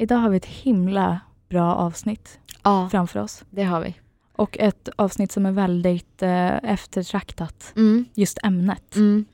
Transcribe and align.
Idag 0.00 0.16
har 0.16 0.28
vi 0.28 0.36
ett 0.36 0.46
himla 0.46 1.20
bra 1.48 1.74
avsnitt 1.74 2.38
Ja, 2.62 2.88
framför 2.90 3.20
oss. 3.20 3.44
det 3.50 3.62
har 3.62 3.80
vi. 3.80 3.94
Och 4.36 4.58
ett 4.58 4.88
avsnitt 4.96 5.32
som 5.32 5.46
är 5.46 5.52
väldigt 5.52 6.22
eh, 6.22 6.56
eftertraktat. 6.56 7.72
Mm. 7.76 8.04
Just 8.14 8.38
ämnet. 8.42 8.96
Mm. 8.96 9.24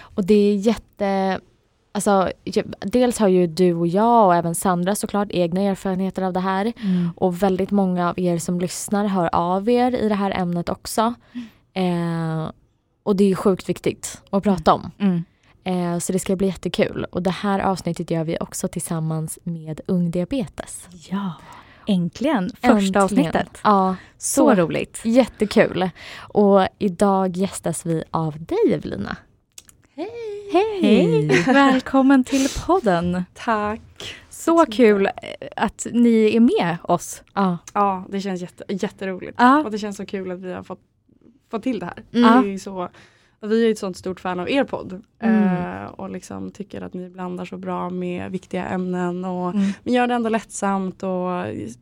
Och 0.00 0.24
det 0.24 0.34
är 0.34 0.54
jätte... 0.54 1.40
Alltså, 1.92 2.30
dels 2.80 3.18
har 3.18 3.28
ju 3.28 3.46
du 3.46 3.74
och 3.74 3.86
jag 3.86 4.26
och 4.26 4.34
även 4.34 4.54
Sandra 4.54 4.94
såklart 4.94 5.28
egna 5.30 5.60
erfarenheter 5.60 6.22
av 6.22 6.32
det 6.32 6.40
här. 6.40 6.72
Mm. 6.82 7.10
Och 7.16 7.42
väldigt 7.42 7.70
många 7.70 8.10
av 8.10 8.18
er 8.18 8.38
som 8.38 8.60
lyssnar 8.60 9.06
hör 9.06 9.30
av 9.32 9.68
er 9.68 9.94
i 9.94 10.08
det 10.08 10.14
här 10.14 10.30
ämnet 10.30 10.68
också. 10.68 11.14
Eh, 11.72 12.50
och 13.02 13.16
det 13.16 13.24
är 13.24 13.34
sjukt 13.34 13.68
viktigt 13.68 14.22
att 14.30 14.42
prata 14.42 14.74
om. 14.74 14.90
Eh, 15.68 15.98
så 15.98 16.12
det 16.12 16.18
ska 16.18 16.36
bli 16.36 16.46
jättekul. 16.46 17.04
Och 17.10 17.22
det 17.22 17.30
här 17.30 17.58
avsnittet 17.60 18.10
gör 18.10 18.24
vi 18.24 18.38
också 18.40 18.68
tillsammans 18.68 19.38
med 19.42 19.80
Ung 19.86 20.10
Diabetes. 20.10 20.88
Ja, 21.10 21.32
äntligen. 21.86 22.50
Första 22.50 22.68
Äntligen. 22.68 23.02
avsnittet. 23.02 23.60
Ja, 23.64 23.96
Så 24.18 24.34
så 24.34 24.54
roligt. 24.54 25.00
jättekul. 25.04 25.90
Och 26.18 26.66
idag 26.78 27.36
gästas 27.36 27.86
vi 27.86 28.04
av 28.10 28.44
dig 28.44 28.72
Evelina. 28.74 29.16
Hej! 29.94 30.08
Hej! 30.52 31.28
Välkommen 31.46 32.24
till 32.24 32.48
podden. 32.66 33.24
Tack. 33.34 34.14
Så 34.30 34.66
kul 34.66 35.06
eh, 35.06 35.12
att 35.56 35.86
ni 35.92 36.36
är 36.36 36.40
med 36.40 36.76
oss. 36.82 37.22
Ja. 37.34 37.58
Ja, 37.74 38.04
det 38.08 38.20
känns 38.20 38.40
jätte, 38.40 38.64
jätteroligt. 38.68 39.34
Ja. 39.38 39.64
Och 39.64 39.70
det 39.70 39.78
känns 39.78 39.96
så 39.96 40.06
kul 40.06 40.30
att 40.30 40.40
vi 40.40 40.52
har 40.52 40.62
fått, 40.62 40.80
fått 41.50 41.62
till 41.62 41.78
det 41.78 41.86
här. 41.86 42.02
Mm. 42.12 42.42
Det 42.42 42.48
är 42.48 42.52
ju 42.52 42.58
vi 43.40 43.66
är 43.66 43.70
ett 43.72 43.78
sånt 43.78 43.96
stort 43.96 44.20
fan 44.20 44.40
av 44.40 44.50
er 44.50 44.64
podd. 44.64 45.02
Mm. 45.18 45.44
Eh, 45.82 45.90
och 45.90 46.10
liksom 46.10 46.50
tycker 46.50 46.80
att 46.80 46.94
ni 46.94 47.10
blandar 47.10 47.44
så 47.44 47.56
bra 47.56 47.90
med 47.90 48.30
viktiga 48.32 48.66
ämnen. 48.66 49.24
Och, 49.24 49.50
Mm. 49.54 49.70
Men 49.82 49.94
gör 49.94 50.06
det 50.06 50.14
ändå 50.14 50.28
lättsamt 50.28 51.02
och 51.02 51.28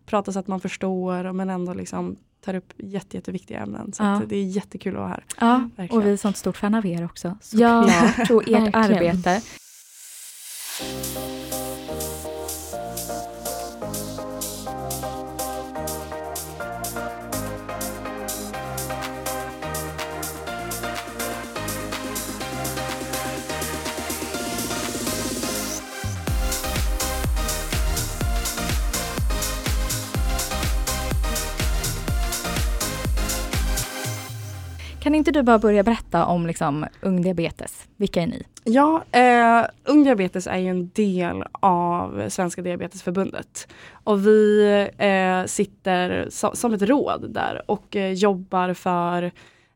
pratar 0.06 0.32
så 0.32 0.38
att 0.38 0.46
man 0.46 0.60
förstår. 0.60 1.24
och- 1.24 1.34
Men 1.34 1.50
ändå 1.50 1.74
liksom 1.74 2.16
tar 2.44 2.54
upp 2.54 2.72
jätte, 2.76 3.16
jätteviktiga 3.16 3.60
ämnen. 3.60 3.92
Så 3.92 4.02
Ja. 4.02 4.22
det 4.28 4.36
är 4.36 4.44
jättekul 4.44 4.94
att 4.94 4.98
vara 5.00 5.08
här. 5.08 5.24
Ja, 5.40 5.68
Verkligen. 5.76 6.00
och 6.02 6.06
vi 6.06 6.12
är 6.12 6.16
sånt 6.16 6.36
stort 6.36 6.56
fan 6.56 6.74
av 6.74 6.86
er 6.86 7.04
också. 7.04 7.36
Ja, 7.52 7.82
Såklart. 8.14 8.30
Och 8.30 8.48
ert 8.48 8.74
arbete. 8.74 9.42
Kan 35.06 35.14
inte 35.14 35.30
du 35.30 35.42
bara 35.42 35.58
börja 35.58 35.82
berätta 35.82 36.26
om 36.26 36.46
liksom, 36.46 36.86
Ung 37.00 37.22
Diabetes? 37.22 37.88
Vilka 37.96 38.22
är 38.22 38.26
ni? 38.26 38.42
Ja, 38.64 39.04
eh, 39.12 39.66
Ung 39.84 40.04
Diabetes 40.04 40.46
är 40.46 40.56
ju 40.56 40.68
en 40.68 40.90
del 40.94 41.44
av 41.52 42.28
Svenska 42.28 42.62
Diabetesförbundet. 42.62 43.68
Och 43.92 44.26
vi 44.26 44.70
eh, 44.98 45.44
sitter 45.46 46.26
so 46.30 46.50
som 46.54 46.74
ett 46.74 46.82
råd 46.82 47.30
där 47.30 47.62
och 47.70 47.96
eh, 47.96 48.12
jobbar 48.12 48.74
för 48.74 49.22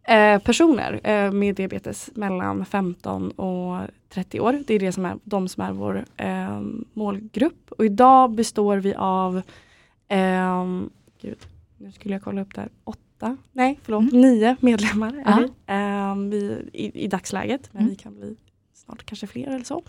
eh, 0.03 0.39
personer 0.39 1.01
eh, 1.05 1.33
med 1.33 1.55
diabetes 1.55 2.11
mellan 2.15 2.65
15 2.65 3.31
och 3.31 3.81
30 4.09 4.41
år. 4.41 4.63
Det 4.67 4.75
är 4.75 4.79
det 4.79 4.93
som 4.93 5.05
är, 5.05 5.17
de 5.25 5.49
som 5.49 5.63
är 5.63 5.73
vår 5.73 6.05
eh, 6.17 6.61
målgrupp. 6.93 7.73
Och 7.73 7.85
idag 7.85 8.31
består 8.31 8.77
vi 8.77 8.95
av, 8.95 9.43
eh, 10.09 10.65
gud, 11.21 11.39
nu 11.79 11.93
skulle 11.93 12.15
jag 12.15 12.23
kolla 12.23 12.43
upp 12.43 12.55
det 12.55 12.61
här, 12.61 12.71
åtta, 13.23 13.37
nej 13.53 13.79
förlåt, 13.83 14.13
nio 14.13 14.57
medlemmar 14.61 15.23
är 15.27 15.41
vi, 15.41 15.49
ehm, 15.67 16.31
vi, 16.31 16.71
i, 16.73 17.05
i 17.05 17.07
dagsläget. 17.09 17.69
Men 17.73 17.81
Mm. 17.83 17.91
vi 17.91 17.97
kan 17.97 18.15
bli 18.15 18.37
snart 18.75 19.05
kanske 19.07 19.27
fler 19.27 19.47
eller 19.47 19.65
så. 19.65 19.83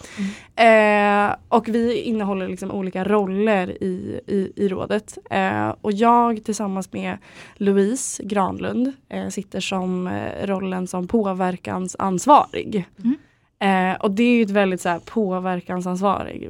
Eh, 0.56 1.36
och 1.58 1.68
vi 1.70 2.02
innehåller 2.02 2.48
liksom 2.48 2.72
olika 2.72 3.04
roller 3.04 3.84
i, 3.84 4.20
i, 4.28 4.54
i 4.56 4.68
rådet. 4.68 5.18
Eh, 5.30 5.70
och 5.82 5.92
jag 5.92 6.44
tillsammans 6.44 6.94
med 6.94 7.18
Louise 7.56 8.24
Granlund 8.24 8.94
eh, 9.10 9.28
sitter 9.30 9.60
som 9.60 10.08
eh, 10.08 10.46
rollen 10.48 10.88
som 10.88 11.08
påverkansansvarig. 11.08 12.86
Mm. 13.04 13.16
Eh, 13.62 13.94
och 14.00 14.12
det 14.12 14.24
är 14.24 14.36
ju 14.36 14.42
ett 14.44 14.50
väldigt 14.50 14.82
så 14.82 14.90
här, 14.90 15.00
påverkansansvarig. 15.00 16.50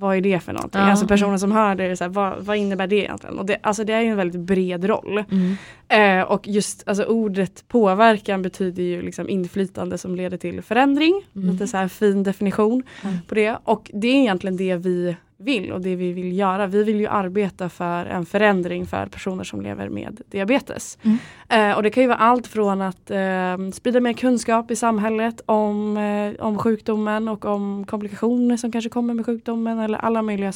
Vad 0.00 0.16
är 0.16 0.20
det 0.20 0.40
för 0.40 0.52
någonting? 0.52 0.80
Ja. 0.80 0.90
Alltså 0.90 1.06
personen 1.06 1.38
som 1.38 1.52
hör 1.52 1.74
det, 1.74 1.84
är 1.84 1.94
så 1.94 2.04
här, 2.04 2.08
vad, 2.08 2.44
vad 2.44 2.56
innebär 2.56 2.86
det 2.86 2.96
egentligen? 2.96 3.38
Och 3.38 3.46
det, 3.46 3.58
alltså 3.62 3.84
det 3.84 3.92
är 3.92 4.00
ju 4.00 4.08
en 4.10 4.16
väldigt 4.16 4.40
bred 4.40 4.84
roll. 4.84 5.24
Mm. 5.30 5.56
Eh, 5.88 6.24
och 6.26 6.48
just 6.48 6.88
alltså, 6.88 7.04
ordet 7.04 7.64
påverkan 7.68 8.42
betyder 8.42 8.82
ju 8.82 9.02
liksom 9.02 9.28
inflytande 9.28 9.98
som 9.98 10.14
leder 10.16 10.36
till 10.36 10.62
förändring. 10.62 11.22
Mm. 11.36 11.50
Lite 11.50 11.66
så 11.66 11.76
här 11.76 11.88
fin 11.88 12.22
definition 12.22 12.82
Mm. 13.02 13.16
på 13.28 13.34
det. 13.34 13.56
Och 13.64 13.90
det 13.94 14.08
är 14.08 14.14
egentligen 14.14 14.56
det 14.56 14.76
vi 14.76 15.16
vill 15.38 15.72
och 15.72 15.80
det 15.80 15.96
vi 15.96 16.12
vill 16.12 16.38
göra. 16.38 16.66
Vi 16.66 16.84
vill 16.84 17.00
ju 17.00 17.06
arbeta 17.06 17.68
för 17.68 18.06
en 18.06 18.26
förändring 18.26 18.86
för 18.86 19.06
personer 19.06 19.44
som 19.44 19.60
lever 19.60 19.88
med 19.88 20.20
diabetes. 20.30 20.98
Mm. 21.02 21.18
Eh, 21.48 21.76
och 21.76 21.82
det 21.82 21.90
kan 21.90 22.02
ju 22.02 22.06
vara 22.06 22.18
allt 22.18 22.46
från 22.46 22.82
att 22.82 23.10
eh, 23.10 23.70
sprida 23.74 24.00
mer 24.00 24.12
kunskap 24.12 24.70
i 24.70 24.76
samhället 24.76 25.40
om, 25.46 25.96
eh, 25.96 26.46
om 26.46 26.58
sjukdomen 26.58 27.28
och 27.28 27.44
om 27.44 27.86
komplikationer 27.86 28.56
som 28.56 28.72
kanske 28.72 28.90
kommer 28.90 29.14
med 29.14 29.26
sjukdomen 29.26 29.78
eller 29.78 29.98
alla 29.98 30.22
möjliga 30.22 30.52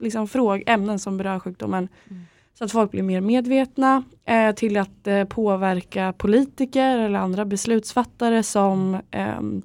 liksom, 0.00 0.28
fråg, 0.28 0.62
ämnen 0.66 0.98
som 0.98 1.16
berör 1.16 1.38
sjukdomen. 1.38 1.88
Mm. 2.10 2.22
Så 2.58 2.64
att 2.64 2.72
folk 2.72 2.90
blir 2.90 3.02
mer 3.02 3.20
medvetna 3.20 4.02
eh, 4.24 4.54
till 4.54 4.76
att 4.76 5.06
eh, 5.06 5.24
påverka 5.24 6.12
politiker 6.12 6.98
eller 6.98 7.18
andra 7.18 7.44
beslutsfattare 7.44 8.42
som, 8.42 8.98
ehm, 9.10 9.62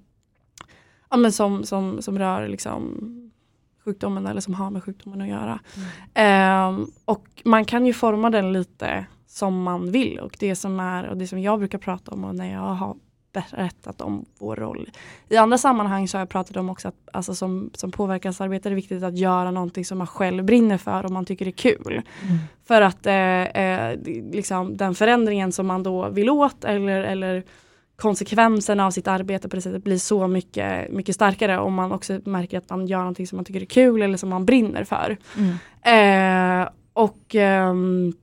ja, 1.10 1.18
men 1.18 1.32
som, 1.32 1.64
som, 1.64 2.02
som 2.02 2.20
rör 2.20 2.48
liksom, 2.48 3.29
sjukdomen 3.86 4.28
eller 4.28 4.42
som 4.42 4.54
har 4.54 4.70
med 4.70 4.84
sjukdomen 4.84 5.22
att 5.22 5.28
göra. 5.28 5.60
Ehm, 6.14 6.88
och 7.06 7.28
man 7.44 7.66
kan 7.66 7.86
ju 7.86 7.94
forma 7.94 8.30
den 8.30 8.54
lite 8.54 9.06
som 9.28 9.64
man 9.64 9.92
vill 9.92 10.20
och 10.20 10.36
det 10.40 10.56
som 10.56 10.80
är 10.80 11.08
och 11.08 11.18
det 11.18 11.28
som 11.28 11.42
jag 11.42 11.60
brukar 11.60 11.78
prata 11.78 12.12
om 12.12 12.24
och 12.24 12.36
när 12.36 12.54
jag 12.54 12.60
har 12.60 12.96
berättat 13.34 14.02
om 14.02 14.26
vår 14.40 14.56
roll. 14.56 14.90
I 15.30 15.38
andra 15.38 15.58
sammanhang 15.58 16.08
så 16.08 16.18
har 16.18 16.22
jag 16.22 16.30
pratat 16.30 16.58
om 16.58 16.70
också 16.70 16.88
att 16.88 16.96
alltså 17.14 17.36
som, 17.36 17.70
som 17.74 17.92
påverkansarbetare 17.92 18.70
är 18.70 18.76
det 18.76 18.76
viktigt 18.76 19.04
att 19.04 19.18
göra 19.18 19.52
någonting 19.52 19.86
som 19.86 19.98
man 19.98 20.08
själv 20.08 20.44
brinner 20.44 20.78
för 20.78 21.06
och 21.06 21.12
man 21.12 21.26
tycker 21.26 21.46
det 21.46 21.50
är 21.50 21.76
kul. 21.76 22.02
Mm. 22.24 22.38
För 22.68 22.82
att 22.82 23.06
eh, 23.06 23.44
eh, 23.44 24.00
liksom 24.32 24.78
den 24.78 24.96
förändringen 24.96 25.52
som 25.52 25.68
man 25.68 25.84
då 25.84 26.10
vill 26.10 26.30
åt 26.30 26.64
eller, 26.64 27.02
eller 27.04 27.44
konsekvenserna 28.00 28.86
av 28.86 28.92
sitt 28.92 29.08
arbete 29.08 29.50
på 29.50 29.56
det 29.56 29.62
sättet 29.62 29.84
blir 29.84 29.98
så 29.98 30.28
mycket, 30.28 30.92
mycket 30.92 31.16
starkare 31.16 31.60
om 31.60 31.74
man 31.74 31.92
också 31.92 32.20
märker 32.26 32.58
att 32.58 32.70
man 32.70 32.88
gör 32.88 33.00
någonting 33.00 33.28
som 33.28 33.36
man 33.36 33.46
tycker 33.46 33.62
är 33.62 33.66
kul 33.66 34.02
eller 34.02 34.18
som 34.18 34.30
man 34.30 34.46
brinner 34.46 34.84
för. 34.84 35.18
Mm. 35.38 36.62
Eh, 36.64 36.70
och 36.94 37.36
ehm, 37.36 38.14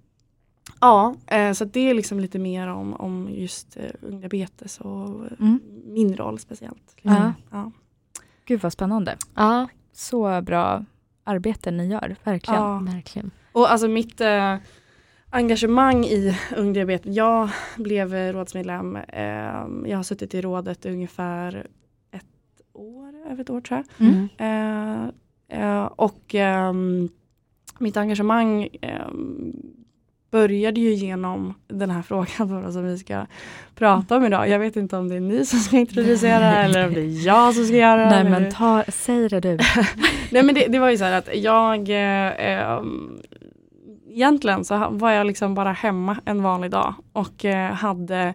ja, 0.81 1.15
eh, 1.27 1.53
så 1.53 1.65
det 1.65 1.91
är 1.91 1.95
liksom 1.95 2.21
lite 2.21 2.39
mer 2.39 2.69
om, 2.69 2.95
om 2.95 3.29
just 3.31 3.77
eh, 3.77 3.83
ung 4.03 4.21
diabetes 4.21 4.81
och 4.81 5.25
eh, 5.25 5.33
Mm. 5.41 5.61
min 5.85 6.17
roll 6.17 6.39
speciellt. 6.39 6.97
Ja. 7.03 7.33
Ja. 7.51 7.73
Gud 8.45 8.61
vad 8.61 8.73
spännande. 8.73 9.17
Ja, 9.35 9.69
Så 9.93 10.41
bra 10.43 10.85
arbete 11.25 11.71
ni 11.71 11.87
gör, 11.87 12.17
verkligen. 12.25 12.61
Ja. 12.63 12.79
verkligen. 12.79 13.31
Och 13.53 13.71
alltså 13.73 13.89
mitt 13.89 14.21
eh, 14.21 14.55
engagemang 15.31 16.05
i 16.05 16.37
Ung 16.57 16.73
Diabetes, 16.73 17.17
jag 17.17 17.49
blev 17.77 18.15
rådsmedlem, 18.15 18.97
eh, 18.97 19.91
jag 19.91 19.97
har 19.97 20.03
suttit 20.03 20.35
i 20.35 20.41
rådet 20.41 20.87
ungefär 20.87 21.67
ett 22.11 22.63
år, 22.73 23.15
över 23.31 23.43
ett 23.43 23.51
år 23.51 23.61
tror 23.61 23.83
jag. 23.99 24.09
Mm. 24.09 24.29
Eh, 24.39 25.61
eh, 25.61 25.85
och 25.85 26.35
ehm, 26.35 27.09
mitt 27.79 27.97
engagemang 27.97 28.69
ehm, 28.81 29.53
började 30.31 30.81
ju 30.81 30.95
genom 30.95 31.55
den 31.69 31.91
här 31.91 32.03
frågan 32.09 32.63
då, 32.63 32.73
som 32.73 32.85
vi 32.85 32.99
ska 32.99 33.27
prata 33.75 34.17
om 34.17 34.25
idag. 34.25 34.49
Jag 34.49 34.59
vet 34.59 34.77
inte 34.77 34.97
om 34.97 35.09
det 35.09 35.17
är 35.17 35.21
ni 35.21 35.47
som 35.47 35.59
ska 35.59 35.77
introducera 35.77 36.57
eller 36.57 36.87
om 36.87 36.95
det 36.95 37.01
är 37.01 37.27
jag 37.27 37.55
som 37.55 37.65
ska 37.65 37.77
göra 37.77 38.05
det. 38.05 38.23
Nej 38.23 38.25
men 38.31 38.53
ta, 38.53 38.85
säg 38.89 39.29
det 39.29 39.41
du. 39.41 39.59
Nej 40.31 40.43
men 40.43 40.55
det, 40.55 40.67
det 40.67 40.79
var 40.79 40.91
ju 40.91 40.99
så 40.99 41.05
här 41.05 41.19
att 41.19 41.29
jag 41.35 41.89
eh, 41.89 42.51
ehm, 42.51 43.23
Egentligen 44.17 44.65
så 44.65 44.89
var 44.91 45.11
jag 45.11 45.27
liksom 45.27 45.55
bara 45.55 45.73
hemma 45.73 46.17
en 46.25 46.43
vanlig 46.43 46.71
dag 46.71 46.95
och 47.13 47.45
eh, 47.45 47.73
hade 47.73 48.35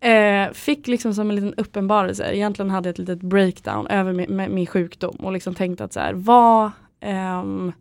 eh, 0.00 0.52
Fick 0.52 0.86
liksom 0.86 1.14
som 1.14 1.30
en 1.30 1.36
liten 1.36 1.54
uppenbarelse, 1.54 2.34
egentligen 2.34 2.70
hade 2.70 2.88
jag 2.88 2.92
ett 2.92 2.98
litet 2.98 3.20
breakdown 3.20 3.86
över 3.86 4.12
min, 4.12 4.54
min 4.54 4.66
sjukdom 4.66 5.16
och 5.16 5.32
liksom 5.32 5.54
tänkte 5.54 5.84
att 5.84 5.92
så 5.92 6.00
här, 6.00 6.12
vad 6.12 6.70
ehm, 7.00 7.72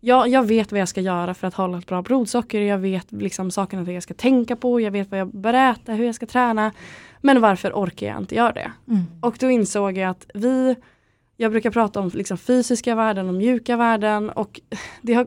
jag, 0.00 0.28
jag 0.28 0.42
vet 0.42 0.72
vad 0.72 0.80
jag 0.80 0.88
ska 0.88 1.00
göra 1.00 1.34
för 1.34 1.46
att 1.46 1.54
hålla 1.54 1.78
ett 1.78 1.86
bra 1.86 2.02
blodsocker, 2.02 2.60
jag 2.60 2.78
vet 2.78 3.12
liksom 3.12 3.50
sakerna 3.50 3.92
jag 3.92 4.02
ska 4.02 4.14
tänka 4.14 4.56
på, 4.56 4.80
jag 4.80 4.90
vet 4.90 5.10
vad 5.10 5.20
jag 5.20 5.28
bör 5.28 5.54
äta, 5.54 5.92
hur 5.92 6.04
jag 6.04 6.14
ska 6.14 6.26
träna. 6.26 6.72
Men 7.20 7.40
varför 7.40 7.72
orkar 7.72 8.06
jag 8.06 8.18
inte 8.18 8.34
göra 8.34 8.52
det? 8.52 8.72
Mm. 8.88 9.02
Och 9.20 9.36
då 9.40 9.50
insåg 9.50 9.96
jag 9.96 10.10
att 10.10 10.26
vi 10.34 10.76
jag 11.36 11.50
brukar 11.50 11.70
prata 11.70 12.00
om 12.00 12.10
liksom 12.14 12.38
fysiska 12.38 12.94
värden 12.94 13.28
och 13.28 13.34
mjuka 13.34 13.76
värden 13.76 14.30
och 14.30 14.60
det 15.02 15.14
har, 15.14 15.26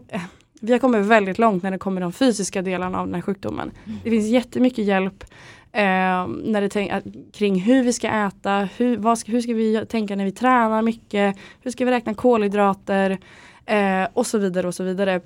vi 0.65 0.71
har 0.71 0.79
kommit 0.79 1.05
väldigt 1.05 1.39
långt 1.39 1.63
när 1.63 1.71
det 1.71 1.77
kommer 1.77 2.01
de 2.01 2.13
fysiska 2.13 2.61
delarna 2.61 2.99
av 2.99 3.05
den 3.05 3.15
här 3.15 3.21
sjukdomen. 3.21 3.71
Det 4.03 4.09
finns 4.09 4.27
jättemycket 4.27 4.85
hjälp 4.85 5.23
eh, 5.71 6.27
när 6.27 6.61
det 6.61 6.69
tänk, 6.69 6.91
kring 7.33 7.59
hur 7.59 7.83
vi 7.83 7.93
ska 7.93 8.07
äta, 8.07 8.69
hur, 8.77 8.97
vad 8.97 9.17
ska, 9.17 9.31
hur 9.31 9.41
ska 9.41 9.53
vi 9.53 9.85
tänka 9.85 10.15
när 10.15 10.25
vi 10.25 10.31
tränar 10.31 10.81
mycket, 10.81 11.37
hur 11.61 11.71
ska 11.71 11.85
vi 11.85 11.91
räkna 11.91 12.13
kolhydrater 12.13 13.17
eh, 13.65 14.07
och 14.13 14.27
så 14.27 14.37
vidare 14.37 14.67
och 14.67 14.75
så 14.75 14.83
vidare. 14.83 15.21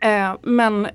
Eh, 0.00 0.34
men 0.42 0.88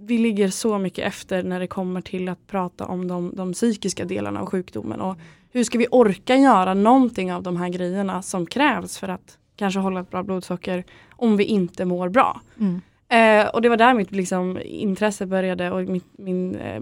vi 0.00 0.18
ligger 0.18 0.48
så 0.48 0.78
mycket 0.78 1.06
efter 1.06 1.42
när 1.42 1.60
det 1.60 1.66
kommer 1.66 2.00
till 2.00 2.28
att 2.28 2.46
prata 2.46 2.84
om 2.84 3.08
de, 3.08 3.32
de 3.34 3.52
psykiska 3.52 4.04
delarna 4.04 4.40
av 4.40 4.46
sjukdomen 4.46 5.00
och 5.00 5.16
hur 5.52 5.64
ska 5.64 5.78
vi 5.78 5.86
orka 5.90 6.36
göra 6.36 6.74
någonting 6.74 7.32
av 7.32 7.42
de 7.42 7.56
här 7.56 7.68
grejerna 7.68 8.22
som 8.22 8.46
krävs 8.46 8.98
för 8.98 9.08
att 9.08 9.38
kanske 9.56 9.80
hålla 9.80 10.00
ett 10.00 10.10
bra 10.10 10.22
blodsocker 10.22 10.84
om 11.10 11.36
vi 11.36 11.44
inte 11.44 11.84
mår 11.84 12.08
bra. 12.08 12.40
Mm. 12.60 12.80
Eh, 13.08 13.46
och 13.46 13.62
det 13.62 13.68
var 13.68 13.76
där 13.76 13.94
mitt 13.94 14.12
liksom, 14.12 14.58
intresse 14.64 15.26
började 15.26 15.70
och 15.70 15.82
mitt, 15.82 16.18
min 16.18 16.54
eh, 16.54 16.80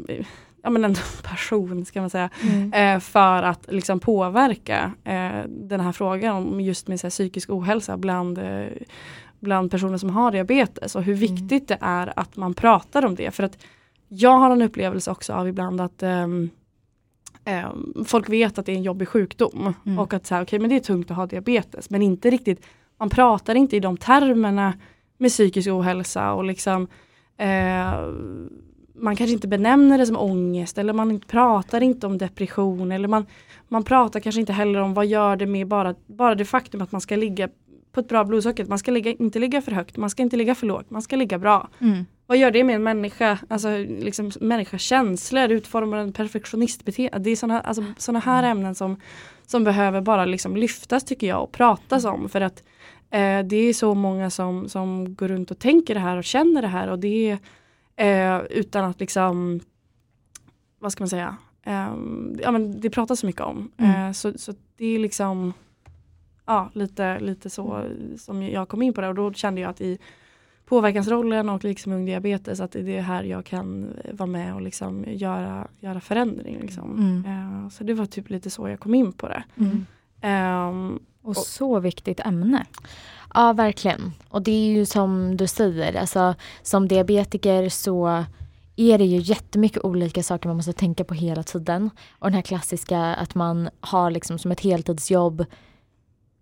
ja, 0.62 0.70
men 0.70 0.84
en 0.84 0.94
passion 1.22 1.84
ska 1.84 2.00
man 2.00 2.10
säga. 2.10 2.30
Mm. 2.42 2.72
Eh, 2.72 3.00
för 3.00 3.42
att 3.42 3.72
liksom 3.72 4.00
påverka 4.00 4.92
eh, 5.04 5.48
den 5.48 5.80
här 5.80 5.92
frågan 5.92 6.36
om 6.36 6.60
just 6.60 6.88
med 6.88 7.02
här, 7.02 7.10
psykisk 7.10 7.50
ohälsa 7.50 7.96
bland, 7.96 8.38
eh, 8.38 8.66
bland 9.40 9.70
personer 9.70 9.98
som 9.98 10.10
har 10.10 10.32
diabetes 10.32 10.96
och 10.96 11.02
hur 11.02 11.14
viktigt 11.14 11.68
det 11.68 11.78
är 11.80 12.12
att 12.16 12.36
man 12.36 12.54
pratar 12.54 13.04
om 13.04 13.14
det. 13.14 13.30
För 13.30 13.42
att 13.42 13.58
jag 14.08 14.38
har 14.38 14.50
en 14.50 14.62
upplevelse 14.62 15.10
också 15.10 15.32
av 15.32 15.48
ibland 15.48 15.80
att 15.80 16.02
ehm, 16.02 16.50
folk 18.04 18.28
vet 18.28 18.58
att 18.58 18.66
det 18.66 18.72
är 18.72 18.76
en 18.76 18.82
jobbig 18.82 19.08
sjukdom 19.08 19.74
Mm. 19.86 19.98
och 19.98 20.14
att 20.14 20.26
så 20.26 20.34
här, 20.34 20.42
okay, 20.42 20.58
men 20.58 20.70
det 20.70 20.76
är 20.76 20.80
tungt 20.80 21.10
att 21.10 21.16
ha 21.16 21.26
diabetes 21.26 21.90
men 21.90 22.02
inte 22.02 22.30
riktigt, 22.30 22.66
man 22.98 23.10
pratar 23.10 23.54
inte 23.54 23.76
i 23.76 23.80
de 23.80 23.96
termerna 23.96 24.72
med 25.22 25.30
psykisk 25.30 25.68
ohälsa 25.68 26.32
och 26.32 26.44
liksom 26.44 26.88
eh, 27.36 27.94
man 28.94 29.16
kanske 29.16 29.32
inte 29.32 29.48
benämner 29.48 29.98
det 29.98 30.06
som 30.06 30.16
ångest 30.16 30.78
eller 30.78 30.92
man 30.92 31.20
pratar 31.20 31.80
inte 31.82 32.06
om 32.06 32.18
depression 32.18 32.92
eller 32.92 33.08
man, 33.08 33.26
man 33.68 33.84
pratar 33.84 34.20
kanske 34.20 34.40
inte 34.40 34.52
heller 34.52 34.80
om 34.80 34.94
vad 34.94 35.06
gör 35.06 35.36
det 35.36 35.46
med 35.46 35.66
bara, 35.66 35.94
bara 36.06 36.34
det 36.34 36.44
faktum 36.44 36.82
att 36.82 36.92
man 36.92 37.00
ska 37.00 37.16
ligga 37.16 37.48
på 37.92 38.00
ett 38.00 38.08
bra 38.08 38.24
blodsocker. 38.24 38.64
Man 38.64 38.78
ska 38.78 38.90
ligga, 38.90 39.10
inte 39.10 39.38
ligga 39.38 39.62
för 39.62 39.72
högt, 39.72 39.96
man 39.96 40.10
ska 40.10 40.22
inte 40.22 40.36
ligga 40.36 40.54
för 40.54 40.66
lågt, 40.66 40.90
man 40.90 41.02
ska 41.02 41.16
ligga 41.16 41.38
bra. 41.38 41.68
Mm. 41.80 42.06
Vad 42.26 42.38
gör 42.38 42.50
det 42.50 42.64
med 42.64 42.74
en 42.74 42.82
människa? 42.82 43.38
Alltså 43.48 43.68
liksom 43.78 44.32
människas 44.40 44.82
känslor, 44.82 45.52
utformar 45.52 45.98
en 45.98 46.12
perfektionistbeteende. 46.12 47.18
Det 47.18 47.30
är 47.30 47.36
sådana 47.36 47.60
alltså, 47.60 47.84
såna 47.98 48.18
här 48.18 48.42
ämnen 48.42 48.74
som, 48.74 49.00
som 49.46 49.64
behöver 49.64 50.00
bara 50.00 50.24
liksom 50.24 50.56
lyftas 50.56 51.04
tycker 51.04 51.26
jag 51.26 51.42
och 51.42 51.52
pratas 51.52 52.04
om. 52.04 52.28
För 52.28 52.40
att 52.40 52.62
eh, 53.12 53.46
det 53.46 53.56
är 53.56 53.72
så 53.72 53.94
många 53.94 54.30
som, 54.30 54.68
som 54.68 55.14
går 55.14 55.28
runt 55.28 55.50
och 55.50 55.58
tänker 55.58 55.94
det 55.94 56.00
här 56.00 56.16
och 56.16 56.24
känner 56.24 56.62
det 56.62 56.68
här 56.68 56.88
och 56.88 56.98
det 56.98 57.38
är 57.96 58.36
eh, 58.36 58.42
utan 58.50 58.84
att 58.84 59.00
liksom, 59.00 59.60
vad 60.78 60.92
ska 60.92 61.02
man 61.02 61.08
säga, 61.08 61.36
eh, 61.62 61.94
ja, 62.42 62.50
men 62.50 62.80
det 62.80 62.90
pratas 62.90 63.20
så 63.20 63.26
mycket 63.26 63.42
om. 63.42 63.70
Mm. 63.76 64.06
Eh, 64.06 64.12
så, 64.12 64.38
så 64.38 64.54
det 64.76 64.86
är 64.86 64.98
liksom 64.98 65.52
ja, 66.46 66.70
lite, 66.72 67.20
lite 67.20 67.50
så 67.50 67.84
som 68.18 68.42
jag 68.42 68.68
kom 68.68 68.82
in 68.82 68.92
på 68.92 69.00
det 69.00 69.08
och 69.08 69.14
då 69.14 69.32
kände 69.32 69.60
jag 69.60 69.70
att 69.70 69.80
i 69.80 69.98
påverkansrollen 70.64 71.48
och 71.48 71.64
liksom 71.64 71.92
ung 71.92 72.04
diabetes 72.06 72.60
att 72.60 72.72
det 72.72 72.96
är 72.96 73.02
här 73.02 73.24
jag 73.24 73.44
kan 73.44 73.88
vara 74.12 74.26
med 74.26 74.54
och 74.54 74.62
liksom 74.62 75.04
göra, 75.08 75.68
göra 75.80 76.00
förändring. 76.00 76.58
Liksom. 76.60 76.98
Mm. 76.98 77.62
Eh, 77.64 77.68
så 77.68 77.84
det 77.84 77.94
var 77.94 78.06
typ 78.06 78.30
lite 78.30 78.50
så 78.50 78.68
jag 78.68 78.80
kom 78.80 78.94
in 78.94 79.12
på 79.12 79.28
det. 79.28 79.44
Mm. 79.56 79.86
Ehm, 80.22 80.98
Och 81.22 81.36
så 81.36 81.80
viktigt 81.80 82.20
ämne. 82.20 82.66
Ja, 83.34 83.52
verkligen. 83.52 84.12
Och 84.28 84.42
det 84.42 84.50
är 84.50 84.72
ju 84.72 84.86
som 84.86 85.36
du 85.36 85.46
säger, 85.46 86.00
alltså, 86.00 86.34
som 86.62 86.88
diabetiker 86.88 87.68
så 87.68 88.24
är 88.76 88.98
det 88.98 89.04
ju 89.04 89.18
jättemycket 89.18 89.84
olika 89.84 90.22
saker 90.22 90.48
man 90.48 90.56
måste 90.56 90.72
tänka 90.72 91.04
på 91.04 91.14
hela 91.14 91.42
tiden. 91.42 91.90
Och 92.18 92.26
den 92.26 92.34
här 92.34 92.42
klassiska 92.42 93.00
att 93.00 93.34
man 93.34 93.68
har 93.80 94.10
liksom 94.10 94.38
som 94.38 94.52
ett 94.52 94.60
heltidsjobb 94.60 95.44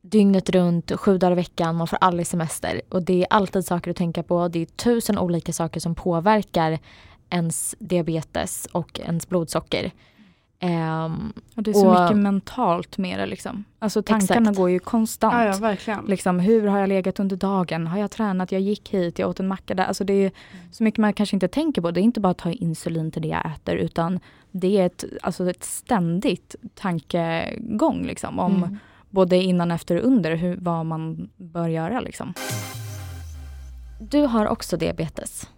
dygnet 0.02 0.50
runt, 0.50 0.92
sju 0.96 1.18
dagar 1.18 1.32
i 1.32 1.34
veckan, 1.34 1.76
man 1.76 1.86
får 1.86 1.98
aldrig 2.00 2.26
semester. 2.26 2.80
Och 2.88 3.02
det 3.02 3.22
är 3.22 3.26
alltid 3.30 3.64
saker 3.64 3.90
att 3.90 3.96
tänka 3.96 4.22
på. 4.22 4.48
Det 4.48 4.58
är 4.62 4.66
tusen 4.66 5.18
olika 5.18 5.52
saker 5.52 5.80
som 5.80 5.94
påverkar 5.94 6.78
ens 7.30 7.74
diabetes 7.78 8.66
och 8.72 9.00
ens 9.00 9.28
blodsocker. 9.28 9.90
Ehm, 10.62 11.32
Och 11.56 11.62
det 11.62 11.70
är 11.70 11.74
så 11.74 11.88
Och- 11.94 12.02
mycket 12.02 12.16
mentalt 12.16 12.98
med 12.98 13.18
det 13.18 13.26
liksom. 13.26 13.64
Alltså 13.78 14.02
tankarna 14.02 14.40
Exakt. 14.40 14.56
går 14.56 14.70
ju 14.70 14.78
konstant. 14.78 15.34
ja, 15.34 15.44
ja, 15.44 15.56
verkligen. 15.56 16.04
Liksom, 16.04 16.40
hur 16.40 16.66
har 16.66 16.78
jag 16.78 16.88
legat 16.88 17.20
under 17.20 17.36
dagen? 17.36 17.86
Har 17.86 17.98
jag 17.98 18.10
tränat? 18.10 18.52
Jag 18.52 18.60
gick 18.60 18.88
hit, 18.94 19.18
jag 19.18 19.30
åt 19.30 19.40
en 19.40 19.48
macka 19.48 19.74
där. 19.74 19.84
Alltså 19.84 20.04
det 20.04 20.12
är 20.12 20.32
så 20.70 20.84
mycket 20.84 20.98
man 20.98 21.12
kanske 21.12 21.36
inte 21.36 21.48
tänker 21.48 21.82
på. 21.82 21.90
Det 21.90 22.00
är 22.00 22.02
inte 22.02 22.20
bara 22.20 22.30
att 22.30 22.38
ta 22.38 22.50
insulin 22.50 23.10
till 23.10 23.22
det 23.22 23.28
jag 23.28 23.46
äter 23.46 23.74
utan 23.74 24.20
det 24.50 24.78
är 24.80 24.86
ett, 24.86 25.04
alltså 25.22 25.50
ett 25.50 25.64
ständigt 25.64 26.54
tankegång 26.74 28.02
liksom, 28.06 28.38
om 28.38 28.56
mm. 28.56 28.76
både 29.10 29.36
innan, 29.36 29.70
efter 29.70 29.96
och 29.96 30.04
under 30.04 30.34
hur, 30.36 30.56
vad 30.60 30.86
man 30.86 31.30
bör 31.36 31.68
göra. 31.68 32.00
Liksom. 32.00 32.34
Du 34.00 34.20
har 34.20 34.46
också 34.46 34.76
diabetes. 34.76 35.48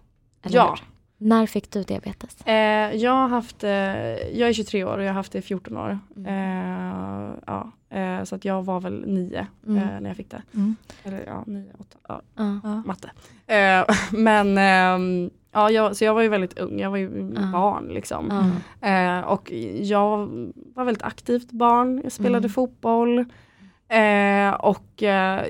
Eller 0.43 0.55
Ja. 0.55 0.69
hur? 0.79 0.92
När 1.23 1.45
fick 1.45 1.71
du 1.71 1.83
diabetes? 1.83 2.41
Eh, 2.41 2.95
jag 2.95 3.11
har 3.11 3.27
haft, 3.27 3.63
eh, 3.63 3.71
jag 4.39 4.49
är 4.49 4.53
23 4.53 4.83
år 4.83 4.97
och 4.97 5.03
jag 5.03 5.09
har 5.09 5.13
haft 5.15 5.31
det 5.31 5.37
i 5.37 5.41
14 5.41 5.77
år. 5.77 5.99
Mm. 6.15 6.27
Eh, 6.27 7.35
ja, 7.47 7.71
eh, 7.89 8.23
så 8.23 8.35
att 8.35 8.45
jag 8.45 8.63
var 8.63 8.79
väl 8.79 9.03
nio 9.07 9.47
Mm. 9.67 9.77
eh, 9.77 9.99
när 10.01 10.09
jag 10.09 10.17
fick 10.17 10.29
det. 10.31 10.41
Mm. 10.53 10.75
Eller 11.03 11.23
ja, 11.27 11.43
nio, 11.47 11.71
åtta, 11.79 11.97
ja, 12.07 12.21
Ja. 12.63 12.83
Matte. 12.85 13.11
Eh, 13.47 13.95
men 14.11 14.57
ehm, 14.57 15.29
ja, 15.51 15.69
jag, 15.71 15.95
så 15.95 16.03
jag 16.05 16.13
var 16.13 16.21
ju 16.21 16.29
väldigt 16.29 16.59
ung, 16.59 16.79
jag 16.79 16.89
var 16.89 16.97
ju 16.97 17.09
barn 17.51 17.87
liksom. 17.87 18.51
Eh, 18.81 19.19
och 19.19 19.51
jag 19.81 20.17
var 20.75 20.83
väldigt 20.85 21.03
aktivt 21.03 21.51
barn, 21.51 21.99
jag 22.03 22.11
spelade 22.11 22.37
Mm. 22.37 22.49
fotboll. 22.49 23.19
Eh, 23.87 24.53
och 24.53 25.03
eh, 25.03 25.45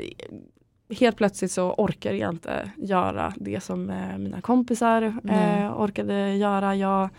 helt 1.00 1.18
plötsligt 1.18 1.52
så 1.52 1.74
orkar 1.78 2.14
jag 2.14 2.30
inte 2.34 2.72
göra 2.78 3.34
det 3.38 3.64
som 3.64 3.90
eh, 3.90 4.18
mina 4.18 4.42
kompisar 4.42 5.02
eh, 5.30 5.82
orkade 5.82 6.36
göra. 6.36 6.76
Jag 6.76 7.10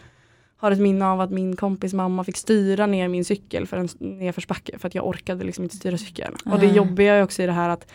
har 0.57 0.71
ett 0.71 0.81
minne 0.81 1.07
av 1.07 1.21
att 1.21 1.31
min 1.31 1.57
kompis 1.57 1.95
mamma 1.95 2.25
fick 2.25 2.37
styra 2.37 2.87
ner 2.87 3.09
min 3.09 3.25
cykel 3.25 3.67
för 3.67 3.77
en 3.77 3.89
nedförsbacke 3.99 4.79
för 4.79 4.89
att 4.89 4.95
jag 4.95 5.07
orkade 5.07 5.45
liksom 5.45 5.65
inte 5.65 5.77
styra 5.77 5.99
cykeln. 5.99 6.35
Och 6.47 6.59
det 6.61 6.67
jobbiga 6.67 7.15
är 7.15 7.23
också 7.23 7.43
i 7.43 7.47
det 7.47 7.53
här 7.53 7.69
att 7.69 7.91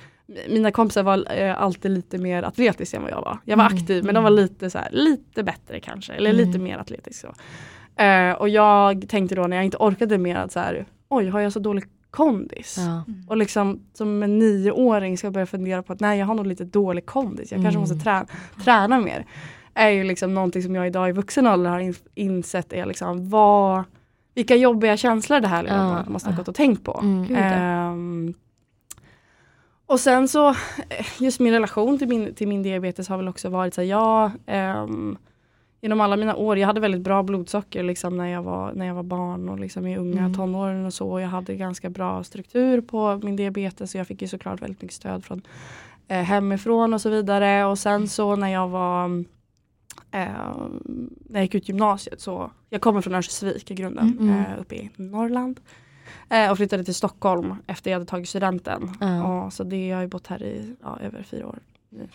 mina 0.49 0.71
kompisar 0.71 1.03
var 1.03 1.41
eh, 1.41 1.61
alltid 1.61 1.91
lite 1.91 2.17
mer 2.17 2.43
atletiska 2.43 2.97
än 2.97 3.03
vad 3.03 3.11
jag 3.11 3.21
var. 3.21 3.37
Jag 3.45 3.57
var 3.57 3.65
Mm. 3.65 3.77
aktiv 3.77 4.03
men 4.05 4.15
de 4.15 4.23
var 4.23 4.31
lite, 4.31 4.69
så 4.69 4.77
här, 4.77 4.89
lite 4.91 5.43
bättre 5.43 5.79
kanske, 5.79 6.13
eller 6.13 6.29
Mm. 6.33 6.45
lite 6.47 6.59
mer 6.59 6.77
atletisk. 6.77 7.19
Så. 7.21 7.33
Eh, 8.03 8.31
och 8.31 8.49
jag 8.49 9.09
tänkte 9.09 9.35
då 9.35 9.47
när 9.47 9.55
jag 9.55 9.65
inte 9.65 9.77
orkade 9.77 10.17
mer 10.17 10.35
att 10.35 10.51
så 10.51 10.59
här, 10.59 10.85
oj 11.09 11.27
har 11.29 11.39
jag 11.39 11.53
så 11.53 11.59
dålig 11.59 11.83
kondis? 12.11 12.75
Ja. 12.77 13.03
Och 13.27 13.37
liksom 13.37 13.79
som 13.93 14.23
en 14.23 14.39
nioåring 14.39 15.17
ska 15.17 15.27
jag 15.27 15.33
börja 15.33 15.45
fundera 15.45 15.83
på 15.83 15.93
att 15.93 15.99
nej 15.99 16.19
jag 16.19 16.25
har 16.25 16.35
nog 16.35 16.47
lite 16.47 16.65
dålig 16.65 17.05
kondis, 17.05 17.51
jag 17.51 17.57
kanske 17.61 17.69
Mm. 17.77 17.81
måste 17.81 17.95
träna, 17.95 18.25
träna 18.63 18.99
mer. 18.99 19.25
Är 19.73 19.89
ju 19.89 20.03
liksom 20.03 20.33
någonting 20.33 20.63
som 20.63 20.75
jag 20.75 20.87
idag 20.87 21.09
i 21.09 21.11
vuxen 21.11 21.47
ålder 21.47 21.69
har 21.69 21.79
in, 21.79 21.93
insett 22.15 22.73
är 22.73 22.85
liksom 22.85 23.29
vad, 23.29 23.83
vilka 24.35 24.55
jobbiga 24.55 24.97
känslor 24.97 25.39
det 25.39 25.47
här 25.47 25.63
lilla 25.63 25.75
Ja. 25.75 25.83
barnet 25.83 26.09
måste 26.09 26.29
ha 26.29 26.37
gått 26.37 26.47
och 26.47 26.55
tänkt 26.55 26.83
på. 26.83 26.99
Mm. 27.03 27.35
Ehm, 27.35 28.33
och 29.85 29.99
sen 29.99 30.27
så, 30.27 30.49
eh, 30.49 30.55
just 31.19 31.39
min 31.39 31.53
relation 31.53 31.97
till 31.99 32.07
min, 32.07 32.35
till 32.35 32.47
min 32.47 32.63
diabetes 32.63 33.09
har 33.09 33.17
väl 33.17 33.27
också 33.27 33.49
varit 33.49 33.73
så 33.73 33.81
här, 33.81 33.87
jag 33.87 34.31
ehm, 34.45 35.17
genom 35.81 36.01
alla 36.01 36.15
mina 36.15 36.35
år, 36.35 36.57
jag 36.57 36.67
hade 36.67 36.79
väldigt 36.79 37.01
bra 37.01 37.23
blodsocker 37.23 37.83
liksom 37.83 38.17
när 38.17 38.27
jag 38.27 38.43
var, 38.43 38.73
när 38.73 38.85
jag 38.85 38.95
var 38.95 39.03
barn 39.03 39.49
och 39.49 39.59
liksom 39.59 39.87
i 39.87 39.97
unga 39.97 40.19
Mm. 40.19 40.33
tonåren 40.33 40.85
och 40.85 40.93
så. 40.93 41.19
Jag 41.19 41.27
hade 41.27 41.55
ganska 41.55 41.89
bra 41.89 42.23
struktur 42.23 42.81
på 42.81 43.19
min 43.23 43.35
diabetes 43.35 43.95
och 43.95 43.99
jag 43.99 44.07
fick 44.07 44.21
ju 44.21 44.27
såklart 44.27 44.61
väldigt 44.61 44.81
mycket 44.81 44.95
stöd 44.95 45.25
från 45.25 45.41
eh, 46.07 46.21
hemifrån 46.23 46.93
och 46.93 47.01
så 47.01 47.09
vidare. 47.09 47.65
Och 47.65 47.79
sen 47.79 48.07
så 48.07 48.35
när 48.35 48.47
jag 48.49 48.67
var 48.67 49.05
eh, 50.11 50.27
när 51.25 51.39
jag 51.39 51.41
gick 51.41 51.55
ut 51.55 51.69
gymnasiet 51.69 52.21
så, 52.21 52.51
jag 52.69 52.81
kommer 52.81 53.01
från 53.01 53.15
Örnsköldsvik 53.15 53.71
i 53.71 53.75
grunden, 53.75 54.17
Mm. 54.19 54.29
eh, 54.39 54.45
uppe 54.61 54.75
i 54.75 54.89
Norrland. 54.95 55.59
Eh, 56.29 56.51
och 56.51 56.57
flyttade 56.57 56.83
till 56.83 56.95
Stockholm 56.95 57.55
efter 57.67 57.91
jag 57.91 57.95
hade 57.95 58.05
tagit 58.09 58.29
studenten. 58.29 58.91
Ja. 58.99 59.45
Och, 59.45 59.53
så 59.53 59.63
det, 59.63 59.87
jag 59.87 59.97
har 59.97 60.01
ju 60.01 60.07
bott 60.07 60.27
här 60.27 60.43
i 60.43 60.75
ja, 60.83 60.99
över 61.01 61.23
fyra 61.23 61.47
år 61.47 61.59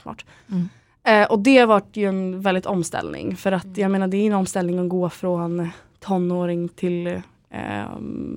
snart. 0.03 0.25
Mm. 0.51 0.69
Eh, 1.07 1.25
och 1.27 1.39
det 1.39 1.65
var 1.65 1.83
ju 1.93 2.09
en 2.09 2.41
väldigt 2.41 2.67
omställning 2.67 3.37
för 3.37 3.53
att 3.53 3.65
Mm. 3.65 3.81
jag 3.81 3.91
menar 3.91 4.07
det 4.09 4.17
är 4.17 4.27
en 4.27 4.33
omställning 4.33 4.79
att 4.79 4.89
gå 4.89 5.09
från 5.11 5.69
tonåring 6.01 6.69
till 6.69 7.07
eh, 7.51 7.85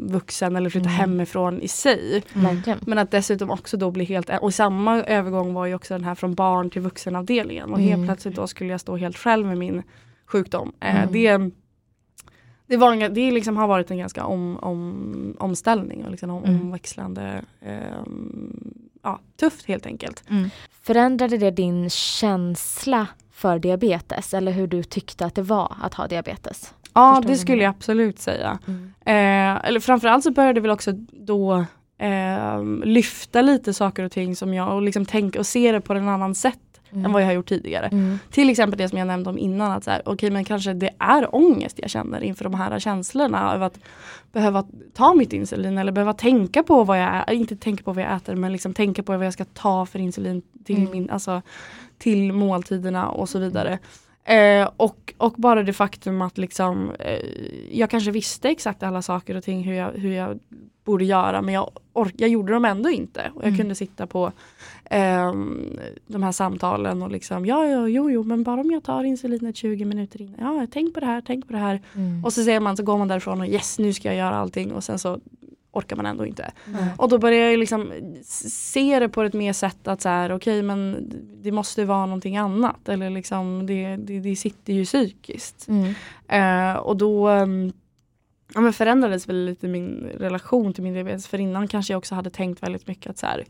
vuxen 0.02 0.56
eller 0.56 0.70
flytta 0.70 0.90
Mm. 0.90 1.00
hemifrån 1.00 1.62
i 1.62 1.68
sig. 1.68 2.24
Verkligen. 2.34 2.80
Men 2.82 2.98
att 2.98 3.12
dessutom 3.12 3.50
också 3.52 3.78
då 3.78 3.92
bli 3.92 4.04
helt, 4.06 4.30
och 4.42 4.54
samma 4.54 5.04
övergång 5.04 5.54
var 5.54 5.66
ju 5.66 5.76
också 5.76 5.94
den 5.94 6.04
här 6.04 6.16
från 6.16 6.36
barn 6.36 6.70
till 6.70 6.82
vuxenavdelningen 6.82 7.74
och 7.74 7.80
Mm. 7.80 7.90
helt 7.92 8.06
plötsligt 8.08 8.36
då 8.36 8.48
skulle 8.48 8.72
jag 8.72 8.80
stå 8.82 8.96
helt 8.98 9.18
själv 9.18 9.48
med 9.48 9.58
min 9.58 9.84
sjukdom. 10.26 10.74
Eh, 10.80 10.96
Mm. 11.02 11.12
det, 11.14 11.52
det, 12.68 12.78
var 12.78 12.94
en, 12.94 13.14
det 13.14 13.32
liksom 13.32 13.58
har 13.58 13.68
varit 13.68 13.92
en 13.92 13.98
ganska 13.98 14.26
om, 14.26 14.58
om, 14.62 15.36
omställning 15.40 16.06
och 16.06 16.12
liksom 16.12 16.30
om, 16.30 16.44
Mm. 16.44 16.62
omväxlande 16.62 17.42
eh, 17.62 18.04
ja, 19.08 19.20
tufft 19.40 19.66
helt 19.66 19.86
enkelt. 19.86 20.24
Mm. 20.30 20.50
Förändrade 20.84 21.38
det 21.38 21.52
din 21.52 21.90
känsla 21.90 23.08
för 23.34 23.60
diabetes 23.60 24.34
eller 24.34 24.52
hur 24.52 24.68
du 24.68 24.84
tyckte 24.84 25.26
att 25.26 25.36
det 25.36 25.42
var 25.42 25.76
att 25.82 25.94
ha 25.94 26.08
diabetes? 26.08 26.74
Ja 26.94 27.16
Förstår 27.16 27.32
det 27.32 27.38
skulle 27.38 27.64
jag 27.64 27.70
absolut 27.70 28.20
säga. 28.20 28.60
Eh, 29.06 29.66
eller 29.66 29.80
framförallt 29.80 30.24
så 30.24 30.32
började 30.32 30.54
det 30.54 30.62
väl 30.62 30.72
också 30.72 30.92
då 31.12 31.66
eh, 32.00 32.64
lyfta 32.84 33.42
lite 33.42 33.74
saker 33.74 34.04
och 34.04 34.12
ting 34.12 34.36
som 34.36 34.54
jag 34.54 34.76
och 34.76 34.82
liksom 34.82 35.06
tänka 35.06 35.40
och 35.40 35.48
se 35.48 35.72
det 35.72 35.82
på 35.82 35.94
en 35.94 36.10
annan 36.10 36.36
sätt 36.36 36.60
än 36.92 37.12
vad 37.12 37.22
jag 37.22 37.28
har 37.28 37.34
gjort 37.34 37.50
tidigare. 37.50 37.88
Mm. 37.88 38.20
Till 38.32 38.50
exempel 38.50 38.78
det 38.78 38.90
som 38.90 38.98
jag 38.98 39.08
nämnde 39.08 39.30
om 39.30 39.38
innan 39.38 39.72
att 39.72 39.84
så 39.84 39.92
här, 39.92 40.02
okej 40.06 40.32
men 40.32 40.46
kanske 40.46 40.74
det 40.74 40.90
är 41.00 41.36
ångest 41.36 41.80
jag 41.82 41.90
känner 41.90 42.22
inför 42.24 42.44
de 42.44 42.54
här 42.54 42.80
känslorna 42.80 43.54
av 43.54 43.64
att 43.64 43.80
behöva 44.32 44.66
ta 44.94 45.14
mitt 45.14 45.34
insulin 45.34 45.78
eller 45.78 45.92
behöva 45.92 46.14
tänka 46.14 46.64
på 46.64 46.84
vad 46.84 47.02
jag 47.02 47.16
ä- 47.30 47.34
inte 47.34 47.56
tänka 47.56 47.84
på 47.84 47.94
vad 47.94 48.04
jag 48.04 48.16
äter 48.16 48.36
men 48.36 48.52
liksom 48.52 48.74
tänka 48.74 49.04
på 49.04 49.18
vad 49.18 49.26
jag 49.26 49.34
ska 49.34 49.46
ta 49.46 49.86
för 49.86 50.00
insulin 50.00 50.42
till, 50.66 50.78
Mm. 50.78 50.92
min, 50.92 51.10
alltså, 51.10 51.42
till 51.98 52.34
måltiderna 52.34 53.10
och 53.10 53.30
så 53.30 53.40
vidare. 53.40 53.80
Eh, 54.24 54.70
och, 54.78 55.14
och 55.18 55.34
bara 55.38 55.64
det 55.64 55.74
faktum 55.74 56.22
att 56.22 56.38
liksom, 56.38 56.92
eh, 57.00 57.20
jag 57.72 57.90
kanske 57.90 58.12
visste 58.12 58.50
exakt 58.50 58.84
alla 58.84 59.02
saker 59.02 59.38
och 59.38 59.44
ting 59.44 59.64
hur 59.64 59.74
jag, 59.74 59.92
hur 59.92 60.12
jag 60.12 60.40
borde 60.86 61.06
göra 61.06 61.42
men 61.42 61.54
jag, 61.54 61.70
ork- 61.94 62.16
jag 62.18 62.30
gjorde 62.30 62.54
dem 62.54 62.66
ändå 62.66 62.90
inte. 62.90 63.32
Och 63.36 63.42
jag 63.42 63.48
Mm. 63.48 63.58
kunde 63.58 63.76
sitta 63.76 64.08
på 64.08 64.32
ehm, 64.90 65.80
de 66.08 66.24
här 66.24 66.32
samtalen 66.32 67.02
och 67.02 67.12
liksom 67.12 67.46
ja, 67.46 67.66
ja, 67.66 67.88
jo, 67.88 68.12
jo, 68.12 68.24
men 68.24 68.44
bara 68.44 68.62
om 68.62 68.72
jag 68.72 68.84
tar 68.84 69.04
insulinet 69.04 69.56
20 69.56 69.86
minuter 69.86 70.22
innan. 70.22 70.56
Ja, 70.58 70.68
tänk 70.72 70.94
på 70.94 71.00
det 71.00 71.06
här, 71.06 71.22
tänk 71.28 71.48
på 71.48 71.54
det 71.54 71.60
här. 71.60 71.82
Mm. 71.96 72.26
Och 72.26 72.34
så 72.34 72.44
ser 72.44 72.60
man 72.60 72.78
så 72.78 72.84
går 72.84 72.98
man 72.98 73.08
därifrån 73.08 73.42
och 73.42 73.48
yes, 73.48 73.80
nu 73.80 73.94
ska 73.94 74.08
jag 74.08 74.18
göra 74.18 74.36
allting 74.36 74.72
och 74.72 74.84
sen 74.84 75.00
så 75.00 75.20
orkar 75.72 75.96
man 75.96 76.06
ändå 76.06 76.26
inte. 76.26 76.52
Mm. 76.68 76.86
Och 76.98 77.10
då 77.10 77.18
börjar 77.18 77.50
jag 77.50 77.60
liksom 77.60 77.92
se 78.24 79.00
det 79.00 79.10
på 79.10 79.24
ett 79.24 79.34
mer 79.34 79.54
sätt 79.54 79.88
att 79.88 80.02
så 80.02 80.10
här, 80.10 80.32
okej 80.32 80.62
men 80.62 81.12
det 81.42 81.52
måste 81.52 81.86
vara 81.86 82.06
någonting 82.06 82.38
annat. 82.38 82.90
Eller 82.90 83.10
liksom 83.10 83.66
det, 83.66 83.96
det, 83.96 84.20
det 84.20 84.36
sitter 84.36 84.74
ju 84.74 84.86
psykiskt. 84.86 85.68
Mm. 85.68 85.94
Eh, 86.28 86.78
och 86.78 86.98
då 86.98 87.28
ehm, 87.28 87.74
ja, 88.54 88.62
men 88.62 88.74
förändrades 88.74 89.30
väl 89.30 89.46
lite 89.46 89.68
min 89.68 90.10
relation 90.18 90.74
till 90.74 90.84
min 90.84 90.94
diabetes. 90.94 91.28
För 91.28 91.40
innan 91.40 91.68
kanske 91.68 91.94
jag 91.94 91.98
också 91.98 92.16
hade 92.16 92.30
tänkt 92.30 92.64
väldigt 92.64 92.88
mycket 92.88 93.10
att 93.10 93.18
så 93.18 93.26
här, 93.26 93.46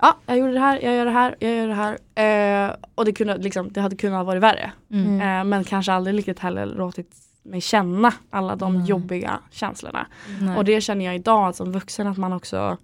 ja 0.00 0.16
jag 0.26 0.38
gjorde 0.38 0.52
det 0.52 0.60
här, 0.60 0.80
jag 0.82 0.94
gör 0.94 1.04
det 1.04 1.10
här, 1.10 1.36
jag 1.38 1.54
gör 1.54 1.68
det 1.68 1.74
här. 1.74 2.68
Eh, 2.68 2.76
och 2.94 3.04
det, 3.04 3.12
kunde, 3.12 3.36
liksom, 3.36 3.72
det 3.72 3.80
hade 3.80 3.96
kunnat 3.96 4.26
vara 4.26 4.38
värre. 4.38 4.72
Mm. 4.90 5.06
Mm. 5.06 5.20
Eh, 5.20 5.44
men 5.44 5.64
kanske 5.64 5.92
aldrig 5.92 6.18
riktigt 6.18 6.38
heller 6.38 6.66
låtit 6.66 7.16
mig 7.42 7.60
känna 7.60 8.12
alla 8.30 8.56
de 8.56 8.78
Nej. 8.78 8.88
jobbiga 8.88 9.40
känslorna. 9.50 10.06
Nej. 10.40 10.56
Och 10.56 10.64
det 10.64 10.80
känner 10.80 11.04
jag 11.04 11.14
idag 11.14 11.54
som 11.54 11.72
vuxen 11.72 12.06
att 12.06 12.18
man 12.18 12.32
också 12.32 12.78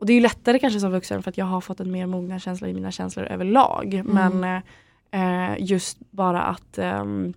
och 0.00 0.06
det 0.06 0.12
är 0.12 0.14
ju 0.14 0.20
lättare 0.20 0.58
kanske 0.58 0.80
som 0.80 0.92
vuxen 0.92 1.22
för 1.22 1.30
att 1.30 1.38
jag 1.38 1.46
har 1.46 1.60
fått 1.60 1.80
en 1.80 1.90
mer 1.90 2.06
mogna 2.06 2.38
känsla 2.38 2.68
i 2.68 2.74
mina 2.74 2.90
känslor 2.90 3.26
överlag. 3.26 3.94
Mm. 3.94 4.06
Men 4.06 4.62
eh, 5.10 5.56
just 5.58 5.98
bara 6.10 6.42
att 6.42 6.78
ehm, 6.78 7.34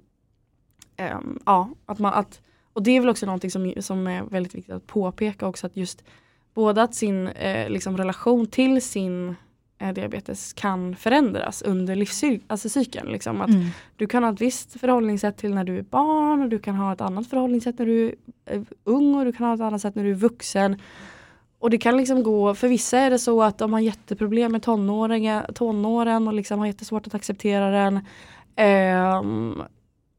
ehm, 0.98 1.40
ja, 1.46 1.70
att 1.86 2.00
man 2.00 2.14
att 2.14 2.42
och 2.74 2.84
det 2.84 2.92
är 2.92 3.00
väl 3.00 3.10
också 3.10 3.26
någonting 3.26 3.52
som, 3.52 3.74
som 3.80 4.08
är 4.08 4.24
väldigt 4.24 4.56
viktigt 4.56 4.74
att 4.74 4.88
påpeka 4.88 5.48
också 5.48 5.68
att 5.68 5.78
just 5.78 6.04
både 6.54 6.82
att 6.84 6.96
sin 6.96 7.28
eh, 7.28 7.70
liksom 7.70 7.98
relation 7.98 8.48
till 8.48 8.82
sin 8.82 9.36
eh, 9.80 9.94
diabetes 9.94 10.54
kan 10.54 10.96
förändras 10.96 11.62
under 11.62 11.96
livscykeln. 11.96 12.44
Alltså 12.48 12.80
liksom. 13.04 13.42
att 13.42 13.50
Mm. 13.50 13.66
du 13.96 14.08
kan 14.08 14.24
ha 14.24 14.34
ett 14.34 14.42
visst 14.42 14.80
förhållningssätt 14.80 15.38
till 15.38 15.54
när 15.54 15.64
du 15.64 15.78
är 15.78 15.82
barn 15.84 16.42
och 16.42 16.50
du 16.50 16.60
kan 16.60 16.76
ha 16.76 16.94
ett 16.94 17.02
annat 17.02 17.28
förhållningssätt 17.28 17.80
när 17.80 17.86
du 17.86 18.16
är 18.46 18.66
ung 18.84 19.16
och 19.16 19.26
du 19.26 19.32
kan 19.34 19.48
ha 19.48 19.54
ett 19.56 19.62
annat 19.62 19.82
sätt 19.82 19.96
när 19.96 20.04
du 20.04 20.10
är 20.10 20.16
vuxen. 20.16 20.82
Och 21.60 21.70
det 21.70 21.78
kan 21.78 21.98
liksom 21.98 22.24
gå, 22.24 22.56
för 22.56 22.68
vissa 22.68 22.98
är 22.98 23.10
det 23.10 23.20
så 23.20 23.44
att 23.44 23.58
de 23.58 23.74
har 23.74 23.80
jätteproblem 23.80 24.52
med 24.52 24.64
tonåren 24.64 26.28
och 26.28 26.34
liksom 26.34 26.60
har 26.60 26.66
jättesvårt 26.66 27.08
att 27.08 27.16
acceptera 27.16 27.70
den. 27.70 28.00
Ehm, 28.56 29.62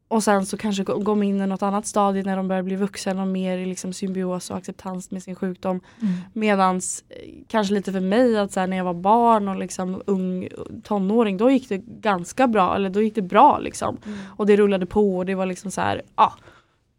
och 0.07 0.23
sen 0.23 0.45
så 0.45 0.57
kanske 0.57 0.83
gå- 0.83 0.97
går 0.97 1.15
de 1.15 1.23
in 1.23 1.41
i 1.41 1.47
något 1.47 1.63
annat 1.63 1.85
stadie 1.85 2.23
när 2.23 2.37
de 2.37 2.47
börjar 2.47 2.63
bli 2.63 2.75
vuxen 2.75 3.19
och 3.19 3.27
mer 3.27 3.57
i 3.57 3.65
liksom 3.65 3.93
symbios 3.93 4.51
och 4.51 4.57
acceptans 4.57 5.11
med 5.11 5.23
sin 5.23 5.35
sjukdom. 5.35 5.81
Mm. 6.01 6.13
Medans 6.33 7.03
eh, 7.09 7.15
kanske 7.47 7.73
lite 7.73 7.91
för 7.91 7.99
mig 7.99 8.37
att 8.37 8.51
så 8.51 8.59
här, 8.59 8.67
när 8.67 8.77
jag 8.77 8.83
var 8.83 8.93
barn 8.93 9.47
och 9.47 9.55
liksom 9.55 10.01
ung 10.05 10.47
tonåring 10.83 11.37
då 11.37 11.51
gick 11.51 11.69
det 11.69 11.77
ganska 11.77 12.47
bra, 12.47 12.75
eller 12.75 12.89
då 12.89 13.01
gick 13.01 13.15
det 13.15 13.21
bra 13.21 13.59
liksom. 13.59 13.97
Och 14.37 14.45
det 14.45 14.55
rullade 14.55 14.85
på 14.85 15.17
och 15.17 15.25
det 15.25 15.35
var 15.35 15.45
liksom 15.45 15.71
så 15.71 15.81
här, 15.81 16.01
ja. 16.15 16.33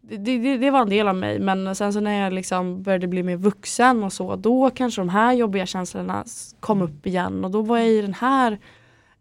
Det, 0.09 0.39
det, 0.39 0.59
det 0.59 0.71
var 0.71 0.81
en 0.81 0.89
del 0.89 1.09
av 1.09 1.17
mig 1.17 1.39
men 1.39 1.75
sen 1.75 1.93
så 1.93 2.01
när 2.01 2.23
jag 2.25 2.33
liksom 2.33 2.83
började 2.83 3.07
bli 3.07 3.23
mer 3.23 3.37
vuxen 3.37 4.05
och 4.05 4.13
så 4.13 4.37
då 4.37 4.71
kanske 4.71 5.01
de 5.01 5.09
här 5.09 5.33
jobbiga 5.33 5.67
känslorna 5.67 6.25
kom 6.61 6.83
upp 6.83 7.07
igen 7.07 7.45
och 7.45 7.51
då 7.51 7.63
var 7.63 7.79
jag 7.79 7.89
i 7.89 8.03
den 8.03 8.15
här 8.15 8.59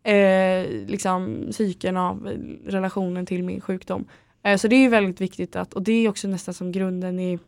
eh, 0.06 0.88
liksom 0.88 1.48
cykeln 1.52 1.98
av 1.98 2.30
relationen 2.66 3.26
till 3.26 3.44
min 3.44 3.62
sjukdom. 3.62 4.06
Eh, 4.44 4.58
så 4.58 4.68
det 4.68 4.76
är 4.76 4.80
ju 4.80 4.90
väldigt 4.90 5.22
viktigt 5.22 5.56
att, 5.56 5.74
och 5.74 5.82
det 5.82 5.92
är 5.92 6.10
också 6.10 6.28
nästan 6.28 6.54
som 6.54 6.72
grunden 6.72 7.20
i, 7.20 7.40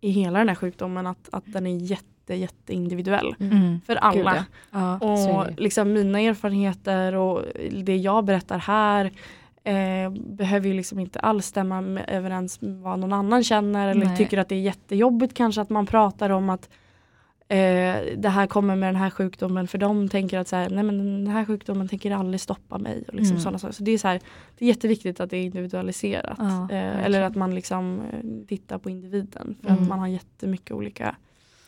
i 0.00 0.10
hela 0.10 0.38
den 0.38 0.48
här 0.48 0.54
sjukdomen 0.54 1.06
att, 1.06 1.28
att 1.32 1.44
den 1.46 1.66
är 1.66 1.76
jätte, 1.76 2.34
jätte 2.34 2.72
individuell 2.72 3.34
Mm. 3.40 3.80
för 3.86 3.96
alla. 3.96 4.32
Gud, 4.32 4.42
ja. 4.70 4.98
Och 4.98 5.60
liksom 5.60 5.92
mina 5.92 6.20
erfarenheter 6.20 7.14
och 7.14 7.44
det 7.82 7.96
jag 7.96 8.24
berättar 8.24 8.58
här 8.58 9.12
eh, 9.64 10.10
behöver 10.10 10.68
ju 10.68 10.74
liksom 10.74 10.98
inte 10.98 11.20
alls 11.20 11.46
stämma 11.46 11.80
med, 11.80 12.04
överens 12.08 12.60
med 12.60 12.76
vad 12.76 12.98
någon 12.98 13.12
annan 13.12 13.44
känner 13.44 13.88
eller 13.88 14.06
Nej. 14.06 14.16
tycker 14.16 14.38
att 14.38 14.48
det 14.48 14.54
är 14.54 14.60
jättejobbigt 14.60 15.34
kanske 15.34 15.60
att 15.60 15.70
man 15.70 15.86
pratar 15.86 16.30
om 16.30 16.50
att 16.50 16.68
eh, 17.52 18.16
det 18.16 18.28
här 18.28 18.46
kommer 18.46 18.76
med 18.76 18.88
den 18.88 18.96
här 18.96 19.10
sjukdomen 19.10 19.68
för 19.68 19.78
de 19.78 20.08
tänker 20.08 20.38
att 20.38 20.48
så 20.48 20.56
här, 20.56 20.70
nej 20.70 20.84
men 20.84 20.98
den 20.98 21.26
här 21.34 21.44
sjukdomen 21.44 21.88
tänker 21.88 22.10
aldrig 22.10 22.40
stoppa 22.40 22.78
mig. 22.78 23.04
Och 23.08 23.14
liksom 23.14 23.36
Mm. 23.36 23.58
saker. 23.58 23.72
Så 23.72 23.82
det 23.82 23.90
är, 23.90 23.98
så 23.98 24.08
här, 24.08 24.20
det 24.58 24.64
är 24.64 24.68
jätteviktigt 24.68 25.20
att 25.20 25.30
det 25.30 25.36
är 25.36 25.44
individualiserat. 25.44 26.36
Ja, 26.38 26.68
eh, 26.70 27.04
eller 27.04 27.20
att 27.22 27.36
man 27.36 27.54
liksom 27.54 28.00
eh, 28.12 28.46
tittar 28.48 28.78
på 28.78 28.90
individen. 28.90 29.56
För 29.62 29.68
Mm. 29.70 29.82
att 29.82 29.88
man 29.88 29.98
har 29.98 30.08
jättemycket 30.08 30.70
olika 30.72 31.16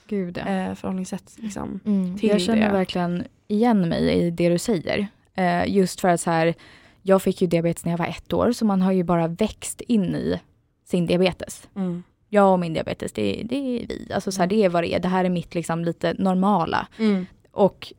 Gud, 0.08 0.38
ja. 0.46 0.52
eh, 0.52 0.74
förhållningssätt. 0.74 1.32
Liksom. 1.36 1.80
Mm. 1.86 2.18
till 2.18 2.28
jag 2.28 2.40
känner 2.40 2.66
det. 2.66 2.72
verkligen 2.72 3.24
igen 3.48 3.88
mig 3.88 4.08
i 4.10 4.30
det 4.30 4.48
du 4.48 4.58
säger. 4.58 5.06
Eh, 5.34 5.66
just 5.68 6.00
för 6.00 6.08
att 6.08 6.20
så 6.20 6.30
här, 6.30 6.54
jag 7.02 7.22
fick 7.22 7.40
ju 7.42 7.46
diabetes 7.48 7.84
när 7.84 7.92
jag 7.92 7.98
var 7.98 8.06
ett 8.06 8.32
år 8.32 8.52
så 8.52 8.64
man 8.64 8.82
har 8.82 8.92
ju 8.92 9.02
bara 9.04 9.26
växt 9.28 9.80
in 9.80 10.04
i 10.14 10.40
sin 10.84 11.06
diabetes. 11.06 11.68
Mm. 11.76 12.02
Jag 12.34 12.52
och 12.52 12.58
min 12.60 12.74
diabetes, 12.74 13.12
det, 13.12 13.42
det 13.44 13.56
är 13.56 13.86
vi. 13.86 14.08
Alltså 14.14 14.32
så 14.32 14.40
här, 14.40 14.46
det 14.46 14.64
är 14.64 14.68
vad 14.68 14.82
det 14.82 14.94
är. 14.94 14.98
Det 15.00 15.08
här 15.08 15.24
är 15.24 15.28
mitt 15.30 15.54
liksom 15.54 15.84
lite 15.84 16.14
normala. 16.18 16.86
Mm. 16.98 17.26
Och 17.50 17.92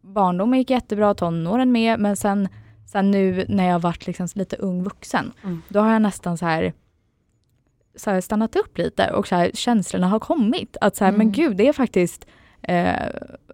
barndomen 0.00 0.58
gick 0.58 0.70
jättebra, 0.70 1.14
tonåren 1.14 1.72
med, 1.72 2.00
men 2.00 2.16
sen, 2.16 2.48
sen 2.86 3.10
nu 3.10 3.44
när 3.48 3.68
jag 3.68 3.78
varit 3.78 4.06
liksom 4.06 4.28
lite 4.34 4.56
ung 4.56 4.82
vuxen, 4.82 5.32
Mm. 5.44 5.62
då 5.68 5.80
har 5.80 5.92
jag 5.92 6.02
nästan 6.02 6.38
så 6.38 6.46
här, 6.46 6.72
så 7.96 8.10
här 8.10 8.20
stannat 8.20 8.56
upp 8.56 8.78
lite 8.78 9.10
och 9.10 9.28
så 9.28 9.34
här, 9.34 9.50
känslorna 9.54 10.08
har 10.08 10.18
kommit. 10.20 10.76
Att 10.80 10.96
så 10.96 11.04
här, 11.04 11.08
Mm. 11.12 11.18
men 11.18 11.32
gud, 11.32 11.56
det 11.56 11.68
är 11.68 11.72
faktiskt 11.72 12.26
eh, 12.62 13.06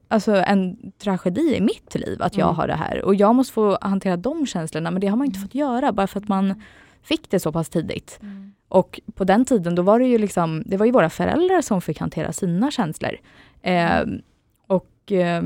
alltså 0.09 0.35
en 0.37 0.93
tragedi 0.99 1.57
i 1.57 1.61
mitt 1.61 1.95
liv 1.95 2.23
att 2.23 2.37
jag 2.37 2.47
Mm. 2.47 2.57
har 2.57 2.67
det 2.69 2.75
här. 2.75 3.03
Och 3.05 3.15
jag 3.15 3.35
måste 3.35 3.53
få 3.53 3.79
hantera 3.81 4.17
de 4.17 4.47
känslorna, 4.47 4.91
men 4.91 5.01
det 5.01 5.07
har 5.07 5.17
man 5.17 5.27
inte 5.27 5.41
fått 5.41 5.55
göra 5.55 5.93
bara 5.93 6.07
för 6.07 6.21
att 6.21 6.29
man 6.29 6.63
fick 7.03 7.31
det 7.31 7.41
så 7.41 7.53
pass 7.53 7.69
tidigt. 7.69 8.21
Och 8.73 9.01
på 9.15 9.25
den 9.25 9.45
tiden 9.45 9.75
då 9.75 9.83
var 9.83 9.99
det 9.99 10.07
ju 10.07 10.19
liksom, 10.19 10.63
det 10.67 10.77
var 10.77 10.87
ju 10.87 10.93
våra 10.93 11.11
föräldrar 11.11 11.61
som 11.61 11.81
fick 11.81 12.01
hantera 12.01 12.33
sina 12.33 12.71
känslor. 12.71 13.17
Eh, 13.63 14.01
och 14.67 15.13
eh, 15.13 15.43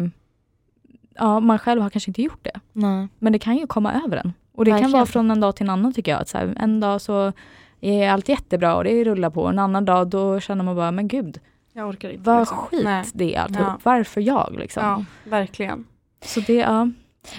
ja, 1.14 1.40
man 1.40 1.58
själv 1.58 1.82
har 1.82 1.90
kanske 1.90 2.10
inte 2.10 2.22
gjort 2.22 2.44
det. 2.44 2.60
Nej. 2.72 3.08
Men 3.18 3.32
det 3.32 3.38
kan 3.38 3.56
ju 3.56 3.66
komma 3.66 4.02
över 4.04 4.16
en. 4.16 4.32
Och 4.54 4.64
det 4.64 4.70
kan 4.70 4.74
Verkligen. 4.76 4.92
vara 4.92 5.06
från 5.06 5.30
en 5.30 5.40
dag 5.40 5.56
till 5.56 5.66
en 5.66 5.70
annan 5.70 5.92
tycker 5.92 6.12
jag. 6.12 6.20
Att 6.20 6.28
så 6.28 6.38
här, 6.38 6.54
en 6.56 6.80
dag 6.80 7.00
så 7.00 7.32
är 7.80 8.10
allt 8.10 8.28
jättebra 8.28 8.76
och 8.76 8.84
det 8.84 9.04
rullar 9.04 9.30
på. 9.30 9.46
En 9.46 9.58
annan 9.58 9.84
dag 9.84 10.08
då 10.08 10.40
känner 10.40 10.64
man 10.64 10.76
bara, 10.76 10.90
men 10.90 11.08
gud, 11.08 11.40
Jag 11.72 11.88
orkar 11.88 12.10
inte. 12.10 12.30
vad 12.30 12.40
liksom. 12.40 12.58
skit 12.58 12.84
Nej. 12.84 13.04
det 13.14 13.34
är 13.34 13.40
alltihop. 13.40 13.66
Ja. 13.68 13.78
Varför 13.82 14.20
jag 14.20 14.56
liksom? 14.58 14.82
Ja, 14.84 15.04
verkligen. 15.30 15.84
Så 16.24 16.40
det, 16.40 16.54
ja. 16.54 16.88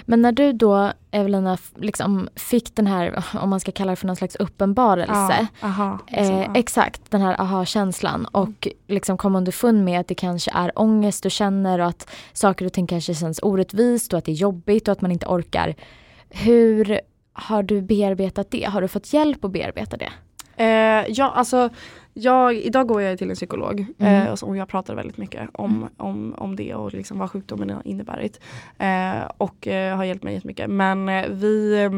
Men 0.04 0.22
när 0.22 0.32
du 0.32 0.52
då 0.52 0.92
Evelina 1.10 1.58
liksom 1.76 2.28
fick 2.34 2.74
den 2.76 2.86
här, 2.86 3.24
om 3.42 3.50
man 3.50 3.60
ska 3.60 3.72
kalla 3.72 3.90
det 3.92 3.96
för 3.96 4.06
någon 4.06 4.16
slags 4.16 4.36
uppenbarelse. 4.36 5.48
Ja, 5.60 5.68
aha, 5.68 5.98
Eh, 6.06 6.20
liksom, 6.20 6.36
ja. 6.38 6.54
Exakt, 6.54 7.10
den 7.10 7.20
här 7.20 7.40
aha-känslan 7.40 8.24
och 8.26 8.68
liksom 8.86 9.16
kom 9.18 9.36
underfund 9.36 9.84
med 9.84 10.00
att 10.00 10.08
det 10.08 10.14
kanske 10.14 10.50
är 10.54 10.78
ångest 10.78 11.22
du 11.22 11.30
känner 11.30 11.78
och 11.78 11.86
att 11.86 12.10
saker 12.32 12.66
och 12.66 12.72
ting 12.72 12.86
kanske 12.86 13.14
känns 13.14 13.40
orättvist 13.42 14.12
och 14.12 14.18
att 14.18 14.24
det 14.24 14.32
är 14.32 14.36
jobbigt 14.36 14.88
och 14.88 14.92
att 14.92 15.00
man 15.00 15.12
inte 15.12 15.26
orkar. 15.26 15.74
Hur 16.30 17.00
har 17.32 17.62
du 17.62 17.82
bearbetat 17.82 18.50
det? 18.50 18.64
Har 18.64 18.80
du 18.80 18.88
fått 18.88 19.12
hjälp 19.12 19.44
att 19.44 19.50
bearbeta 19.52 19.96
det? 19.96 20.12
Eh, 20.58 21.04
ja, 21.08 21.30
alltså, 21.30 21.70
jag, 22.14 22.54
idag 22.54 22.88
går 22.88 23.02
jag 23.02 23.18
till 23.18 23.30
en 23.30 23.36
psykolog 23.36 23.86
Mm. 23.98 24.26
eh, 24.26 24.32
och 24.42 24.56
jag 24.56 24.68
pratar 24.68 24.94
väldigt 24.94 25.16
mycket 25.16 25.50
om, 25.54 25.88
om, 25.96 26.34
om 26.38 26.56
det 26.56 26.74
och 26.74 26.92
liksom 26.92 27.18
vad 27.18 27.30
sjukdomen 27.30 27.70
har 27.70 27.86
inneburit. 27.86 28.40
Eh, 28.78 29.22
och 29.36 29.68
eh, 29.68 29.96
har 29.96 30.04
hjälpt 30.04 30.24
mig 30.24 30.34
jättemycket. 30.34 30.70
Men 30.70 31.08
eh, 31.08 31.28
vi, 31.28 31.82
eh, 31.82 31.90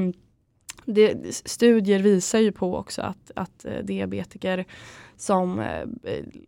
det, 0.84 1.34
studier 1.46 1.98
visar 1.98 2.38
ju 2.38 2.52
på 2.52 2.76
också 2.76 3.02
att, 3.02 3.30
att 3.36 3.64
eh, 3.64 3.72
diabetiker 3.84 4.64
som 5.16 5.58
eh, 5.60 5.86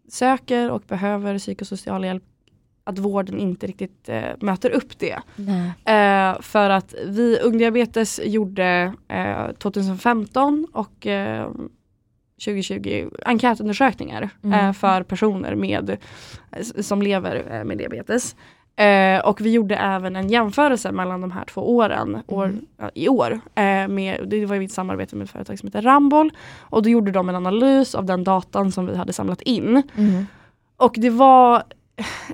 söker 0.09 0.71
och 0.71 0.83
behöver 0.89 1.39
psykosocial 1.39 2.05
hjälp 2.05 2.25
att 2.85 2.99
vården 2.99 3.39
inte 3.39 3.67
riktigt 3.67 4.09
eh, 4.09 4.23
möter 4.41 4.71
upp 4.71 4.99
det. 4.99 5.19
Eh, 5.93 6.41
för 6.41 6.71
att 6.71 6.95
vi 7.07 7.39
Ungdiabetes 7.43 8.21
gjorde 8.25 8.95
eh, 9.09 9.53
2015 9.59 10.67
och 10.73 11.07
2020 12.45 13.11
enkätundersökningar 13.27 14.31
mm. 14.45 14.75
för 14.75 15.03
personer 15.03 15.55
med, 15.55 15.97
som 16.81 17.03
lever 17.03 17.65
med 17.65 17.79
diabetes. 17.79 18.37
Eh, 18.77 19.21
och 19.21 19.41
vi 19.41 19.51
gjorde 19.51 19.77
även 19.77 20.17
en 20.17 20.29
jämförelse 20.29 20.93
mellan 20.93 21.21
de 21.21 21.31
här 21.31 21.45
två 21.45 21.77
åren 21.77 22.23
år, 22.27 22.45
mm. 22.45 22.91
i 22.95 23.09
år. 23.09 23.41
Eh, 23.55 23.89
med, 23.89 24.25
det 24.27 24.47
var 24.47 24.57
i 24.57 24.65
ett 24.65 24.73
samarbete 24.73 25.17
med 25.17 25.25
ett 25.25 25.31
företag 25.31 25.59
som 25.59 25.67
heter 25.67 25.83
Rambol. 25.83 26.33
Och 26.61 26.83
då 26.83 26.89
gjorde 26.89 27.13
de 27.13 27.29
en 27.29 27.35
analys 27.35 27.95
av 27.95 28.05
den 28.05 28.25
datan 28.25 28.73
som 28.73 28.87
vi 28.87 28.97
hade 28.97 29.13
samlat 29.13 29.43
in. 29.43 29.83
Mm. 29.97 30.27
Och 30.77 30.95
det 30.97 31.11
var 31.11 31.63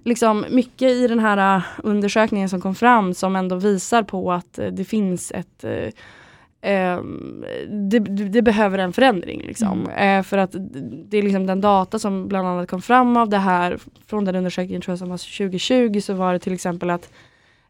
liksom 0.04 0.44
mycket 0.50 0.90
i 0.90 1.08
den 1.08 1.18
här 1.18 1.62
undersökningen 1.82 2.48
som 2.48 2.60
kom 2.60 2.74
fram 2.74 3.14
som 3.14 3.36
ändå 3.36 3.56
visar 3.56 4.02
på 4.02 4.32
att 4.32 4.58
det 4.72 4.84
finns 4.84 5.32
ett 5.32 5.64
eh, 6.60 6.88
Ehm, 6.88 7.44
det, 7.68 7.98
det, 8.28 8.42
behöver 8.42 8.78
en 8.78 8.92
förändring. 8.92 9.42
Liksom. 9.42 9.86
Mm. 9.86 10.18
Eh, 10.18 10.22
för 10.22 10.38
att 10.38 10.54
det 10.80 11.18
är 11.18 11.22
liksom 11.22 11.46
den 11.46 11.60
data 11.60 11.98
som 11.98 12.28
bland 12.28 12.48
annat 12.48 12.68
kom 12.68 12.82
fram 12.82 13.16
av 13.16 13.28
det 13.28 13.38
här 13.38 13.78
från 14.06 14.24
den 14.24 14.36
undersökningen 14.36 14.82
tror 14.82 14.92
jag 14.92 14.98
som 14.98 15.08
var 15.08 15.38
2020 15.38 16.00
så 16.00 16.14
var 16.14 16.32
det 16.32 16.38
till 16.38 16.52
exempel 16.52 16.90
att 16.90 17.12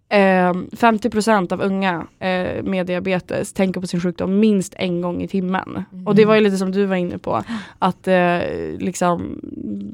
eh, 0.08 0.52
50% 0.52 1.52
av 1.52 1.60
unga 1.60 2.06
eh, 2.18 2.62
med 2.62 2.86
diabetes 2.86 3.52
tänker 3.52 3.80
på 3.80 3.86
sin 3.86 4.00
sjukdom 4.00 4.40
minst 4.40 4.74
en 4.76 5.00
gång 5.00 5.22
i 5.22 5.28
timmen. 5.28 5.84
Mm. 5.92 6.06
Och 6.06 6.14
det 6.14 6.24
var 6.24 6.34
ju 6.34 6.40
lite 6.40 6.56
som 6.56 6.72
du 6.72 6.84
var 6.84 6.96
inne 6.96 7.18
på, 7.18 7.42
att 7.78 8.08
eh, 8.08 8.40
liksom, 8.78 9.40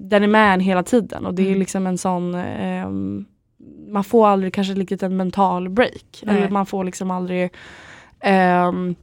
den 0.01 0.23
är 0.23 0.29
med 0.29 0.55
en 0.55 0.61
hela 0.61 0.83
tiden 0.83 1.27
och 1.27 1.35
det 1.35 1.43
är 1.43 1.47
mm. 1.47 1.59
liksom 1.59 1.87
en 1.87 1.99
sån 1.99 2.35
ehm, 2.35 3.25
man 3.89 4.05
får 4.05 4.27
aldrig 4.27 4.55
kanske 4.55 4.75
riktigt 4.75 5.03
en 5.03 5.17
mental 5.17 5.69
break. 5.69 6.23
Nej. 6.23 6.37
Eller 6.37 6.49
man 6.49 6.67
får 6.67 6.85
liksom 6.85 7.11
aldrig 7.11 7.51
Um, 8.25 8.95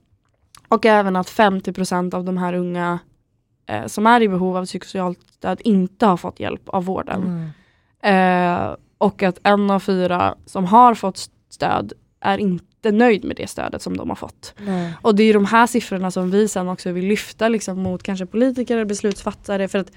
och 0.68 0.86
även 0.86 1.16
att 1.16 1.28
50% 1.28 2.16
av 2.16 2.24
de 2.24 2.38
här 2.38 2.54
unga 2.54 3.00
uh, 3.72 3.88
som 3.88 4.08
är 4.08 4.22
i 4.22 4.30
behov 4.30 4.58
av 4.58 4.66
psykosocialt 4.66 5.20
stöd 5.38 5.62
inte 5.64 6.06
har 6.06 6.18
fått 6.18 6.40
hjälp 6.40 6.70
av 6.70 6.86
vården. 6.86 7.52
Mm. 8.04 8.70
Uh, 8.70 8.76
och 8.98 9.24
att 9.24 9.40
en 9.44 9.72
av 9.72 9.80
fyra 9.80 10.36
som 10.46 10.66
har 10.66 10.96
fått 10.96 11.30
stöd 11.50 11.94
är 12.20 12.38
inte 12.38 12.92
nöjd 12.92 13.24
med 13.24 13.36
det 13.36 13.48
stödet 13.48 13.82
som 13.82 13.98
de 13.98 14.10
har 14.10 14.16
fått. 14.16 14.54
Mm. 14.60 14.92
Och 15.02 15.16
det 15.16 15.24
är 15.24 15.34
de 15.34 15.46
här 15.46 15.68
siffrorna 15.68 16.12
som 16.12 16.32
vi 16.32 16.48
sen 16.48 16.70
också 16.70 16.92
vill 16.92 17.06
lyfta 17.06 17.48
liksom, 17.48 17.82
mot 17.82 18.04
kanske 18.04 18.26
politiker 18.26 18.78
och 18.78 18.88
beslutsfattare 18.88 19.68
för 19.68 19.80
att 19.80 19.92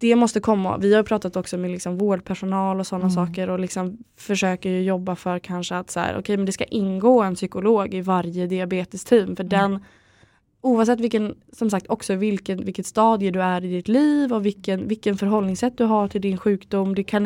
det 0.00 0.16
måste 0.16 0.40
komma. 0.40 0.78
Vi 0.78 0.94
har 0.94 1.02
pratat 1.02 1.36
också 1.36 1.56
med 1.58 1.70
liksom 1.70 1.98
vårdpersonal 1.98 2.80
och 2.80 2.86
sådana 2.86 3.04
mm. 3.04 3.14
saker 3.14 3.50
och 3.50 3.60
liksom 3.60 3.98
försöker 4.16 4.70
jobba 4.70 5.16
för 5.16 5.38
kanske 5.38 5.76
att 5.76 5.90
så 5.90 6.00
här, 6.00 6.18
okay, 6.18 6.36
men 6.36 6.46
det 6.46 6.52
ska 6.52 6.64
ingå 6.64 7.22
en 7.22 7.34
psykolog 7.34 7.94
i 7.94 8.00
varje 8.00 8.46
diabetesteam. 8.46 9.36
För 9.36 9.44
mm. 9.44 9.48
den, 9.48 9.84
oavsett 10.60 11.00
vilken, 11.00 11.34
som 11.52 11.70
sagt 11.70 11.86
också 11.88 12.14
vilken, 12.14 12.64
vilket 12.64 12.86
stadie 12.86 13.30
du 13.30 13.42
är 13.42 13.64
i 13.64 13.68
ditt 13.68 13.88
liv 13.88 14.32
och 14.32 14.46
vilken, 14.46 14.88
vilken 14.88 15.16
förhållningssätt 15.16 15.78
du 15.78 15.84
har 15.84 16.08
till 16.08 16.20
din 16.20 16.38
sjukdom. 16.38 16.94
Det, 16.94 17.04
kan, 17.04 17.22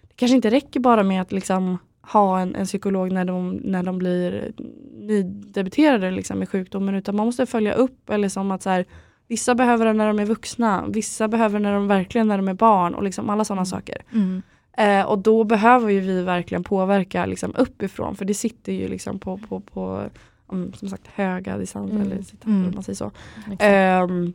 det 0.00 0.14
kanske 0.16 0.36
inte 0.36 0.50
räcker 0.50 0.80
bara 0.80 1.02
med 1.02 1.22
att 1.22 1.32
liksom 1.32 1.78
ha 2.00 2.40
en, 2.40 2.54
en 2.54 2.66
psykolog 2.66 3.12
när 3.12 3.24
de, 3.24 3.50
när 3.50 3.82
de 3.82 3.98
blir 3.98 4.52
nydebuterade 4.92 6.10
liksom 6.10 6.38
med 6.38 6.48
sjukdomen 6.48 6.94
utan 6.94 7.16
man 7.16 7.26
måste 7.26 7.46
följa 7.46 7.74
upp 7.74 8.10
eller 8.10 8.28
som 8.28 8.50
att 8.50 8.62
så 8.62 8.70
här, 8.70 8.86
Vissa 9.28 9.54
behöver 9.54 9.86
det 9.86 9.92
när 9.92 10.06
de 10.06 10.18
är 10.18 10.24
vuxna, 10.24 10.84
vissa 10.88 11.28
behöver 11.28 11.58
när 11.58 11.72
de 11.72 11.88
verkligen 11.88 12.28
när 12.28 12.36
de 12.36 12.48
är 12.48 12.54
barn 12.54 12.94
och 12.94 13.02
liksom 13.02 13.30
alla 13.30 13.44
sådana 13.44 13.60
mm. 13.60 13.66
saker. 13.66 14.02
Mm. 14.12 14.42
Eh, 14.72 15.06
och 15.06 15.18
då 15.18 15.44
behöver 15.44 15.90
ju 15.90 16.00
vi 16.00 16.22
verkligen 16.22 16.64
påverka 16.64 17.26
liksom 17.26 17.54
uppifrån 17.56 18.16
för 18.16 18.24
det 18.24 18.34
sitter 18.34 18.72
ju 18.72 18.88
liksom 18.88 19.18
på, 19.18 19.38
på, 19.38 19.60
på 19.60 20.04
som 20.74 20.88
sagt 20.88 21.06
höga 21.06 21.58
distanser 21.58 21.96
mm. 21.96 22.12
eller 22.12 22.22
citat, 22.22 22.46
mm. 22.46 22.74
man 22.74 22.82
säger 22.82 22.96
så. 22.96 23.10
Um, 24.04 24.32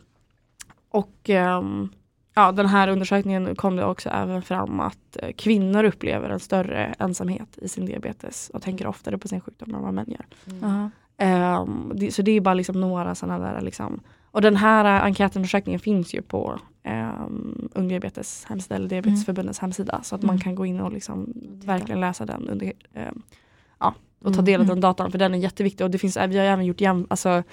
och 0.89 1.29
um, 1.29 1.89
ja, 2.33 2.51
den 2.51 2.65
här 2.65 2.87
undersökningen 2.87 3.55
kom 3.55 3.75
det 3.75 3.85
också 3.85 4.09
även 4.09 4.41
fram 4.41 4.79
att 4.79 5.17
uh, 5.23 5.31
kvinnor 5.31 5.83
upplever 5.83 6.29
en 6.29 6.39
större 6.39 6.95
ensamhet 6.99 7.57
i 7.57 7.67
sin 7.67 7.85
diabetes 7.85 8.51
och 8.53 8.61
tänker 8.61 8.87
oftare 8.87 9.17
på 9.17 9.27
sin 9.27 9.41
sjukdom 9.41 9.75
än 9.75 9.81
vad 9.81 9.93
män 9.93 10.07
gör. 10.17 10.25
Mm. 10.57 10.89
Um, 11.61 11.91
det, 11.95 12.13
så 12.13 12.21
det 12.21 12.31
är 12.31 12.41
bara 12.41 12.53
liksom 12.53 12.81
några 12.81 13.15
sådana 13.15 13.51
där 13.53 13.61
liksom, 13.61 13.99
och 14.33 14.41
den 14.41 14.55
här 14.55 14.85
enkätundersökningen 15.01 15.79
finns 15.79 16.13
ju 16.13 16.21
på 16.21 16.59
um, 16.85 17.69
Ung 17.73 17.87
Diabetes 17.87 18.45
hemsida 18.49 18.75
eller 18.75 18.87
Diabetesförbundets 18.87 19.59
mm. 19.59 19.67
hemsida 19.67 19.99
så 20.03 20.15
att 20.15 20.23
mm. 20.23 20.35
man 20.35 20.41
kan 20.41 20.55
gå 20.55 20.65
in 20.65 20.79
och 20.79 20.91
liksom 20.91 21.33
verkligen 21.65 22.01
läsa 22.01 22.25
den 22.25 22.49
under, 22.49 22.73
um, 22.93 23.21
ja, 23.79 23.93
och 24.19 24.33
ta 24.33 24.41
del 24.41 24.61
av 24.61 24.65
mm. 24.65 24.75
den 24.75 24.81
datan 24.81 25.11
för 25.11 25.17
den 25.17 25.33
är 25.33 25.37
jätteviktig 25.37 25.85
och 25.85 25.91
det 25.91 25.97
finns, 25.97 26.17
vi 26.17 26.37
har 26.37 26.45
även 26.45 26.65
gjort 26.65 26.81
jäm, 26.81 27.07
alltså, 27.09 27.43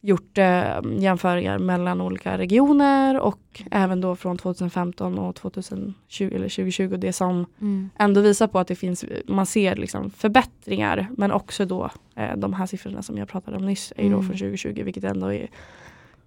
gjort 0.00 0.38
eh, 0.38 0.80
jämföringar 0.98 1.58
mellan 1.58 2.00
olika 2.00 2.38
regioner 2.38 3.20
och 3.20 3.62
även 3.70 4.00
då 4.00 4.16
från 4.16 4.38
2015 4.38 5.18
och 5.18 5.34
2020, 5.34 5.94
eller 6.18 6.48
2020 6.48 6.96
det 6.98 7.12
som 7.12 7.46
mm. 7.60 7.90
ändå 7.98 8.20
visar 8.20 8.46
på 8.46 8.58
att 8.58 8.68
det 8.68 8.76
finns, 8.76 9.04
man 9.26 9.46
ser 9.46 9.76
liksom 9.76 10.10
förbättringar 10.10 11.08
men 11.16 11.32
också 11.32 11.64
då 11.64 11.90
eh, 12.14 12.36
de 12.36 12.52
här 12.52 12.66
siffrorna 12.66 13.02
som 13.02 13.18
jag 13.18 13.28
pratade 13.28 13.56
om 13.56 13.66
nyss 13.66 13.92
är 13.96 14.02
mm. 14.02 14.12
då 14.12 14.18
från 14.18 14.36
2020 14.36 14.82
vilket 14.84 15.04
ändå 15.04 15.32
är 15.32 15.48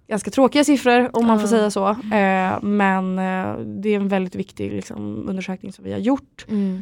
ganska 0.07 0.31
tråkiga 0.31 0.63
siffror 0.63 1.09
om 1.13 1.27
man 1.27 1.39
får 1.39 1.47
säga 1.47 1.71
så. 1.71 1.89
Eh, 1.89 2.61
men 2.61 3.19
eh, 3.19 3.57
det 3.57 3.89
är 3.89 3.95
en 3.95 4.07
väldigt 4.07 4.35
viktig 4.35 4.71
liksom, 4.71 5.29
undersökning 5.29 5.73
som 5.73 5.85
vi 5.85 5.91
har 5.91 5.99
gjort. 5.99 6.45
Mm. 6.49 6.81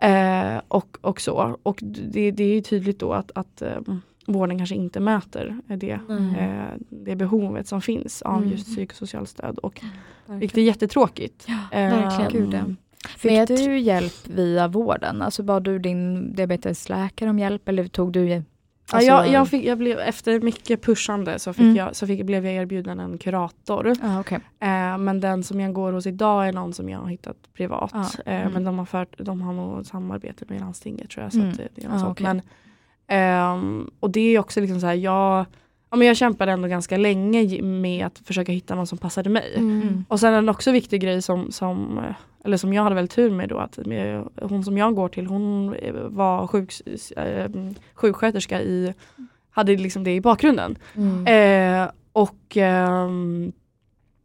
Eh, 0.00 0.62
och, 0.68 0.96
och 1.00 1.20
så. 1.20 1.56
Och 1.62 1.78
det, 1.82 2.30
det 2.30 2.44
är 2.44 2.62
tydligt 2.62 2.98
då 2.98 3.12
att, 3.12 3.30
att 3.34 3.62
um, 3.86 4.02
vården 4.26 4.58
kanske 4.58 4.74
inte 4.74 5.00
möter 5.00 5.58
det, 5.66 6.00
mm. 6.08 6.34
eh, 6.34 6.72
det 6.88 7.16
behovet 7.16 7.68
som 7.68 7.82
finns 7.82 8.22
av 8.22 8.36
mm. 8.36 8.50
just 8.50 8.66
psykosocialt 8.66 9.28
stöd. 9.28 9.58
Och, 9.58 9.80
vilket 10.26 10.58
är 10.58 10.62
jättetråkigt. 10.62 11.46
Ja, 11.48 11.58
verkligen. 11.72 12.54
Um, 12.54 12.76
Fick 13.16 13.48
du 13.48 13.78
hjälp 13.78 14.28
via 14.28 14.68
vården? 14.68 15.22
Alltså 15.22 15.42
bad 15.42 15.64
du 15.64 15.78
din 15.78 16.32
diabetesläkare 16.34 17.30
om 17.30 17.38
hjälp 17.38 17.68
eller 17.68 17.88
tog 17.88 18.12
du 18.12 18.42
Alltså, 18.90 19.08
ja, 19.08 19.26
jag, 19.26 19.32
jag, 19.32 19.48
fick, 19.48 19.64
jag 19.64 19.78
blev, 19.78 19.98
efter 19.98 20.40
mycket 20.40 20.82
pushande 20.82 21.38
så, 21.38 21.52
fick 21.52 21.62
mm. 21.62 21.76
jag, 21.76 21.96
så 21.96 22.06
fick, 22.06 22.26
blev 22.26 22.46
jag 22.46 22.54
erbjuden 22.54 23.00
en 23.00 23.18
kurator. 23.18 23.92
Ah, 24.02 24.20
okay. 24.20 24.38
eh, 24.60 24.98
men 24.98 25.20
den 25.20 25.42
som 25.42 25.60
jag 25.60 25.72
går 25.72 25.92
hos 25.92 26.06
idag 26.06 26.48
är 26.48 26.52
någon 26.52 26.72
som 26.72 26.88
jag 26.88 26.98
har 26.98 27.08
hittat 27.08 27.36
privat. 27.54 27.90
Ah, 27.94 28.06
eh, 28.26 28.40
mm. 28.40 28.52
Men 28.52 28.64
de 28.64 28.78
har, 28.78 28.86
fört, 28.86 29.14
de 29.18 29.42
har 29.42 29.52
nog 29.52 29.86
samarbete 29.86 30.44
med 30.48 30.60
landstinget 30.60 31.10
tror 31.10 31.24
jag. 31.24 31.32
Så 31.32 31.40
mm. 31.40 31.52
det, 31.52 31.68
det, 31.74 31.84
är 31.84 31.88
något 31.88 32.02
ah, 32.02 32.10
Okay. 32.10 32.24
Men, 32.24 32.42
eh, 33.06 33.86
och 34.00 34.10
det 34.10 34.20
är 34.20 34.38
också 34.38 34.60
liksom 34.60 34.80
så 34.80 34.86
här, 34.86 34.94
jag, 34.94 35.46
ja, 35.94 35.98
men 35.98 36.06
jag 36.06 36.16
kämpade 36.16 36.52
ändå 36.52 36.68
ganska 36.68 36.96
länge 36.96 37.62
med 37.62 38.06
att 38.06 38.18
försöka 38.24 38.52
hitta 38.52 38.74
någon 38.74 38.86
som 38.86 38.98
passade 38.98 39.30
mig. 39.30 39.54
Mm. 39.56 40.04
Och 40.08 40.20
sen 40.20 40.34
en 40.34 40.48
också 40.48 40.72
viktig 40.72 41.00
grej 41.00 41.22
som, 41.22 41.50
som 41.50 42.00
eller 42.44 42.56
som 42.56 42.72
jag 42.72 42.82
hade 42.82 42.94
väldigt 42.94 43.14
tur 43.14 43.30
med 43.30 43.48
då, 43.48 43.58
att 43.58 43.78
med, 43.86 44.24
hon 44.42 44.64
som 44.64 44.78
jag 44.78 44.94
går 44.94 45.08
till 45.08 45.26
hon 45.26 45.74
var 46.08 46.46
sjuk, 46.46 46.72
äh, 47.16 47.50
sjuksköterska 47.94 48.60
i, 48.60 48.94
hade 49.50 49.76
liksom 49.76 50.04
det 50.04 50.14
i 50.14 50.20
bakgrunden. 50.20 50.78
Mm. 50.94 51.26
Eh, 51.26 51.90
och 52.12 52.56
eh, 52.56 53.08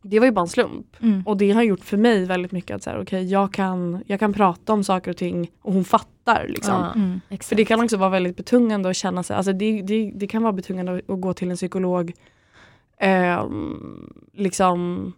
det 0.02 0.20
var 0.20 0.26
ju 0.26 0.32
bara 0.32 0.42
en 0.42 0.48
slump. 0.48 0.96
Mm. 1.00 1.24
Och 1.26 1.38
det 1.38 1.52
har 1.52 1.64
gjort 1.64 1.84
för 1.84 1.98
mig 1.98 2.26
väldigt 2.26 2.52
mycket 2.52 2.76
att 2.76 2.84
så 2.84 2.90
här, 2.90 3.02
okay, 3.02 3.24
jag, 3.24 3.54
kan, 3.54 4.04
jag 4.08 4.20
kan 4.20 4.34
prata 4.34 4.74
om 4.74 4.84
saker 4.84 5.12
och 5.12 5.18
ting 5.18 5.52
och 5.62 5.74
hon 5.74 5.86
fattar. 5.86 6.19
Liksom. 6.48 6.86
Mm, 6.96 7.22
för 7.42 7.56
det 7.56 7.66
kan 7.66 7.84
också 7.84 7.98
vara 7.98 8.10
väldigt 8.10 8.38
betungande 8.38 8.90
att 8.90 8.96
känna 8.96 9.24
sig, 9.24 9.36
alltså 9.36 9.54
det, 9.54 9.82
det, 9.82 10.12
det 10.16 10.28
kan 10.28 10.44
vara 10.44 10.54
betungande 10.54 11.02
att, 11.08 11.22
gå 11.22 11.34
till 11.34 11.52
en 11.52 11.58
psykolog 11.58 12.14
eh, 12.98 13.46
liksom 14.34 15.14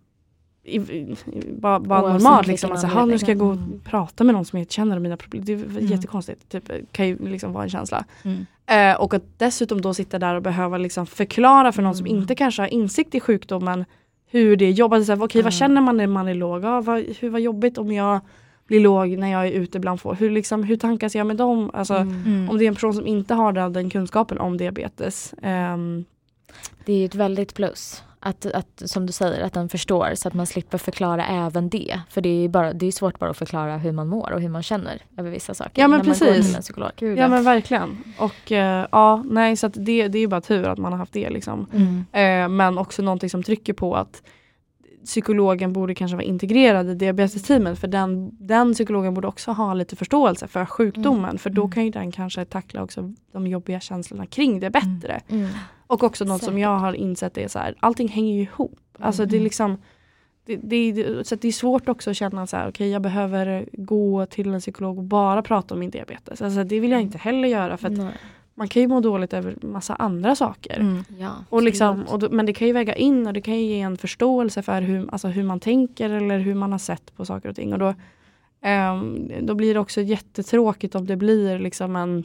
i, 0.64 0.78
i, 0.78 1.16
bara, 1.60 1.80
bara 1.80 2.14
normalt. 2.14 2.48
Liksom, 2.48 2.72
alltså, 2.72 3.06
nu 3.06 3.18
ska 3.18 3.28
jag 3.28 3.38
gå 3.38 3.48
och 3.48 3.54
mm. 3.54 3.80
prata 3.84 4.24
med 4.24 4.36
någon 4.36 4.46
som 4.46 4.60
jag 4.60 4.72
känner 4.72 5.00
mina 5.00 5.18
problem. 5.18 5.46
Det 5.46 5.54
är 5.54 5.64
mm. 5.64 5.86
jättekonstigt. 5.86 6.50
Typ, 6.50 6.92
kan 6.92 7.08
ju 7.08 7.18
liksom 7.28 7.54
vara 7.54 7.64
en 7.64 7.70
känsla. 7.70 8.06
Mm. 8.24 8.46
Eh, 8.66 9.02
och 9.02 9.14
att 9.14 9.24
dessutom 9.38 9.82
då 9.82 9.94
sitta 9.94 10.20
där 10.20 10.36
och 10.36 10.42
behöva 10.42 10.78
liksom 10.78 11.06
förklara 11.06 11.72
för 11.72 11.82
någon 11.82 11.96
som 11.96 12.06
mm. 12.06 12.18
inte 12.18 12.36
kanske 12.36 12.62
har 12.62 12.68
insikt 12.68 13.16
i 13.16 13.20
sjukdomen 13.20 13.86
hur 14.26 14.56
det 14.56 14.72
jobbar. 14.72 15.02
Okej, 15.02 15.24
okay, 15.24 15.42
vad 15.42 15.54
känner 15.54 15.82
man 15.82 15.98
när 15.98 16.08
man 16.08 16.28
är 16.28 16.34
låg? 16.34 16.64
Ja, 16.64 16.82
vad, 16.82 17.04
hur 17.20 17.30
var 17.30 17.40
jobbigt 17.40 17.78
om 17.78 17.92
jag 17.92 18.20
blir 18.72 18.80
låg 18.80 19.18
när 19.18 19.32
jag 19.32 19.48
är 19.48 19.52
ute 19.52 19.80
bland 19.80 20.02
folk. 20.02 20.22
Hur, 20.22 20.30
liksom, 20.30 20.64
hur 20.64 20.78
tankas 20.78 21.16
jag 21.16 21.28
med 21.28 21.38
dem? 21.38 21.72
Alltså, 21.74 21.96
mm. 21.96 22.50
Om 22.50 22.58
det 22.58 22.66
är 22.66 22.68
en 22.68 22.74
person 22.74 22.94
som 22.94 23.08
inte 23.08 23.34
har 23.34 23.54
den, 23.54 23.74
den 23.74 23.90
kunskapen 23.90 24.40
om 24.40 24.58
diabetes. 24.58 25.34
Um, 25.44 26.06
det 26.86 26.94
är 26.94 27.06
ett 27.06 27.16
väldigt 27.16 27.54
plus 27.54 28.04
Att, 28.20 28.46
att, 28.46 28.82
som 28.86 29.06
du 29.06 29.14
säger, 29.14 29.42
att 29.42 29.54
den 29.54 29.70
förstår 29.70 30.12
så 30.16 30.28
att 30.28 30.34
man 30.34 30.48
slipper 30.48 30.78
förklara 30.78 31.26
även 31.26 31.70
det. 31.70 32.00
För 32.10 32.22
det 32.22 32.30
är, 32.30 32.50
bara, 32.50 32.74
det 32.74 32.86
är 32.86 32.92
svårt 32.92 33.20
bara 33.20 33.30
att 33.30 33.38
förklara 33.38 33.78
hur 33.78 33.92
man 33.92 34.08
mår 34.08 34.32
och 34.32 34.42
hur 34.42 34.50
man 34.50 34.64
känner 34.64 35.02
över 35.18 35.30
vissa 35.30 35.54
saker. 35.54 35.82
Ja 35.82 35.88
men 35.88 35.98
när 35.98 36.06
Man 36.06 36.06
går 36.06 36.26
precis. 36.26 36.46
till 36.46 36.56
en 36.56 36.62
psykolog. 36.62 36.92
Gud, 36.96 37.18
Ja 37.18 37.28
men 37.28 37.44
verkligen. 37.44 38.04
Och 38.18 38.52
eh, 38.52 38.88
ja, 38.92 39.24
nej 39.26 39.58
så 39.58 39.68
att 39.68 39.74
det, 39.74 40.08
det 40.08 40.18
är 40.18 40.22
ju 40.22 40.28
bara 40.28 40.42
tur 40.42 40.68
att 40.68 40.80
man 40.80 40.92
har 40.92 41.00
haft 41.00 41.14
det 41.14 41.30
liksom. 41.30 41.68
Mm. 41.74 42.06
Eh, 42.12 42.50
men 42.50 42.78
också 42.78 43.02
någonting 43.02 43.30
som 43.30 43.44
trycker 43.44 43.74
på 43.74 43.96
att 43.96 44.24
psykologen 45.06 45.74
borde 45.74 45.96
kanske 45.96 46.16
vara 46.18 46.26
integrerad 46.26 46.90
i 46.90 46.96
diabetesteamet 46.96 47.80
för 47.80 47.88
den, 47.88 48.32
den 48.40 48.74
psykologen 48.74 49.14
borde 49.14 49.28
också 49.28 49.52
ha 49.52 49.74
lite 49.74 49.96
förståelse 49.96 50.48
för 50.48 50.66
sjukdomen 50.66 51.38
för 51.38 51.50
då 51.50 51.62
Mm. 51.62 51.72
kan 51.72 51.84
ju 51.86 51.90
den 51.92 52.12
kanske 52.12 52.46
tackla 52.46 52.84
också 52.84 53.14
de 53.32 53.48
jobbiga 53.48 53.80
känslorna 53.80 54.26
kring 54.26 54.60
det 54.60 54.70
bättre. 54.70 55.22
Mm. 55.30 55.50
Och 55.88 56.04
också 56.04 56.26
något 56.26 56.40
som 56.44 56.46
Säkert. 56.54 56.62
jag 56.62 56.78
har 56.78 56.94
insett 56.94 57.38
är 57.38 57.48
så 57.48 57.60
här, 57.60 57.76
allting 57.80 58.08
hänger 58.08 58.34
ju 58.36 58.42
ihop. 58.42 58.80
Alltså 59.00 59.26
det 59.26 59.36
är 59.36 59.38
Mm. 59.38 59.44
liksom 59.44 59.78
det, 60.46 60.56
det, 60.92 61.28
så 61.28 61.36
att 61.36 61.42
det 61.42 61.48
är 61.48 61.52
svårt 61.52 61.90
också 61.90 62.10
att 62.10 62.18
känna 62.18 62.48
så 62.48 62.58
här, 62.58 62.70
okej 62.70 62.90
jag 62.90 63.02
behöver 63.02 63.66
gå 63.74 64.26
till 64.26 64.54
en 64.54 64.60
psykolog 64.60 64.98
och 64.98 65.04
bara 65.04 65.42
prata 65.42 65.74
om 65.74 65.80
min 65.80 65.90
diabetes. 65.90 66.42
Alltså 66.42 66.64
det 66.64 66.80
vill 66.80 66.92
jag 66.92 67.02
inte 67.02 67.18
heller 67.18 67.48
göra 67.48 67.78
för 67.78 67.88
att. 67.88 68.14
Man 68.56 68.68
kan 68.68 68.82
ju 68.82 68.88
må 68.88 69.00
dåligt 69.00 69.34
över 69.34 69.56
massa 69.62 69.96
andra 69.96 70.36
saker. 70.36 70.80
Mm. 70.80 71.04
Ja, 71.20 71.32
Och 71.50 71.64
liksom, 71.64 72.04
och 72.04 72.20
då, 72.20 72.30
men 72.32 72.46
det 72.46 72.54
kan 72.54 72.68
ju 72.68 72.74
väga 72.74 72.96
in 72.96 73.28
och 73.28 73.34
det 73.34 73.42
kan 73.42 73.54
ju 73.54 73.62
ge 73.66 73.80
en 73.82 73.98
förståelse 73.98 74.62
för 74.62 74.82
hur, 74.82 75.10
alltså 75.12 75.28
hur 75.28 75.44
man 75.44 75.60
tänker 75.60 76.10
eller 76.10 76.40
hur 76.40 76.56
man 76.56 76.72
har 76.72 76.80
sett 76.80 77.16
på 77.16 77.26
saker 77.26 77.50
och 77.50 77.56
ting. 77.56 77.74
Och 77.74 77.80
då, 77.80 77.94
ehm, 78.62 79.32
då 79.42 79.56
blir 79.56 79.74
det 79.74 79.80
också 79.80 80.02
jättetråkigt 80.02 80.96
om 80.96 81.06
det 81.08 81.16
blir 81.16 81.60
liksom 81.60 81.96
en 81.96 82.24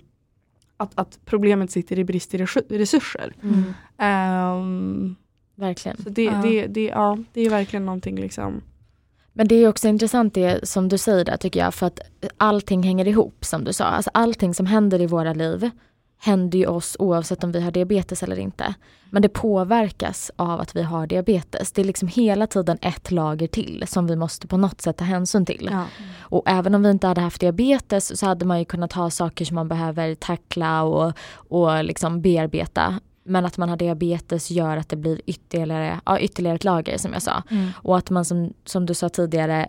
att, 0.76 0.92
att 0.94 1.18
problemet 1.24 1.70
sitter 1.70 1.98
i 1.98 2.04
brist 2.04 2.34
i 2.34 2.38
resu- 2.38 2.78
resurser. 2.78 3.32
Mm. 3.42 3.62
Ehm, 3.98 5.16
Verkligen. 5.54 5.96
så 5.96 6.08
det, 6.10 6.24
Ja. 6.24 6.42
det, 6.44 6.66
det, 6.66 6.84
ja, 6.84 7.18
det 7.32 7.40
är 7.40 7.50
verkligen 7.50 7.86
någonting 7.86 8.16
liksom. 8.20 8.62
Men 9.32 9.48
det 9.48 9.54
är 9.54 9.68
också 9.68 9.88
intressant 9.88 10.34
det 10.34 10.68
som 10.68 10.88
du 10.88 10.98
säger 10.98 11.24
där 11.24 11.36
tycker 11.36 11.60
jag 11.60 11.74
för 11.74 11.86
att 11.86 12.00
allting 12.36 12.82
hänger 12.82 13.08
ihop 13.08 13.44
som 13.44 13.64
du 13.64 13.72
sa. 13.72 13.84
Alltså 13.84 14.10
allting 14.14 14.54
som 14.54 14.66
händer 14.66 15.00
i 15.00 15.06
våra 15.06 15.32
liv 15.32 15.70
händer 16.18 16.58
ju 16.58 16.66
oss 16.66 16.96
oavsett 16.98 17.44
om 17.44 17.52
vi 17.52 17.60
har 17.60 17.70
diabetes 17.70 18.22
eller 18.22 18.38
inte. 18.38 18.74
Men 19.10 19.22
det 19.22 19.28
påverkas 19.28 20.30
av 20.36 20.60
att 20.60 20.76
vi 20.76 20.82
har 20.82 21.06
diabetes. 21.06 21.72
Det 21.72 21.82
är 21.82 21.84
liksom 21.84 22.08
hela 22.08 22.46
tiden 22.46 22.78
ett 22.80 23.10
lager 23.10 23.46
till 23.46 23.84
som 23.86 24.06
vi 24.06 24.16
måste 24.16 24.46
på 24.46 24.56
något 24.56 24.80
sätt 24.80 24.96
ta 24.96 25.04
hänsyn 25.04 25.46
till. 25.46 25.68
Ja. 25.72 25.84
Och 26.18 26.42
även 26.46 26.74
om 26.74 26.82
vi 26.82 26.90
inte 26.90 27.06
hade 27.06 27.20
haft 27.20 27.40
diabetes 27.40 28.18
så 28.18 28.26
hade 28.26 28.44
man 28.44 28.58
ju 28.58 28.64
kunnat 28.64 28.92
ha 28.92 29.10
saker 29.10 29.44
som 29.44 29.54
man 29.54 29.68
behöver 29.68 30.14
tackla 30.14 30.82
och, 30.82 31.12
och 31.34 31.84
liksom 31.84 32.22
bearbeta. 32.22 33.00
Men 33.24 33.44
att 33.46 33.58
man 33.58 33.68
har 33.68 33.76
diabetes 33.76 34.50
gör 34.50 34.76
att 34.76 34.88
det 34.88 34.96
blir 34.96 35.20
ytterligare, 35.26 36.00
ja, 36.06 36.18
ytterligare 36.18 36.56
ett 36.56 36.64
lager 36.64 36.98
som 36.98 37.12
jag 37.12 37.22
sa. 37.22 37.42
Mm. 37.50 37.70
Och 37.76 37.96
att 37.96 38.10
man 38.10 38.24
som, 38.24 38.52
som 38.64 38.86
du 38.86 38.94
sa 38.94 39.08
tidigare 39.08 39.68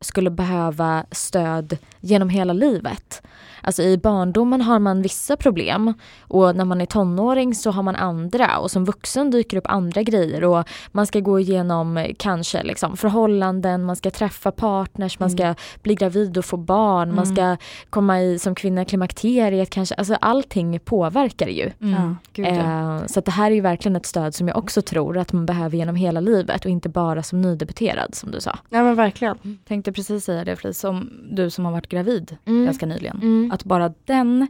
skulle 0.00 0.30
behöva 0.30 1.04
stöd 1.10 1.78
genom 2.00 2.28
hela 2.28 2.52
livet. 2.52 3.22
Alltså 3.68 3.82
i 3.82 3.98
barndomen 3.98 4.60
har 4.60 4.78
man 4.78 5.02
vissa 5.02 5.36
problem 5.36 5.94
och 6.20 6.56
när 6.56 6.64
man 6.64 6.80
är 6.80 6.86
tonåring 6.86 7.54
så 7.54 7.70
har 7.70 7.82
man 7.82 7.96
andra 7.96 8.58
och 8.58 8.70
som 8.70 8.84
vuxen 8.84 9.30
dyker 9.30 9.56
upp 9.56 9.66
andra 9.66 10.02
grejer 10.02 10.44
och 10.44 10.68
man 10.92 11.06
ska 11.06 11.20
gå 11.20 11.40
igenom 11.40 12.06
kanske 12.18 12.62
liksom 12.62 12.96
förhållanden, 12.96 13.84
man 13.84 13.96
ska 13.96 14.10
träffa 14.10 14.50
partners, 14.50 15.18
man 15.18 15.30
ska 15.30 15.54
bli 15.82 15.94
gravid 15.94 16.38
och 16.38 16.44
få 16.44 16.56
barn, 16.56 17.14
man 17.14 17.24
Mm. 17.24 17.36
ska 17.36 17.56
komma 17.90 18.20
i 18.22 18.38
som 18.38 18.54
kvinna 18.54 18.84
klimakteriet 18.84 19.70
kanske. 19.70 19.94
Alltså 19.94 20.14
allting 20.14 20.80
påverkar 20.84 21.48
ju. 21.48 21.70
Mm. 21.80 22.16
Ja. 22.34 22.44
Eh, 22.46 23.06
så 23.06 23.18
att 23.18 23.24
det 23.24 23.30
här 23.32 23.50
är 23.50 23.54
ju 23.54 23.60
verkligen 23.60 23.96
ett 23.96 24.06
stöd 24.06 24.34
som 24.34 24.48
jag 24.48 24.56
också 24.56 24.82
tror 24.82 25.18
att 25.18 25.32
man 25.32 25.46
behöver 25.46 25.76
genom 25.76 25.96
hela 25.96 26.20
livet 26.20 26.64
och 26.64 26.70
inte 26.70 26.88
bara 26.88 27.22
som 27.22 27.40
nydebuterad 27.40 28.14
som 28.14 28.30
du 28.30 28.40
sa. 28.40 28.58
ja 28.70 28.82
men 28.82 28.94
verkligen. 28.94 29.58
Tänkte 29.68 29.92
precis 29.92 30.24
säga 30.24 30.44
det 30.44 30.56
Fli, 30.56 30.74
som 30.74 31.10
du 31.30 31.50
som 31.50 31.64
har 31.64 31.72
varit 31.72 31.88
gravid 31.88 32.36
Mm. 32.46 32.64
ganska 32.64 32.86
nyligen. 32.86 33.50
Mm. 33.58 33.60
Att 33.60 33.64
bara 33.64 33.94
den 34.04 34.46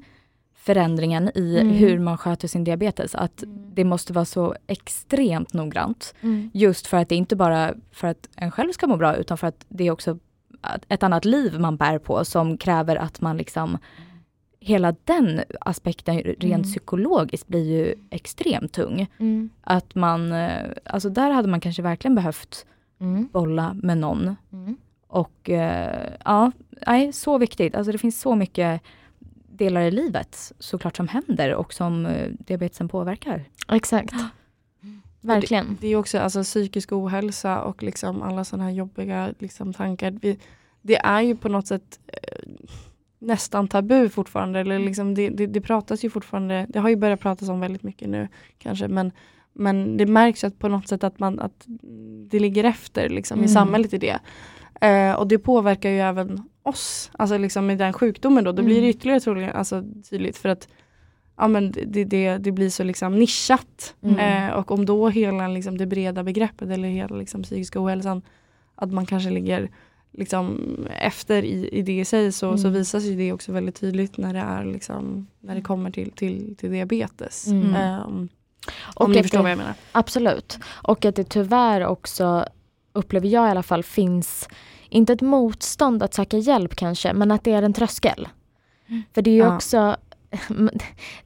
förändringen 0.54 1.30
i 1.34 1.58
Mm. 1.60 1.72
hur 1.74 1.98
man 1.98 2.18
sköter 2.18 2.48
sin 2.48 2.64
diabetes, 2.64 3.14
att 3.14 3.44
det 3.46 3.84
måste 3.84 4.12
vara 4.12 4.24
så 4.24 4.54
extremt 4.66 5.52
noggrant. 5.54 6.14
Mm. 6.20 6.50
Just 6.54 6.86
för 6.86 6.96
att 6.96 7.08
det 7.08 7.14
inte 7.16 7.36
bara 7.36 7.74
för 7.92 8.08
att 8.08 8.28
en 8.36 8.50
själv 8.50 8.72
ska 8.72 8.86
må 8.86 8.96
bra 8.96 9.16
utan 9.16 9.38
för 9.38 9.46
att 9.46 9.64
det 9.68 9.84
är 9.86 9.90
också 9.90 10.18
ett 10.88 11.02
annat 11.02 11.24
liv 11.24 11.60
man 11.60 11.76
bär 11.76 11.98
på 11.98 12.24
som 12.24 12.58
kräver 12.58 12.96
att 12.96 13.20
man 13.20 13.36
liksom 13.36 13.78
Hela 14.60 14.94
den 15.04 15.40
aspekten 15.60 16.18
rent 16.18 16.42
Mm. 16.42 16.62
psykologiskt 16.62 17.48
blir 17.48 17.64
ju 17.64 17.94
extremt 18.10 18.72
tung. 18.72 19.06
Mm. 19.18 19.50
Att 19.60 19.94
man, 19.94 20.32
eh, 20.32 20.64
alltså 20.84 21.08
där 21.10 21.30
hade 21.30 21.48
man 21.48 21.60
kanske 21.60 21.82
verkligen 21.82 22.14
behövt 22.14 22.66
Mm. 23.00 23.28
bolla 23.32 23.74
med 23.82 23.98
någon. 23.98 24.36
Mm. 24.52 24.76
Och 25.08 25.50
eh, 25.50 26.12
ja, 26.24 26.52
nej, 26.86 27.12
så 27.12 27.38
viktigt. 27.38 27.74
Alltså 27.74 27.92
det 27.92 27.98
finns 27.98 28.20
så 28.20 28.34
mycket 28.34 28.80
delar 29.48 29.82
i 29.82 29.90
livet 29.90 30.52
såklart 30.58 30.96
som 30.96 31.08
händer 31.08 31.54
och 31.54 31.72
som 31.72 32.06
eh, 32.06 32.28
diabetesen 32.38 32.88
påverkar. 32.88 33.44
Exakt. 33.72 34.14
Verkligen. 35.20 35.78
Det 35.80 35.88
är 35.88 35.96
också 35.96 36.18
alltså, 36.18 36.42
psykisk 36.42 36.92
ohälsa 36.92 37.62
och 37.62 37.82
liksom 37.82 38.22
alla 38.22 38.44
sådana 38.44 38.64
här 38.64 38.70
jobbiga 38.70 39.34
liksom, 39.38 39.72
tankar. 39.72 40.18
Vi, 40.22 40.38
det 40.82 40.96
är 40.96 41.20
ju 41.20 41.36
på 41.36 41.48
något 41.48 41.66
sätt 41.66 41.98
eh, 42.06 42.48
nästan 43.18 43.68
tabu 43.68 44.08
fortfarande. 44.08 44.60
Eller 44.60 44.78
liksom, 44.78 45.14
det, 45.14 45.28
det, 45.28 45.46
det 45.46 45.60
pratas 45.60 46.04
ju 46.04 46.10
fortfarande, 46.10 46.66
det 46.68 46.78
har 46.78 46.88
ju 46.88 46.96
börjat 46.96 47.20
pratas 47.20 47.48
om 47.48 47.60
väldigt 47.60 47.82
mycket 47.82 48.08
nu 48.08 48.28
kanske. 48.58 48.88
Men, 48.88 49.12
men 49.52 49.96
det 49.96 50.06
märks 50.06 50.44
att 50.44 50.58
på 50.58 50.68
något 50.68 50.88
sätt 50.88 51.04
att, 51.04 51.18
man, 51.18 51.40
att 51.40 51.64
det 52.30 52.38
ligger 52.38 52.64
efter 52.64 53.08
liksom, 53.08 53.38
i 53.38 53.40
Mm. 53.40 53.48
samhället 53.48 53.92
i 53.92 53.98
det. 53.98 54.18
Eh, 54.80 55.12
och 55.12 55.26
det 55.26 55.38
påverkar 55.38 55.90
ju 55.90 56.00
även 56.00 56.42
oss. 56.62 57.10
Alltså 57.12 57.38
liksom 57.38 57.66
med 57.66 57.78
den 57.78 57.92
sjukdomen 57.92 58.44
då. 58.44 58.52
Då 58.52 58.62
blir 58.62 58.74
det 58.74 58.80
Mm. 58.80 58.90
ytterligare 58.90 59.20
troligen, 59.20 59.56
alltså, 59.56 59.84
tydligt. 60.10 60.36
För 60.36 60.48
att 60.48 60.68
ja, 61.36 61.48
men 61.48 61.72
det, 61.86 62.04
det, 62.04 62.36
det 62.38 62.52
blir 62.52 62.70
så 62.70 62.84
liksom 62.84 63.18
nischat. 63.18 63.94
Mm. 64.02 64.18
Eh, 64.48 64.54
och 64.54 64.70
om 64.70 64.86
då 64.86 65.08
hela 65.08 65.48
liksom, 65.48 65.78
det 65.78 65.86
breda 65.86 66.22
begreppet 66.22 66.68
eller 66.70 66.88
hela 66.88 67.16
liksom, 67.16 67.42
psykiska 67.42 67.80
ohälsan 67.84 68.22
att 68.74 68.92
man 68.92 69.06
kanske 69.06 69.30
ligger 69.30 69.70
liksom, 70.12 70.60
efter 71.00 71.42
i, 71.44 71.68
i 71.68 71.82
det 71.82 71.98
i 71.98 72.04
sig 72.04 72.32
så, 72.32 72.58
så 72.58 72.66
Mm. 72.68 72.78
visas 72.78 73.04
ju 73.04 73.16
det 73.16 73.32
också 73.32 73.52
väldigt 73.52 73.80
tydligt 73.80 74.16
när 74.16 74.34
det, 74.34 74.40
är, 74.40 74.64
liksom, 74.64 75.26
när 75.40 75.54
det 75.54 75.60
kommer 75.62 75.90
till, 75.90 76.10
till, 76.10 76.56
till 76.56 76.70
diabetes. 76.70 77.46
Mm. 77.46 78.28
Och 78.94 79.04
om 79.04 79.12
ni 79.12 79.18
att 79.18 79.24
förstår 79.24 79.38
det- 79.38 79.42
vad 79.42 79.50
jag 79.50 79.58
menar. 79.58 79.74
Absolut. 79.92 80.58
Och 80.82 81.04
att 81.04 81.14
det 81.16 81.24
tyvärr 81.24 81.86
också, 81.86 82.44
upplever 82.98 83.28
jag 83.28 83.48
i 83.48 83.50
alla 83.50 83.62
fall, 83.62 83.82
finns 83.82 84.48
inte 84.88 85.12
ett 85.12 85.20
motstånd 85.20 86.02
att 86.02 86.14
söka 86.14 86.38
hjälp 86.38 86.74
kanske, 86.76 87.12
men 87.12 87.30
att 87.30 87.44
det 87.44 87.52
är 87.52 87.62
en 87.62 87.72
tröskel. 87.72 88.28
För 89.14 89.22
det 89.22 89.30
är 89.30 89.34
ju 89.34 89.38
Ja. 89.38 89.56
också 89.56 89.96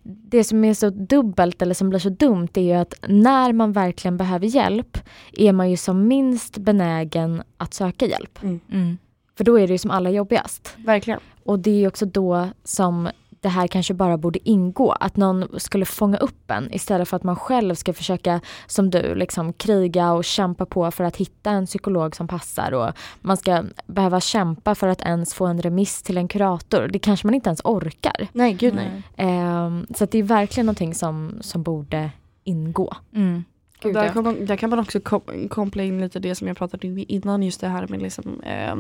det 0.03 0.45
som 0.45 0.65
är 0.65 0.75
så 0.75 0.91
dubbelt 0.91 1.63
eller 1.63 1.75
som 1.75 1.89
blir 1.91 1.99
så 1.99 2.09
dumt 2.09 2.49
är 2.55 2.61
ju 2.61 2.73
att 2.73 2.95
när 3.09 3.53
man 3.53 3.73
verkligen 3.73 4.17
behöver 4.17 4.47
hjälp 4.47 4.99
är 5.33 5.53
man 5.53 5.71
ju 5.71 5.77
som 5.77 6.09
minst 6.09 6.59
benägen 6.59 7.43
att 7.57 7.75
söka 7.75 8.07
hjälp. 8.07 8.39
Mm. 8.43 8.99
För 9.37 9.45
då 9.45 9.59
är 9.59 9.67
det 9.67 9.73
ju 9.73 9.79
som 9.79 9.91
allra 9.91 10.11
jobbigast. 10.11 10.75
Verkligen. 10.79 11.21
Och 11.45 11.59
det 11.59 11.85
är 11.85 11.89
också 11.89 12.07
då 12.07 12.49
som 12.65 13.09
det 13.43 13.49
här 13.49 13.67
kanske 13.67 13.95
bara 13.95 14.17
borde 14.17 14.49
ingå. 14.49 14.93
Att 14.93 15.17
någon 15.17 15.61
skulle 15.61 15.85
fånga 15.85 16.17
upp 16.17 16.51
en 16.51 16.75
istället 16.75 17.09
för 17.09 17.17
att 17.17 17.23
man 17.23 17.37
själv 17.37 17.75
ska 17.75 17.93
försöka, 17.93 18.41
som 18.67 18.91
du, 18.91 19.15
liksom 19.15 19.53
kriga 19.53 20.13
och 20.13 20.25
kämpa 20.25 20.67
på 20.67 20.91
för 20.91 21.05
att 21.05 21.17
hitta 21.17 21.51
en 21.51 21.67
psykolog 21.67 22.17
som 22.17 22.29
passar. 22.29 22.73
Och 22.73 22.93
man 23.21 23.37
ska 23.37 23.65
behöva 23.87 24.21
kämpa 24.21 24.75
för 24.75 24.89
att 24.89 25.03
ens 25.03 25.35
få 25.35 25.47
en 25.47 25.63
remiss 25.63 26.03
till 26.03 26.19
en 26.19 26.29
kurator. 26.29 26.89
Det 26.89 26.99
kanske 26.99 27.27
man 27.27 27.35
inte 27.35 27.49
ens 27.49 27.61
orkar. 27.65 28.29
Nej, 28.33 28.53
gud 28.53 28.75
nej. 28.75 29.03
Ehm, 29.17 29.87
så 29.95 30.05
att 30.05 30.11
det 30.11 30.19
är 30.19 30.23
verkligen 30.23 30.67
någonting 30.67 30.95
som, 30.95 31.39
som 31.41 31.63
borde 31.63 32.11
ingå. 32.45 32.97
Mm. 33.15 33.45
Gud, 33.81 33.95
där, 33.95 34.05
ja. 34.05 34.13
kan 34.13 34.25
man, 34.25 34.47
där 34.47 34.57
kan 34.57 34.71
man 34.71 34.79
också 34.79 35.01
kom- 35.01 35.49
koppla 35.51 35.83
in 35.83 36.01
lite 36.01 36.19
det 36.19 36.35
som 36.35 36.49
jag 36.49 36.57
pratade 36.57 36.89
om 36.89 37.05
innan, 37.09 37.43
just 37.43 37.61
det 37.61 37.69
här 37.69 37.87
med 37.89 38.03
liksom, 38.03 38.41
eh, 38.41 38.77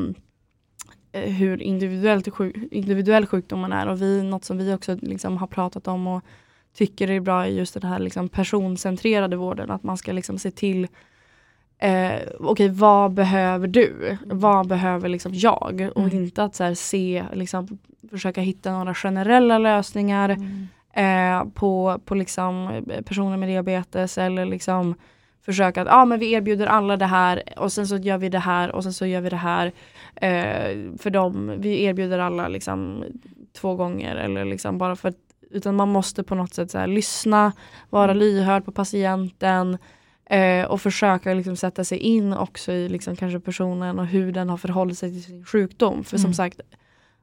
hur 1.12 1.62
individuellt 1.62 2.34
sjuk, 2.34 2.56
individuell 2.70 3.26
sjukdomen 3.26 3.72
är. 3.72 3.86
Och 3.86 4.02
vi, 4.02 4.22
något 4.22 4.44
som 4.44 4.58
vi 4.58 4.74
också 4.74 4.96
liksom 5.02 5.36
har 5.36 5.46
pratat 5.46 5.88
om 5.88 6.06
och 6.06 6.22
tycker 6.76 7.10
är 7.10 7.20
bra 7.20 7.44
är 7.44 7.50
just 7.50 7.74
den 7.74 7.90
här 7.90 7.98
liksom 7.98 8.28
personcentrerade 8.28 9.36
vården. 9.36 9.70
Att 9.70 9.82
man 9.82 9.96
ska 9.96 10.12
liksom 10.12 10.38
se 10.38 10.50
till 10.50 10.88
Eh, 11.78 12.20
Okej, 12.40 12.68
vad 12.68 13.12
behöver 13.12 13.66
du? 13.66 14.16
Vad 14.26 14.68
behöver 14.68 15.08
liksom 15.08 15.34
jag? 15.34 15.90
Och 15.94 16.02
Mm. 16.02 16.16
inte 16.16 16.44
att 16.44 16.54
så 16.54 16.64
här, 16.64 16.74
se, 16.74 17.24
liksom, 17.32 17.78
försöka 18.10 18.40
hitta 18.40 18.72
några 18.72 18.94
generella 18.94 19.58
lösningar 19.58 20.36
eh, 20.92 21.44
på, 21.54 22.00
på 22.04 22.14
liksom 22.14 22.68
eh, 22.88 23.02
personer 23.02 23.36
med 23.36 23.48
diabetes 23.48 24.18
eller 24.18 24.46
liksom 24.46 24.94
försöka 25.44 25.82
att 25.82 25.88
ah, 25.90 26.04
men 26.04 26.18
vi 26.18 26.32
erbjuder 26.32 26.66
alla 26.66 26.96
det 26.96 27.06
här 27.06 27.42
och 27.56 27.72
sen 27.72 27.86
så 27.86 27.96
gör 27.96 28.18
vi 28.18 28.28
det 28.28 28.38
här 28.38 28.72
och 28.72 28.82
sen 28.82 28.92
så 28.92 29.06
gör 29.06 29.20
vi 29.20 29.30
det 29.30 29.36
här. 29.36 29.72
Eh, 30.16 30.96
för 30.98 31.10
dem, 31.10 31.54
vi 31.58 31.82
erbjuder 31.84 32.18
alla 32.18 32.48
liksom 32.48 33.04
två 33.52 33.74
gånger 33.74 34.16
eller 34.16 34.44
liksom 34.44 34.78
bara 34.78 34.96
för 34.96 35.08
att 35.08 35.16
utan 35.50 35.76
man 35.76 35.88
måste 35.88 36.22
på 36.22 36.34
något 36.34 36.54
sätt 36.54 36.70
så 36.70 36.78
här, 36.78 36.86
lyssna, 36.86 37.52
vara 37.90 38.12
lyhörd 38.12 38.64
på 38.64 38.72
patienten, 38.72 39.78
Eh, 40.26 40.64
och 40.66 40.80
försöka 40.80 41.34
liksom 41.34 41.56
sätta 41.56 41.84
sig 41.84 41.98
in 41.98 42.32
också 42.32 42.72
i 42.72 42.88
liksom 42.88 43.16
kanske 43.16 43.40
personen 43.40 43.98
och 43.98 44.06
hur 44.06 44.32
den 44.32 44.48
har 44.48 44.56
förhållit 44.56 44.98
sig 44.98 45.10
till 45.12 45.22
sin 45.24 45.44
sjukdom. 45.44 46.04
För 46.04 46.16
Mm. 46.16 46.22
som 46.22 46.34
sagt, 46.34 46.60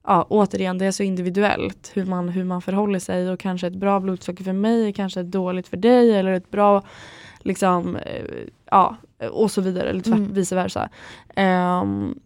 ja, 0.08 0.26
återigen 0.30 0.78
det 0.78 0.86
är 0.86 0.92
så 0.92 1.04
individuellt 1.04 1.92
hur 1.94 2.06
man, 2.06 2.30
hur 2.30 2.44
man 2.44 2.62
förhåller 2.62 3.00
sig 3.00 3.30
och 3.30 3.40
kanske 3.40 3.68
ett 3.68 3.76
bra 3.76 4.00
blodsocker 4.00 4.44
för 4.44 4.54
mig 4.54 4.88
är 4.88 4.92
kanske 4.92 5.24
dåligt 5.24 5.68
för 5.68 5.78
dig 5.78 6.12
eller 6.16 6.32
ett 6.32 6.52
bra 6.52 6.84
liksom, 7.40 7.96
eh, 7.96 8.26
ja 8.72 8.96
och 9.32 9.52
så 9.52 9.62
vidare, 9.62 9.90
eller 9.90 10.02
tvärt, 10.02 10.18
Mm. 10.18 10.34
vice 10.34 10.56
versa. 10.56 10.90
Ehm, 11.36 12.20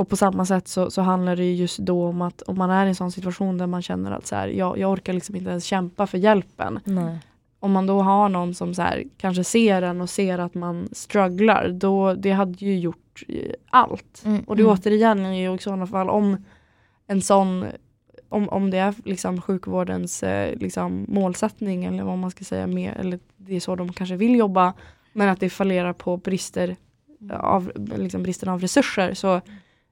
och 0.00 0.08
på 0.08 0.16
samma 0.16 0.46
sätt 0.46 0.68
så, 0.68 0.90
så 0.90 1.02
handlar 1.02 1.36
det 1.36 1.44
ju 1.44 1.54
just 1.54 1.78
då 1.78 2.06
om 2.06 2.22
att 2.22 2.42
om 2.42 2.58
man 2.58 2.70
är 2.70 2.86
i 2.86 2.88
en 2.88 2.94
sån 2.94 3.12
situation 3.12 3.58
där 3.58 3.66
man 3.66 3.82
känner 3.82 4.12
att 4.12 4.26
så 4.26 4.36
här, 4.36 4.48
jag, 4.48 4.78
jag 4.78 4.90
orkar 4.90 5.12
liksom 5.12 5.36
inte 5.36 5.50
ens 5.50 5.64
kämpa 5.64 6.06
för 6.06 6.18
hjälpen. 6.18 6.80
Nej. 6.84 7.18
Om 7.58 7.72
man 7.72 7.86
då 7.86 8.00
har 8.00 8.28
någon 8.28 8.54
som 8.54 8.74
så 8.74 8.82
här, 8.82 9.04
kanske 9.16 9.44
ser 9.44 9.82
en 9.82 10.00
och 10.00 10.10
ser 10.10 10.38
att 10.38 10.54
man 10.54 10.88
strugglar, 10.92 11.68
då 11.68 12.14
det 12.14 12.30
hade 12.30 12.64
ju 12.64 12.78
gjort 12.78 13.22
eh, 13.28 13.52
allt. 13.70 14.22
Mm, 14.24 14.42
Och 14.46 14.56
det 14.56 14.62
mm. 14.62 14.74
återigen 14.74 15.26
är 15.26 15.32
ju 15.32 15.54
i 15.54 15.58
sådana 15.58 15.86
fall 15.86 16.10
om 16.10 16.44
en 17.06 17.22
sån 17.22 17.66
om, 18.28 18.48
om 18.48 18.70
det 18.70 18.78
är 18.78 18.94
liksom 19.04 19.40
sjukvårdens 19.40 20.22
eh, 20.22 20.56
liksom 20.58 21.06
målsättning 21.08 21.84
eller 21.84 22.02
vad 22.04 22.18
man 22.18 22.30
ska 22.30 22.44
säga 22.44 22.66
med, 22.66 22.96
eller 22.96 23.18
det 23.36 23.56
är 23.56 23.60
så 23.60 23.76
de 23.76 23.92
kanske 23.92 24.16
vill 24.16 24.36
jobba 24.36 24.74
men 25.12 25.28
att 25.28 25.40
det 25.40 25.50
fallerar 25.50 25.92
på 25.92 26.16
brister 26.16 26.76
av, 27.32 27.72
liksom 27.96 28.22
bristen 28.22 28.48
av 28.48 28.60
resurser 28.60 29.14
så 29.14 29.40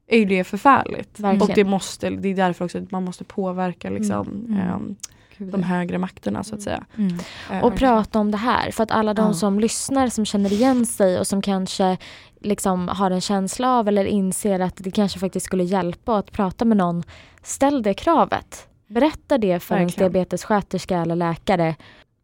är 0.09 0.19
ju 0.19 0.25
det 0.25 0.45
förfärligt. 0.45 1.21
Verkligen. 1.21 1.43
Och 1.43 1.51
det, 1.55 1.65
måste, 1.65 2.11
det 2.11 2.29
är 2.29 2.35
därför 2.35 2.65
också 2.65 2.79
att 2.79 2.91
man 2.91 3.05
måste 3.05 3.25
påverka 3.25 3.91
liksom, 3.91 4.29
Mm. 4.29 4.97
Gud, 5.39 5.49
de 5.53 5.63
högre 5.63 5.99
makterna 5.99 6.45
så 6.45 6.55
att 6.55 6.63
säga. 6.63 6.85
Mm. 6.99 7.19
Eh, 7.53 7.65
Och 7.65 7.75
prata 7.77 8.19
om 8.19 8.31
det 8.31 8.37
här. 8.37 8.71
För 8.71 8.83
att 8.83 8.91
alla 8.91 9.15
de 9.15 9.27
Ja. 9.27 9.33
som 9.35 9.61
lyssnar 9.61 10.09
som 10.09 10.25
känner 10.25 10.53
igen 10.53 10.87
sig 10.87 11.19
och 11.19 11.27
som 11.27 11.43
kanske 11.43 11.97
liksom 12.41 12.89
har 12.89 13.11
en 13.11 13.21
känsla 13.21 13.71
av 13.79 13.89
eller 13.89 14.05
inser 14.05 14.61
att 14.61 14.77
det 14.77 14.91
kanske 14.91 15.19
faktiskt 15.19 15.47
skulle 15.47 15.65
hjälpa 15.65 16.17
att 16.19 16.33
prata 16.33 16.65
med 16.65 16.77
någon. 16.77 17.03
Ställ 17.43 17.83
det 17.83 17.95
kravet. 17.95 18.69
Berätta 18.87 19.39
det 19.39 19.61
för 19.61 19.75
Verkligen. 19.79 20.13
diabetessköterska 20.13 20.99
eller 20.99 21.17
läkare. 21.17 21.75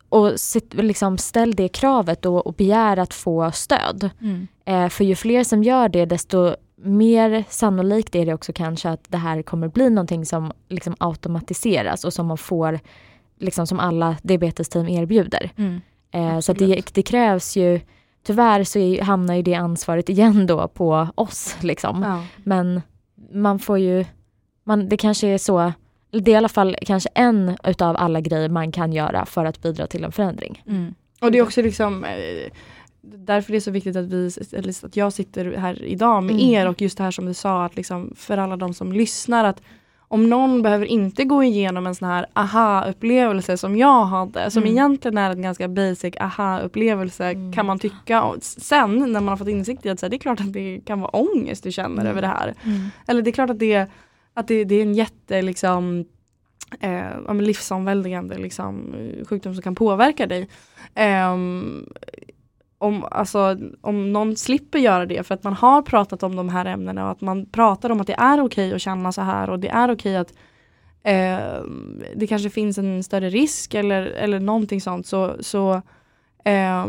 Och 0.08 0.40
sitt, 0.40 0.74
liksom 0.74 1.18
ställ 1.18 1.54
det 1.54 1.68
kravet 1.68 2.26
och, 2.26 2.46
och 2.46 2.54
begär 2.54 2.96
att 2.96 3.14
få 3.14 3.52
stöd. 3.52 4.10
Mm. 4.20 4.46
Eh, 4.64 4.88
för 4.88 5.04
ju 5.04 5.14
fler 5.16 5.44
som 5.44 5.62
gör 5.62 5.88
det 5.88 6.04
desto 6.06 6.54
mer 6.84 7.44
sannolikt 7.48 8.14
är 8.14 8.26
det 8.26 8.34
också 8.34 8.52
kanske 8.52 8.90
att 8.90 9.04
det 9.08 9.16
här 9.16 9.42
kommer 9.42 9.68
bli 9.68 9.90
någonting 9.90 10.26
som 10.26 10.52
liksom 10.68 10.96
automatiseras 10.98 12.04
och 12.04 12.12
som 12.12 12.26
man 12.26 12.38
får, 12.38 12.80
liksom 13.38 13.66
som 13.66 13.80
alla 13.80 14.16
diabetesteam 14.22 14.88
erbjuder. 14.88 15.50
Mm. 15.56 15.80
Eh, 16.10 16.40
så 16.40 16.52
det, 16.52 16.94
det 16.94 17.02
krävs 17.02 17.56
ju, 17.56 17.80
tyvärr 18.22 18.64
så 18.64 18.78
är, 18.78 19.02
hamnar 19.02 19.34
ju 19.34 19.42
det 19.42 19.54
ansvaret 19.54 20.08
igen 20.08 20.46
då 20.46 20.68
på 20.68 21.08
oss 21.14 21.56
liksom. 21.60 22.02
Ja. 22.02 22.24
Men 22.44 22.82
man 23.32 23.58
får 23.58 23.78
ju, 23.78 24.04
man, 24.64 24.88
det 24.88 24.96
kanske 24.96 25.28
är 25.28 25.38
så, 25.38 25.72
det 26.10 26.30
är 26.30 26.34
i 26.34 26.36
alla 26.36 26.48
fall 26.48 26.76
kanske 26.82 27.08
en 27.14 27.56
utav 27.64 27.96
alla 27.96 28.20
grejer 28.20 28.48
man 28.48 28.72
kan 28.72 28.92
göra 28.92 29.26
för 29.26 29.44
att 29.44 29.62
bidra 29.62 29.86
till 29.86 30.04
en 30.04 30.12
förändring. 30.12 30.62
Mm. 30.66 30.94
Och 31.20 31.32
det 31.32 31.38
är 31.38 31.42
också 31.42 31.62
liksom 31.62 32.04
eh, 32.04 32.52
därför 33.04 33.52
det 33.52 33.58
är 33.58 33.60
så 33.60 33.70
viktigt 33.70 33.96
att, 33.96 34.04
vi, 34.04 34.30
att 34.82 34.96
jag 34.96 35.12
sitter 35.12 35.56
här 35.56 35.82
idag 35.84 36.22
med 36.24 36.34
Mm. 36.34 36.46
er 36.46 36.68
och 36.68 36.82
just 36.82 36.98
det 36.98 37.04
här 37.04 37.10
som 37.10 37.26
du 37.26 37.34
sa 37.34 37.64
att 37.64 37.76
liksom 37.76 38.12
för 38.16 38.38
alla 38.38 38.56
de 38.56 38.74
som 38.74 38.92
lyssnar 38.92 39.44
att 39.44 39.62
om 40.08 40.30
någon 40.30 40.62
behöver 40.62 40.86
inte 40.86 41.24
gå 41.24 41.42
igenom 41.42 41.86
en 41.86 41.94
sån 41.94 42.08
här 42.08 42.26
aha-upplevelse 42.32 43.56
som 43.56 43.76
jag 43.76 44.04
hade, 44.04 44.50
som 44.50 44.62
Mm. 44.62 44.72
egentligen 44.72 45.18
är 45.18 45.30
en 45.30 45.42
ganska 45.42 45.68
basic 45.68 46.14
aha-upplevelse 46.20 47.24
Mm. 47.30 47.52
kan 47.52 47.66
man 47.66 47.78
tycka. 47.78 48.32
Sen 48.40 48.96
när 49.12 49.20
man 49.20 49.28
har 49.28 49.36
fått 49.36 49.48
insikt 49.48 49.86
i 49.86 49.88
att 49.90 50.00
så 50.00 50.06
här, 50.06 50.10
det 50.10 50.16
är 50.16 50.18
klart 50.18 50.40
att 50.40 50.52
det 50.52 50.80
kan 50.84 51.00
vara 51.00 51.10
ångest 51.10 51.64
du 51.64 51.72
känner 51.72 52.00
Mm. 52.00 52.06
över 52.06 52.20
det 52.22 52.28
här. 52.28 52.54
Mm. 52.64 52.80
Eller 53.06 53.22
det 53.22 53.30
är 53.30 53.32
klart 53.32 53.50
att 53.50 53.58
det, 53.58 53.86
att 54.34 54.48
det, 54.48 54.64
det 54.64 54.74
är 54.74 54.82
en 54.82 54.94
jätte 54.94 55.42
liksom, 55.42 56.04
eh, 56.80 57.34
livsomväldigande 57.34 58.38
liksom, 58.38 58.94
eh, 58.94 59.26
sjukdom 59.26 59.54
som 59.54 59.62
kan 59.62 59.74
påverka 59.74 60.26
dig. 60.26 60.48
Ehm, 60.94 61.86
om, 62.84 63.04
alltså, 63.10 63.56
om 63.80 64.12
någon 64.12 64.36
slipper 64.36 64.78
göra 64.78 65.06
det 65.06 65.26
för 65.26 65.34
att 65.34 65.44
man 65.44 65.52
har 65.52 65.82
pratat 65.82 66.22
om 66.22 66.36
de 66.36 66.48
här 66.48 66.64
ämnena 66.64 67.04
och 67.04 67.10
att 67.10 67.20
man 67.20 67.46
pratar 67.46 67.90
om 67.90 68.00
att 68.00 68.06
det 68.06 68.14
är 68.14 68.44
okej 68.44 68.74
att 68.74 68.80
känna 68.80 69.12
så 69.12 69.22
här 69.22 69.50
och 69.50 69.58
det 69.58 69.68
är 69.68 69.90
okej 69.90 70.16
att 70.16 70.34
eh, 71.02 71.62
det 72.16 72.26
kanske 72.28 72.50
finns 72.50 72.78
en 72.78 73.02
större 73.02 73.30
risk 73.30 73.74
eller, 73.74 74.02
eller 74.02 74.40
någonting 74.40 74.80
sånt 74.80 75.06
så, 75.06 75.36
så, 75.40 75.74
eh, 76.44 76.86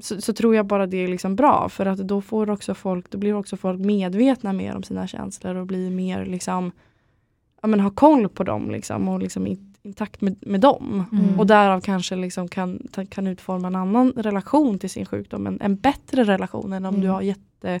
så, 0.00 0.20
så 0.20 0.32
tror 0.32 0.56
jag 0.56 0.66
bara 0.66 0.86
det 0.86 0.96
är 0.96 1.08
liksom 1.08 1.36
bra 1.36 1.68
för 1.68 1.86
att 1.86 1.98
då 1.98 2.20
får 2.20 2.50
också 2.50 2.74
folk, 2.74 3.10
då 3.10 3.18
blir 3.18 3.34
också 3.34 3.56
folk 3.56 3.80
medvetna 3.80 4.52
mer 4.52 4.76
om 4.76 4.82
sina 4.82 5.06
känslor 5.06 5.54
och 5.54 5.66
blir 5.66 5.90
mer 5.90 6.26
liksom 6.26 6.72
ja, 7.62 7.68
men 7.68 7.80
ha 7.80 7.90
koll 7.90 8.28
på 8.28 8.44
dem 8.44 8.70
liksom 8.70 9.08
och 9.08 9.20
liksom 9.20 9.46
intakt 9.82 10.20
med, 10.20 10.36
med 10.40 10.60
dem. 10.60 11.04
Mm. 11.12 11.40
Och 11.40 11.46
därav 11.46 11.80
kanske 11.80 12.16
liksom 12.16 12.48
kan, 12.48 12.88
kan 13.08 13.26
utforma 13.26 13.66
en 13.66 13.74
annan 13.76 14.12
relation 14.16 14.78
till 14.78 14.90
sin 14.90 15.06
sjukdom. 15.06 15.46
En, 15.46 15.60
en 15.60 15.76
bättre 15.76 16.24
relation 16.24 16.72
än 16.72 16.84
om 16.84 16.94
Mm. 16.94 17.06
du 17.06 17.08
har 17.08 17.22
jätte 17.22 17.80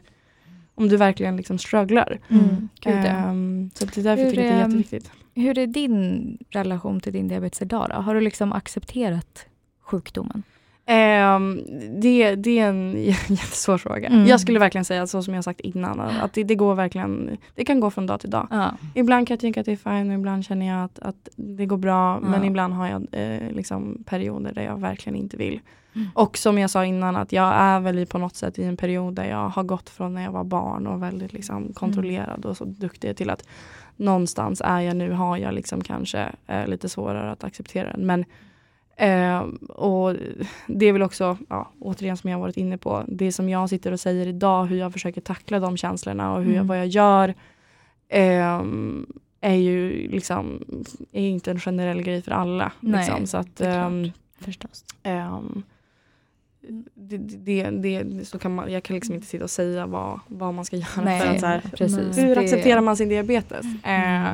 om 0.74 0.88
du 0.88 0.96
verkligen 0.96 1.36
liksom 1.36 1.58
strugglar. 1.58 2.18
Mm. 2.28 2.68
Ehm, 2.84 3.70
så 3.74 3.84
det 3.84 3.96
är 3.96 4.02
därför 4.02 4.16
Hur, 4.16 4.24
jag 4.24 4.30
tycker 4.30 4.44
jag 4.44 4.52
det 4.52 4.60
är 4.60 4.64
jätteviktigt. 4.64 5.10
Hur 5.34 5.58
är 5.58 5.66
din 5.66 6.38
relation 6.50 7.00
till 7.00 7.12
din 7.12 7.28
diabetes 7.28 7.62
idag 7.62 7.86
då? 7.90 7.96
Har 7.96 8.14
du 8.14 8.20
liksom 8.20 8.52
accepterat 8.52 9.46
sjukdomen? 9.80 10.42
Ehm, 10.86 11.62
det, 12.00 12.34
det 12.34 12.58
är 12.58 12.68
en 12.68 13.02
jättesvår 13.28 13.78
fråga. 13.78 14.08
Mm. 14.08 14.26
Jag 14.26 14.40
skulle 14.40 14.58
verkligen 14.58 14.84
säga 14.84 15.06
så 15.06 15.22
som 15.22 15.34
jag 15.34 15.44
sagt 15.44 15.60
innan. 15.60 16.00
Att 16.00 16.32
det, 16.32 16.44
det 16.44 16.54
går 16.54 16.74
verkligen, 16.74 17.36
det 17.54 17.64
kan 17.64 17.80
gå 17.80 17.90
från 17.90 18.06
dag 18.06 18.20
till 18.20 18.30
dag. 18.30 18.46
Ja. 18.50 18.70
Ibland 18.94 19.26
kan 19.26 19.34
jag 19.34 19.40
tycka 19.40 19.60
att 19.60 19.66
det 19.66 19.72
är 19.72 19.76
fine 20.00 20.10
och 20.10 20.14
ibland 20.18 20.44
känner 20.44 20.66
jag 20.66 20.84
att, 20.84 20.98
att 20.98 21.28
det 21.36 21.66
går 21.66 21.76
bra. 21.76 22.20
Men 22.20 22.42
Ja. 22.42 22.46
ibland 22.46 22.74
har 22.74 22.88
jag 22.88 23.06
eh, 23.12 23.52
liksom 23.52 24.04
perioder 24.06 24.52
där 24.52 24.62
jag 24.62 24.80
verkligen 24.80 25.16
inte 25.16 25.36
vill. 25.36 25.60
Mm. 25.94 26.08
Och 26.14 26.36
som 26.38 26.58
jag 26.58 26.70
sa 26.70 26.84
innan 26.84 27.16
att 27.16 27.32
jag 27.32 27.54
är 27.54 27.80
väl 27.80 28.06
på 28.06 28.18
något 28.18 28.36
sätt 28.36 28.58
i 28.58 28.64
en 28.64 28.76
period 28.76 29.14
där 29.14 29.24
jag 29.24 29.48
har 29.48 29.62
gått 29.62 29.90
från 29.90 30.14
när 30.14 30.22
jag 30.24 30.32
var 30.32 30.44
barn 30.44 30.86
och 30.86 31.02
väldigt 31.02 31.32
liksom 31.32 31.72
kontrollerad 31.72 32.46
och 32.46 32.56
så 32.56 32.64
duktig 32.64 33.16
till 33.16 33.30
att 33.30 33.48
någonstans 33.96 34.62
är 34.64 34.80
jag 34.80 34.96
nu 34.96 35.12
har 35.12 35.36
jag 35.36 35.54
liksom 35.54 35.80
kanske 35.84 36.26
eh, 36.46 36.66
lite 36.66 36.88
svårare 36.88 37.30
att 37.30 37.44
acceptera 37.44 37.92
den. 37.92 38.06
Men 38.06 38.24
eh, 39.00 39.40
och 39.68 40.16
det 40.66 40.86
är 40.86 40.92
väl 40.92 41.02
också, 41.02 41.38
ja, 41.48 41.70
återigen 41.80 42.16
som 42.16 42.30
jag 42.30 42.36
har 42.36 42.40
varit 42.40 42.56
inne 42.56 42.78
på, 42.78 43.04
det 43.08 43.32
som 43.32 43.48
jag 43.48 43.68
sitter 43.68 43.92
och 43.92 44.00
säger 44.00 44.26
idag, 44.26 44.64
hur 44.64 44.76
jag 44.76 44.92
försöker 44.92 45.20
tackla 45.20 45.60
de 45.60 45.76
känslorna 45.76 46.32
och 46.34 46.42
hur 46.42 46.50
jag, 46.50 46.54
Mm. 46.56 46.66
vad 46.66 46.78
jag 46.78 46.86
gör 46.86 47.34
ehm, 48.08 49.06
är 49.40 49.54
ju 49.54 50.08
liksom 50.08 50.64
är 51.12 51.22
inte 51.22 51.50
en 51.50 51.60
generell 51.60 52.02
grej 52.02 52.22
för 52.22 52.32
alla. 52.32 52.72
Nej, 52.80 53.00
liksom. 53.00 53.26
Så 53.26 53.36
att 53.36 53.60
ehm, 53.60 54.10
Förstås. 54.38 54.84
Ehm, 55.02 55.62
det, 56.94 57.16
det, 57.18 57.70
det, 57.70 58.24
så 58.24 58.38
kan 58.38 58.54
man, 58.54 58.72
jag 58.72 58.82
kan 58.82 58.94
liksom 58.94 59.14
inte 59.14 59.26
sitta 59.26 59.44
och 59.44 59.50
säga 59.50 59.86
vad, 59.86 60.20
vad 60.26 60.54
man 60.54 60.64
ska 60.64 60.76
göra. 60.76 61.04
Nej, 61.04 61.20
för 61.20 61.28
att 61.28 61.40
så 61.40 61.46
här, 61.46 61.62
precis. 61.76 62.18
hur 62.18 62.38
accepterar 62.38 62.80
man 62.80 62.96
sin 62.96 63.08
diabetes? 63.08 63.66
Mm. 63.84 64.24
Eh, 64.24 64.30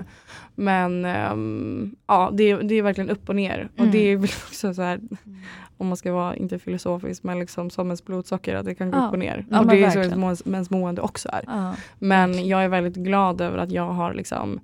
men 0.57 1.05
ehm, 1.05 1.97
ja, 2.07 2.31
det, 2.33 2.55
det 2.57 2.75
är 2.75 2.83
verkligen 2.83 3.11
upp 3.11 3.29
och 3.29 3.37
ner. 3.37 3.69
Och 3.75 3.81
Mm. 3.81 3.93
det 3.93 3.99
är 3.99 4.17
väl 4.17 4.31
också 4.49 4.75
så 4.75 4.83
här, 4.83 5.01
om 5.77 5.87
man 5.89 5.97
ska 5.97 6.13
vara, 6.13 6.37
inte 6.37 6.59
filosofisk, 6.59 7.23
men 7.23 7.39
liksom 7.39 7.71
som 7.71 7.87
ens 7.87 8.05
blodsocker, 8.05 8.55
att 8.57 8.65
det 8.65 8.75
kan 8.75 8.91
gå 8.91 8.99
Ja. 8.99 9.07
upp 9.07 9.13
och 9.13 9.19
ner. 9.19 9.47
Ja, 9.51 9.61
och 9.61 9.67
det 9.67 9.85
är 9.85 9.91
så 9.91 9.99
verkligen. 9.99 10.23
ens 10.23 10.45
må- 10.45 10.53
ens 10.53 10.71
mående 10.71 11.03
också 11.03 11.29
är. 11.33 11.43
Ja. 11.47 11.75
Men 11.99 12.49
jag 12.49 12.65
är 12.65 12.69
väldigt 12.69 12.97
glad 12.97 13.41
över 13.41 13.59
att 13.59 13.71
jag 13.71 13.89
har 13.91 14.15
liksom 14.15 14.61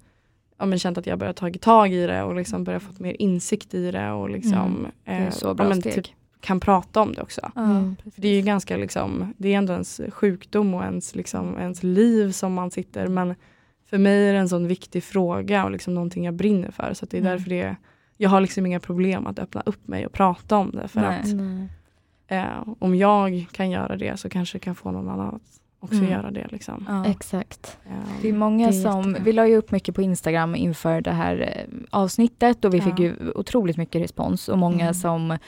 ja, 0.59 0.67
men 0.67 0.79
känt 0.79 0.99
att 0.99 1.07
jag 1.07 1.19
börjat 1.19 1.37
tagit 1.37 1.63
tag 1.63 1.93
i 1.93 2.07
det 2.07 2.23
och 2.23 2.35
liksom 2.35 2.65
börjat 2.65 2.83
fått 2.83 3.01
mer 3.01 3.17
insikt 3.19 3.75
i 3.75 3.91
det 3.91 4.11
och 4.11 4.31
liksom 4.31 4.53
Mm. 4.59 4.87
Det 5.05 5.11
är 5.13 5.25
eh, 5.27 5.31
så 5.31 5.55
men 5.55 5.81
steg. 5.81 5.95
typ 5.95 6.07
kan 6.41 6.61
prata 6.61 7.01
om 7.01 7.13
det 7.15 7.23
också. 7.23 7.51
Mm. 7.57 7.97
Det 8.17 8.29
är 8.29 8.35
ju 8.35 8.43
ganska 8.43 8.77
liksom, 8.77 9.35
det 9.39 9.55
är 9.55 9.59
ändå 9.59 9.73
ens 9.73 10.01
sjukdom 10.11 10.75
och 10.75 10.83
ens, 10.83 11.15
liksom, 11.15 11.59
ens 11.59 11.83
liv 11.83 12.31
som 12.33 12.55
man 12.55 12.71
sitter 12.71 13.09
men 13.09 13.35
för 13.93 13.99
mig 13.99 14.29
är 14.29 14.33
det 14.33 14.39
en 14.39 14.49
sån 14.49 14.67
viktig 14.67 15.05
fråga 15.05 15.65
och 15.65 15.71
liksom 15.71 15.95
någonting 15.95 16.25
jag 16.25 16.35
brinner 16.35 16.71
för 16.71 16.95
så 16.95 17.05
att 17.05 17.11
det 17.11 17.17
är 17.17 17.21
Mm. 17.21 17.33
därför 17.33 17.51
det 17.51 17.77
jag 18.17 18.31
har 18.31 18.41
liksom 18.41 18.67
inga 18.67 18.81
problem 18.81 19.27
att 19.27 19.39
öppna 19.39 19.63
upp 19.67 19.89
mig 19.89 20.07
och 20.07 20.13
prata 20.13 20.57
om 20.57 20.71
det 20.71 20.89
för 20.89 21.01
Nej. 21.01 21.21
att 21.21 21.27
Nej. 21.35 21.69
eh, 22.29 22.75
om 22.79 22.95
jag 22.95 23.47
kan 23.53 23.71
göra 23.71 23.97
det 23.97 24.17
så 24.21 24.29
kanske 24.29 24.59
det 24.59 24.61
kan 24.65 24.75
få 24.75 24.91
någon 24.91 25.09
annan 25.09 25.35
att 25.35 25.43
också 25.81 25.97
Mm. 25.99 26.11
göra 26.11 26.31
det. 26.31 26.47
Liksom. 26.51 26.85
Ja. 26.89 27.07
Exakt. 27.07 27.79
Eh, 27.87 27.93
Det 28.23 28.29
är 28.29 28.33
många 28.33 28.67
Det 28.71 28.77
är 28.77 28.83
som, 28.83 28.99
jättebra. 28.99 29.23
vi 29.25 29.33
la 29.33 29.47
ju 29.47 29.57
upp 29.57 29.71
mycket 29.71 29.95
på 29.95 30.03
Instagram 30.03 30.55
inför 30.55 31.01
det 31.01 31.11
här 31.11 31.67
eh, 31.69 31.79
avsnittet 31.91 32.65
och 32.65 32.75
vi 32.75 32.79
Ja. 32.79 32.85
fick 32.85 32.99
ju 32.99 33.15
otroligt 33.35 33.77
mycket 33.77 34.03
respons 34.03 34.49
och 34.49 34.59
många 34.59 34.83
Mm. 34.83 34.95
som 34.95 35.39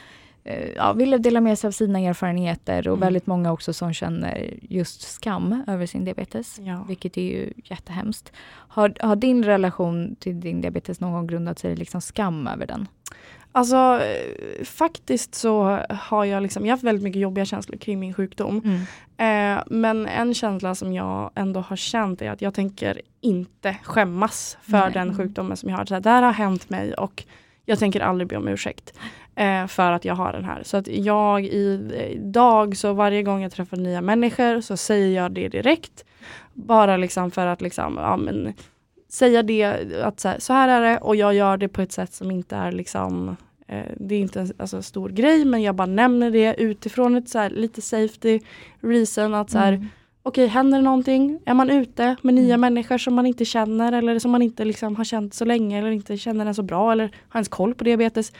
ja, 0.76 0.92
ville 0.92 1.18
dela 1.18 1.40
med 1.40 1.58
sig 1.58 1.68
av 1.68 1.72
sina 1.72 1.98
erfarenheter 2.00 2.88
och 2.88 2.96
Mm. 2.96 3.00
väldigt 3.06 3.26
många 3.26 3.52
också 3.52 3.72
som 3.72 3.92
känner 3.92 4.54
just 4.60 5.00
skam 5.02 5.64
över 5.66 5.86
sin 5.86 6.04
diabetes. 6.04 6.58
ja. 6.58 6.84
Vilket 6.88 7.16
är 7.16 7.22
ju 7.22 7.52
jättehemskt. 7.64 8.32
Har, 8.68 8.94
har 9.00 9.16
din 9.16 9.44
relation 9.44 10.16
till 10.16 10.40
din 10.40 10.60
diabetes 10.60 11.00
någon 11.00 11.12
gång 11.12 11.26
grundat 11.26 11.58
sig 11.58 11.72
i 11.72 11.76
liksom 11.76 12.00
skam 12.00 12.46
över 12.46 12.66
den? 12.66 12.88
Alltså 13.52 13.76
eh, 13.76 14.64
faktiskt 14.64 15.34
så 15.34 15.80
har 15.90 16.24
jag 16.24 16.42
liksom, 16.42 16.62
jag 16.66 16.70
har 16.70 16.76
haft 16.76 16.84
väldigt 16.84 17.04
mycket 17.04 17.20
jobbiga 17.22 17.44
känslor 17.44 17.76
kring 17.78 18.00
min 18.00 18.14
sjukdom. 18.14 18.60
Mm. 18.64 19.56
Eh, 19.56 19.62
men 19.66 20.06
en 20.06 20.34
känsla 20.34 20.74
som 20.74 20.92
jag 20.92 21.30
ändå 21.34 21.60
har 21.60 21.76
känt 21.76 22.22
är 22.22 22.30
att 22.30 22.42
jag 22.42 22.54
tänker 22.54 23.00
inte 23.20 23.76
skämmas 23.82 24.58
för 24.62 24.80
Nej. 24.80 24.92
den 24.92 25.16
sjukdomen 25.16 25.56
som 25.56 25.68
jag 25.70 25.76
har. 25.76 25.84
Så 25.84 25.94
här, 25.94 26.00
det 26.00 26.10
här 26.10 26.22
har 26.22 26.32
hänt 26.32 26.70
mig 26.70 26.94
och 26.94 27.24
jag 27.64 27.78
tänker 27.78 28.00
aldrig 28.00 28.28
be 28.28 28.36
om 28.36 28.48
ursäkt 28.48 28.94
eh, 29.36 29.66
för 29.66 29.92
att 29.92 30.04
jag 30.04 30.14
har 30.14 30.32
den 30.32 30.44
här. 30.44 30.62
Så 30.62 30.76
att 30.76 30.88
jag 30.88 31.44
idag, 31.46 32.76
så 32.76 32.92
varje 32.92 33.22
gång 33.22 33.42
jag 33.42 33.52
träffar 33.52 33.76
nya 33.76 34.00
människor 34.00 34.60
så 34.60 34.76
säger 34.76 35.22
jag 35.22 35.32
det 35.32 35.48
direkt. 35.48 36.04
Bara 36.54 36.96
liksom 36.96 37.30
för 37.30 37.46
att 37.46 37.60
liksom, 37.62 37.96
ja, 37.96 38.16
men, 38.16 38.52
säga 39.08 39.42
det, 39.42 39.64
att 40.02 40.20
så 40.20 40.28
här, 40.28 40.38
så 40.38 40.52
här 40.52 40.68
är 40.68 40.80
det 40.80 40.98
och 40.98 41.16
jag 41.16 41.34
gör 41.34 41.56
det 41.56 41.68
på 41.68 41.82
ett 41.82 41.92
sätt 41.92 42.12
som 42.14 42.30
inte 42.30 42.56
är 42.56 42.72
liksom 42.72 43.36
eh, 43.66 43.82
det 43.96 44.14
är 44.14 44.18
inte 44.20 44.40
en 44.40 44.52
alltså, 44.58 44.82
stor 44.82 45.08
grej 45.08 45.44
men 45.44 45.62
jag 45.62 45.74
bara 45.74 45.86
nämner 45.86 46.30
det 46.30 46.54
utifrån 46.58 47.16
ett 47.16 47.28
så 47.28 47.38
här, 47.38 47.50
lite 47.50 47.82
safety 47.82 48.40
reason 48.80 49.34
att 49.34 49.50
så 49.50 49.58
här, 49.58 49.72
Mm. 49.72 49.88
okej 50.22 50.46
händer 50.46 50.78
det 50.78 50.84
någonting, 50.84 51.40
är 51.46 51.54
man 51.54 51.70
ute 51.70 52.16
med 52.22 52.34
nya 52.34 52.54
Mm. 52.54 52.60
människor 52.60 52.98
som 52.98 53.14
man 53.14 53.26
inte 53.26 53.44
känner 53.44 53.92
eller 53.92 54.18
som 54.18 54.30
man 54.30 54.42
inte 54.42 54.64
liksom 54.64 54.96
har 54.96 55.04
känt 55.04 55.34
så 55.34 55.44
länge 55.44 55.78
eller 55.78 55.90
inte 55.90 56.16
känner 56.16 56.44
den 56.44 56.54
så 56.54 56.62
bra 56.62 56.92
eller 56.92 57.10
har 57.28 57.38
ens 57.38 57.48
koll 57.48 57.74
på 57.74 57.84
diabetes. 57.84 58.32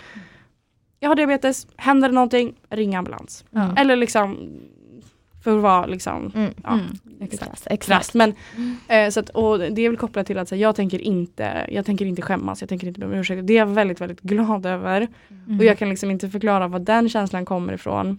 Jag 1.04 1.10
har 1.10 1.16
diabetes, 1.16 1.66
händer 1.76 2.08
det 2.08 2.14
någonting, 2.14 2.54
ring 2.70 2.94
ambulans. 2.94 3.44
Mm. 3.56 3.76
Eller 3.76 3.96
liksom 3.96 4.50
för 5.44 5.56
att 5.56 5.62
vara 5.62 5.86
liksom 5.86 6.32
Mm. 6.34 6.54
ja, 6.62 6.72
Mm. 6.72 6.86
exakt. 7.20 7.32
Exakt. 7.42 7.66
exakt. 7.70 7.86
krasst. 7.86 8.14
Men, 8.14 8.34
eh, 8.88 9.10
så 9.10 9.20
att, 9.20 9.28
och 9.30 9.58
det 9.58 9.82
är 9.82 9.88
väl 9.88 9.96
kopplat 9.96 10.26
till 10.26 10.38
att 10.38 10.50
här, 10.50 10.58
jag, 10.58 10.76
tänker 10.76 10.98
inte, 11.02 11.66
jag 11.68 11.86
tänker 11.86 12.04
inte 12.06 12.22
skämmas, 12.22 12.60
jag 12.62 12.68
tänker 12.68 12.86
inte 12.86 13.00
be 13.00 13.06
om 13.06 13.12
ursäkt. 13.12 13.46
Det 13.46 13.52
är 13.52 13.58
jag 13.58 13.66
väldigt, 13.66 14.00
väldigt 14.00 14.20
glad 14.20 14.66
över. 14.66 15.08
Mm. 15.46 15.58
Och 15.58 15.64
jag 15.64 15.78
kan 15.78 15.88
liksom 15.88 16.10
inte 16.10 16.30
förklara 16.30 16.68
var 16.68 16.78
den 16.78 17.08
känslan 17.08 17.44
kommer 17.44 17.72
ifrån. 17.72 18.18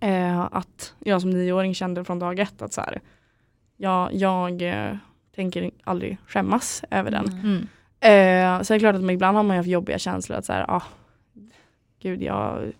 Eh, 0.00 0.40
att 0.40 0.94
jag 0.98 1.20
som 1.20 1.30
nioåring 1.30 1.74
kände 1.74 2.04
från 2.04 2.18
dag 2.18 2.38
ett 2.38 2.62
att 2.62 2.72
så 2.72 2.80
här, 2.80 3.00
jag, 3.76 4.14
jag 4.14 4.62
eh, 4.62 4.96
tänker 5.36 5.70
aldrig 5.84 6.18
skämmas 6.26 6.84
över 6.90 7.10
den. 7.10 7.26
Mm. 7.28 7.66
Eh, 8.00 8.62
så 8.62 8.74
är 8.74 8.76
det 8.76 8.80
klart 8.80 8.94
att 8.94 9.10
ibland 9.10 9.36
har 9.36 9.42
man 9.42 9.56
ju 9.56 9.58
haft 9.60 9.68
jobbiga 9.68 9.98
känslor 9.98 10.38
att 10.38 10.44
så 10.44 10.52
här, 10.52 10.70
ah, 10.70 10.82
gud 12.00 12.22
jag, 12.22 12.72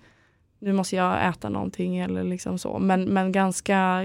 nu 0.58 0.72
måste 0.72 0.96
jag 0.96 1.28
äta 1.28 1.48
någonting 1.48 1.98
eller 1.98 2.24
liksom 2.24 2.58
så. 2.58 2.78
Men, 2.78 3.04
men 3.04 3.32
ganska 3.32 4.04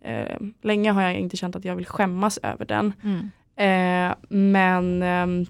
eh, 0.00 0.36
länge 0.62 0.90
har 0.92 1.02
jag 1.02 1.14
inte 1.14 1.36
känt 1.36 1.56
att 1.56 1.64
jag 1.64 1.76
vill 1.76 1.86
skämmas 1.86 2.38
över 2.42 2.64
den. 2.64 2.92
Mm. 3.02 3.30
Eh, 3.56 4.14
men 4.28 5.02
ehm, 5.02 5.46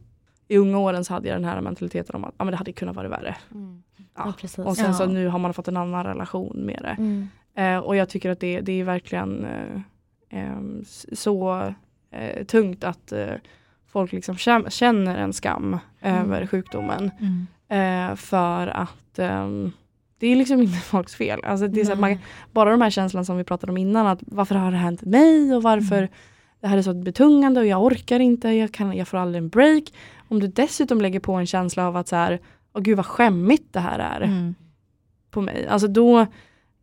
i 0.48 0.56
unga 0.58 0.78
åren 0.78 1.04
så 1.04 1.14
hade 1.14 1.28
jag 1.28 1.36
den 1.36 1.44
här 1.44 1.60
mentaliteten 1.60 2.16
om 2.16 2.24
att 2.24 2.34
ah, 2.36 2.44
men 2.44 2.50
det 2.52 2.56
hade 2.56 2.72
kunnat 2.72 2.96
vara 2.96 3.08
värre. 3.08 3.36
Mm. 3.54 3.82
Ja. 4.16 4.32
Ja. 4.56 4.64
Och 4.64 4.76
sen 4.76 4.86
Ja. 4.86 4.92
så 4.92 5.06
nu 5.06 5.28
har 5.28 5.38
man 5.38 5.54
fått 5.54 5.68
en 5.68 5.76
annan 5.76 6.04
relation 6.04 6.56
med 6.56 6.78
det. 6.82 6.96
Mm. 7.02 7.28
Eh, 7.54 7.78
och 7.78 7.96
jag 7.96 8.08
tycker 8.08 8.30
att 8.30 8.40
det, 8.40 8.60
det 8.60 8.72
är 8.80 8.84
verkligen 8.84 9.44
eh, 9.44 9.80
ehm, 10.30 10.84
så 11.12 11.62
eh, 12.10 12.44
tungt 12.44 12.84
att 12.84 13.12
eh, 13.12 13.30
folk 13.86 14.12
liksom 14.12 14.34
kä- 14.34 14.70
känner 14.70 15.16
en 15.16 15.32
skam 15.32 15.78
Mm. 16.00 16.16
över 16.24 16.46
sjukdomen. 16.46 17.10
Mm. 17.68 18.10
Eh, 18.10 18.16
för 18.16 18.66
att 18.66 19.18
ehm, 19.18 19.72
det 20.18 20.26
är 20.26 20.36
liksom 20.36 20.60
inte 20.62 20.78
folks 20.78 21.14
fel. 21.14 21.40
Alltså 21.44 21.68
det 21.68 21.80
är 21.80 21.84
så 21.84 21.96
man, 21.96 22.18
bara 22.52 22.70
de 22.70 22.80
här 22.80 22.90
känslorna 22.90 23.24
som 23.24 23.36
vi 23.36 23.44
pratade 23.44 23.72
om 23.72 23.76
innan, 23.76 24.06
att 24.06 24.18
varför 24.26 24.54
har 24.54 24.70
det 24.70 24.76
hänt 24.76 25.02
mig 25.02 25.54
och 25.54 25.62
varför 25.62 26.08
det 26.60 26.66
här 26.66 26.78
är 26.78 26.82
så 26.82 26.94
betungande 26.94 27.60
och 27.60 27.66
jag 27.66 27.84
orkar 27.84 28.20
inte, 28.20 28.48
jag, 28.48 28.72
kan, 28.72 28.96
jag 28.96 29.08
får 29.08 29.18
aldrig 29.18 29.42
en 29.42 29.48
break. 29.48 29.84
Om 30.28 30.40
du 30.40 30.46
dessutom 30.46 31.00
lägger 31.00 31.20
på 31.20 31.32
en 31.32 31.46
känsla 31.46 31.86
av 31.88 31.96
att 31.96 32.08
så 32.08 32.16
här, 32.16 32.40
åh 32.74 32.82
gud 32.82 32.96
vad 32.96 33.06
skämmigt 33.06 33.72
det 33.72 33.80
här 33.80 33.98
är 33.98 34.20
Mm. 34.20 34.54
på 35.30 35.40
mig. 35.40 35.66
Alltså 35.66 35.88
då, 35.88 36.26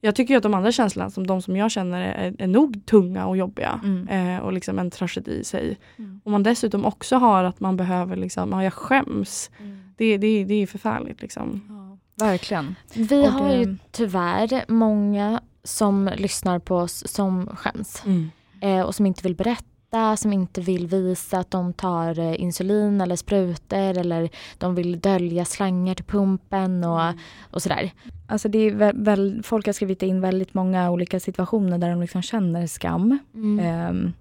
jag 0.01 0.15
tycker 0.15 0.37
att 0.37 0.43
de 0.43 0.53
andra 0.53 0.71
känslorna, 0.71 1.09
som 1.09 1.27
de 1.27 1.41
som 1.41 1.55
jag 1.55 1.71
känner 1.71 2.01
är, 2.01 2.35
är 2.39 2.47
nog 2.47 2.85
tunga 2.85 3.25
och 3.25 3.37
jobbiga. 3.37 3.79
Mm. 3.83 4.07
Eh, 4.07 4.39
och 4.43 4.53
liksom 4.53 4.79
en 4.79 4.91
tragedi 4.91 5.31
i 5.31 5.43
sig. 5.43 5.77
Mm. 5.97 6.21
Om 6.23 6.31
man 6.31 6.43
dessutom 6.43 6.85
också 6.85 7.15
har 7.15 7.43
att 7.43 7.59
man 7.59 7.77
behöver, 7.77 8.15
liksom, 8.15 8.51
ja 8.51 8.63
jag 8.63 8.73
skäms. 8.73 9.51
Det, 9.97 10.17
det, 10.17 10.43
det 10.43 10.53
är 10.53 10.67
förfärligt 10.67 11.21
liksom. 11.21 11.61
Ja, 11.69 12.25
verkligen. 12.25 12.75
Vi 12.93 13.27
Och 13.27 13.31
har 13.31 13.49
det- 13.49 13.55
ju 13.57 13.77
tyvärr 13.91 14.65
många 14.71 15.41
som 15.63 16.09
lyssnar 16.17 16.59
på 16.59 16.75
oss 16.77 17.03
som 17.07 17.47
skäms. 17.55 18.03
Mm. 18.05 18.29
Eh, 18.61 18.81
och 18.81 18.95
som 18.95 19.05
inte 19.05 19.23
vill 19.23 19.35
berätta, 19.35 20.17
som 20.17 20.33
inte 20.33 20.61
vill 20.61 20.87
visa 20.87 21.39
att 21.39 21.51
de 21.51 21.73
tar 21.73 22.19
eh, 22.19 22.41
insulin 22.41 23.01
eller 23.01 23.15
sprutor 23.15 23.97
eller 23.97 24.29
de 24.57 24.75
vill 24.75 24.99
dölja 24.99 25.45
slangar 25.45 25.95
till 25.95 26.05
pumpen 26.05 26.83
och, 26.83 27.13
och 27.51 27.61
sådär. 27.61 27.91
Alltså 28.27 28.49
det 28.49 28.59
är 28.59 28.71
väl, 28.75 28.95
väl, 29.03 29.41
folk 29.43 29.65
har 29.65 29.73
skrivit 29.73 30.03
in 30.03 30.21
väldigt 30.21 30.53
många 30.53 30.91
olika 30.91 31.19
situationer 31.19 31.77
där 31.77 31.89
de 31.89 32.01
liksom 32.01 32.21
känner 32.21 32.67
skam. 32.67 33.19
Ehm, 33.61 34.13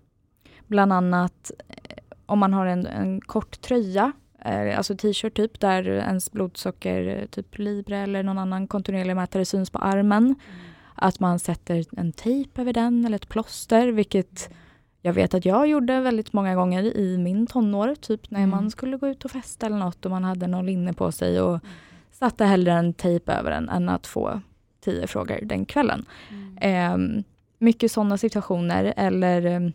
bland 0.67 0.93
annat 0.93 1.51
eh, 1.69 1.97
om 2.27 2.39
man 2.39 2.53
har 2.53 2.67
en, 2.67 2.87
en 2.87 3.21
kort 3.21 3.61
tröja, 3.61 4.05
eh, 4.05 4.13
alltså 4.45 4.97
t-shirt 4.97 5.35
typ, 5.35 5.61
där 5.61 5.89
ens 5.89 6.33
blodsocker, 6.33 7.07
eh, 7.19 7.27
typ 7.27 7.59
Libre 7.59 7.99
eller 7.99 8.23
någon 8.23 8.39
annan 8.39 8.67
kontinuerlig 8.67 9.17
mätare 9.17 9.45
syns 9.45 9.71
på 9.71 9.79
armen. 9.79 10.35
Att 10.95 11.21
man 11.21 11.39
sätter 11.39 11.85
en 11.97 12.13
tejp 12.13 12.61
över 12.61 12.73
den 12.73 13.05
eller 13.05 13.17
ett 13.17 13.29
plåster, 13.29 13.89
vilket 13.89 14.51
jag 15.03 15.13
vet 15.13 15.35
att 15.35 15.45
jag 15.45 15.67
gjorde 15.67 16.01
väldigt 16.01 16.33
många 16.33 16.55
gånger 16.55 16.83
i 16.97 17.19
min 17.19 17.47
tonår, 17.47 17.95
typ 17.95 18.31
när 18.31 18.39
Mm. 18.39 18.51
man 18.51 18.71
skulle 18.71 18.97
gå 18.97 19.09
ut 19.09 19.25
och 19.25 19.31
festa 19.31 19.67
eller 19.67 19.77
något 19.79 20.05
och 20.05 20.11
man 20.11 20.25
hade 20.25 20.47
någon 20.47 20.67
linne 20.67 20.93
på 20.93 21.13
sig 21.13 21.41
och 21.41 21.61
satte 22.13 22.45
hellre 22.45 22.73
en 22.73 22.95
tejp 22.95 23.33
över 23.33 23.51
den 23.51 23.69
än 23.69 23.89
att 23.89 24.07
få 24.07 24.41
tio 24.85 25.07
frågor 25.07 25.39
den 25.43 25.65
kvällen. 25.65 26.07
Ehm, 26.61 27.25
mycket 27.59 27.93
sådana 27.93 28.19
situationer 28.19 28.95
eller 28.97 29.47
ehm, 29.47 29.73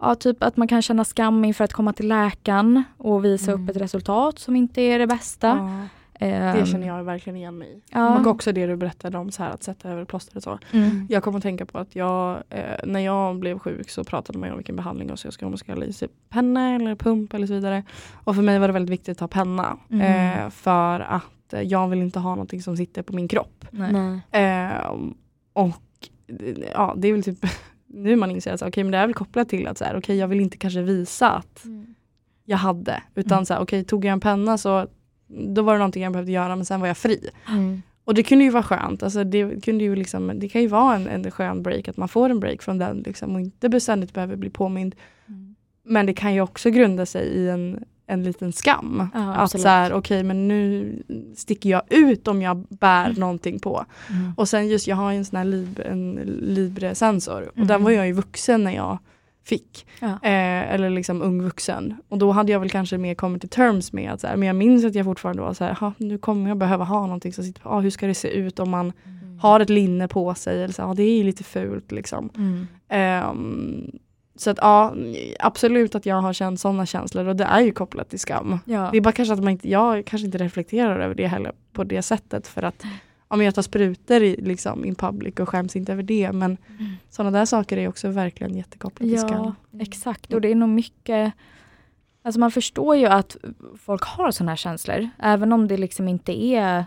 ja, 0.00 0.14
typ 0.14 0.42
att 0.42 0.56
man 0.56 0.68
kan 0.68 0.82
känna 0.82 1.04
skam 1.04 1.44
inför 1.44 1.64
att 1.64 1.72
komma 1.72 1.92
till 1.92 2.08
läkaren 2.08 2.82
och 2.98 3.24
visa 3.24 3.52
Mm. 3.52 3.64
upp 3.64 3.70
ett 3.70 3.82
resultat 3.82 4.38
som 4.38 4.56
inte 4.56 4.80
är 4.82 4.98
det 4.98 5.06
bästa. 5.06 5.48
Ja, 5.48 5.88
det 6.18 6.26
Ehm, 6.26 6.66
känner 6.66 6.86
jag 6.86 7.04
verkligen 7.04 7.36
igen 7.36 7.58
mig 7.58 7.68
i. 7.68 7.82
Ja. 7.90 8.18
Och 8.20 8.26
också 8.26 8.52
det 8.52 8.66
du 8.66 8.76
berättade 8.76 9.18
om 9.18 9.30
så 9.30 9.42
här, 9.42 9.50
att 9.50 9.62
sätta 9.62 9.88
över 9.88 10.04
plåster 10.04 10.36
och 10.36 10.42
så. 10.42 10.58
Mm. 10.72 11.06
Jag 11.10 11.22
kommer 11.22 11.38
att 11.38 11.42
tänka 11.42 11.66
på 11.66 11.78
att 11.78 11.96
jag, 11.96 12.42
eh, 12.50 12.62
när 12.84 13.00
jag 13.00 13.38
blev 13.38 13.58
sjuk 13.58 13.90
så 13.90 14.04
pratade 14.04 14.38
man 14.38 14.50
om 14.50 14.56
vilken 14.56 14.76
behandling 14.76 15.08
jag 15.08 15.18
ska, 15.32 15.46
om 15.46 15.52
jag 15.52 15.58
ska 15.58 15.74
ha 15.74 15.82
i 15.84 15.92
penna 16.28 16.74
eller 16.74 16.94
pump 16.94 17.34
eller 17.34 17.46
så 17.46 17.52
vidare. 17.52 17.82
Och 18.24 18.34
för 18.34 18.42
mig 18.42 18.58
var 18.58 18.66
det 18.68 18.72
väldigt 18.72 18.92
viktigt 18.92 19.12
att 19.16 19.20
ha 19.20 19.28
penna. 19.28 19.76
Mm. 19.90 20.38
Eh, 20.44 20.50
för 20.50 21.00
att 21.00 21.54
jag 21.62 21.88
vill 21.88 22.02
inte 22.02 22.18
ha 22.18 22.30
någonting 22.30 22.62
som 22.62 22.76
sitter 22.76 23.02
på 23.02 23.12
min 23.12 23.28
kropp. 23.28 23.64
Eh, 24.30 24.92
och 25.52 26.08
ja, 26.72 26.94
det 26.96 27.08
är 27.08 27.12
väl 27.12 27.22
typ 27.22 27.38
nu 27.94 28.16
man 28.16 28.30
inser 28.30 28.52
att 28.52 28.76
men 28.76 28.90
det 28.90 28.98
är 28.98 29.06
väl 29.06 29.14
kopplat 29.14 29.48
till 29.48 29.66
att 29.66 29.78
så 29.78 29.84
här, 29.84 29.96
okej, 29.96 30.16
jag 30.16 30.28
vill 30.28 30.40
inte 30.40 30.56
kanske 30.56 30.82
visa 30.82 31.30
att 31.30 31.64
jag 32.44 32.56
hade. 32.58 33.02
Utan 33.14 33.32
Mm. 33.38 33.46
så 33.46 33.54
här, 33.54 33.60
okej, 33.60 33.84
tog 33.84 34.04
jag 34.04 34.12
en 34.12 34.20
penna 34.20 34.58
så 34.58 34.86
då 35.26 35.62
var 35.62 35.72
det 35.72 35.78
någonting 35.78 36.02
jag 36.02 36.12
behövde 36.12 36.32
göra 36.32 36.56
men 36.56 36.64
sen 36.64 36.80
var 36.80 36.86
jag 36.86 36.96
fri. 36.96 37.30
Mm. 37.48 37.82
Och 38.04 38.14
det 38.14 38.22
kunde 38.22 38.44
ju 38.44 38.50
vara 38.50 38.62
skönt. 38.62 39.02
Alltså 39.02 39.24
det, 39.24 39.64
kunde 39.64 39.84
ju 39.84 39.96
liksom, 39.96 40.32
det 40.34 40.48
kan 40.48 40.60
ju 40.62 40.68
vara 40.68 40.96
en, 40.96 41.08
en 41.08 41.30
skön 41.30 41.62
break, 41.62 41.88
att 41.88 41.96
man 41.96 42.08
får 42.08 42.30
en 42.30 42.40
break 42.40 42.62
från 42.62 42.78
den 42.78 43.02
liksom, 43.06 43.34
och 43.34 43.40
inte 43.40 43.68
beständigt 43.68 44.12
behöver 44.12 44.36
bli 44.36 44.50
påmind. 44.50 44.94
Mm. 45.28 45.54
Men 45.82 46.06
det 46.06 46.14
kan 46.14 46.34
ju 46.34 46.40
också 46.40 46.70
grunda 46.70 47.06
sig 47.06 47.26
i 47.26 47.48
en, 47.48 47.84
en 48.06 48.22
liten 48.24 48.52
skam. 48.52 49.08
Ja, 49.14 49.34
att 49.34 49.50
så 49.60 49.68
här, 49.68 49.92
okej 49.92 50.22
men 50.22 50.48
nu 50.48 50.92
sticker 51.36 51.70
jag 51.70 51.82
ut 51.90 52.28
om 52.28 52.42
jag 52.42 52.56
bär 52.68 53.14
någonting 53.18 53.58
på. 53.58 53.84
Mm. 54.10 54.32
Och 54.36 54.48
sen 54.48 54.68
just, 54.68 54.86
jag 54.86 54.96
har 54.96 55.12
ju 55.12 55.18
en 55.18 55.24
sån 55.24 55.36
här 55.36 55.44
lib, 55.44 55.80
en 55.86 56.12
Libre-sensor 56.40 57.42
och 57.48 57.56
Mm. 57.56 57.68
den 57.68 57.84
var 57.84 57.90
jag 57.90 58.06
ju 58.06 58.12
vuxen 58.12 58.64
när 58.64 58.74
jag 58.74 58.98
fick. 59.44 59.86
Ja. 60.00 60.06
Eh, 60.08 60.74
eller 60.74 60.90
liksom 60.90 61.22
ung 61.22 61.42
vuxen. 61.42 61.94
Och 62.08 62.18
då 62.18 62.30
hade 62.32 62.52
jag 62.52 62.60
väl 62.60 62.70
kanske 62.70 62.98
mer 62.98 63.14
kommit 63.14 63.40
till 63.42 63.50
terms 63.50 63.92
med 63.92 64.12
att 64.12 64.20
så 64.20 64.26
här, 64.26 64.36
men 64.36 64.46
jag 64.46 64.56
minns 64.56 64.84
att 64.84 64.94
jag 64.94 65.04
fortfarande 65.04 65.42
var 65.42 65.54
så 65.54 65.64
här, 65.64 65.74
"Ha, 65.74 65.92
nu 65.98 66.18
kommer 66.18 66.48
jag 66.48 66.58
behöva 66.58 66.84
ha 66.84 67.00
någonting 67.06 67.32
som 67.32 67.44
sitter 67.44 67.60
på, 67.62 67.68
ah, 67.68 67.80
hur 67.80 67.90
ska 67.90 68.06
det 68.06 68.14
se 68.14 68.28
ut 68.28 68.58
om 68.58 68.70
man 68.70 68.92
har 69.40 69.60
ett 69.60 69.70
linne 69.70 70.08
på 70.08 70.34
sig, 70.34 70.62
eller 70.62 70.74
så, 70.74 70.82
ah, 70.82 70.94
det 70.94 71.02
är 71.02 71.16
ju 71.16 71.24
lite 71.24 71.44
fult 71.44 71.92
liksom. 71.92 72.30
Mm. 72.36 72.66
Så 74.36 74.50
att 74.50 74.58
ja, 74.60 74.94
absolut 75.38 75.94
att 75.94 76.06
jag 76.06 76.22
har 76.22 76.32
känt 76.32 76.60
sådana 76.60 76.86
känslor 76.86 77.28
och 77.28 77.36
det 77.36 77.44
är 77.44 77.60
ju 77.60 77.72
kopplat 77.72 78.10
till 78.10 78.20
skam. 78.20 78.58
Ja. 78.64 78.88
Det 78.92 78.96
är 78.96 79.00
bara 79.00 79.12
kanske 79.12 79.34
att 79.34 79.42
man 79.42 79.52
inte, 79.52 79.70
jag 79.70 80.06
kanske 80.06 80.26
inte 80.26 80.38
reflekterar 80.38 81.00
över 81.00 81.14
det 81.14 81.26
heller 81.26 81.52
på 81.72 81.84
det 81.84 82.02
sättet 82.02 82.46
för 82.46 82.62
att 82.62 82.84
om 83.28 83.42
jag 83.42 83.54
tar 83.54 83.62
sprutor 83.62 84.22
i, 84.22 84.36
liksom, 84.36 84.84
in 84.84 84.94
public 84.94 85.34
och 85.40 85.48
skäms 85.48 85.76
inte 85.76 85.92
över 85.92 86.02
det 86.02 86.32
men 86.32 86.56
sådana 87.10 87.38
där 87.38 87.44
saker 87.44 87.76
är 87.76 87.88
också 87.88 88.08
verkligen 88.08 88.56
jättekopplat 88.56 89.08
till 89.08 89.20
skam. 89.20 89.54
Ja, 89.70 89.80
exakt. 89.80 90.32
Och 90.34 90.40
det 90.40 90.50
är 90.50 90.54
nog 90.54 90.68
mycket 90.68 91.32
Alltså 92.22 92.40
man 92.40 92.50
förstår 92.50 92.96
ju 92.96 93.06
att 93.06 93.36
folk 93.78 94.04
har 94.04 94.30
sådana 94.30 94.50
här 94.50 94.56
känslor. 94.56 95.08
Även 95.18 95.52
om 95.52 95.68
det 95.68 95.76
liksom 95.76 96.08
inte 96.08 96.44
är 96.44 96.84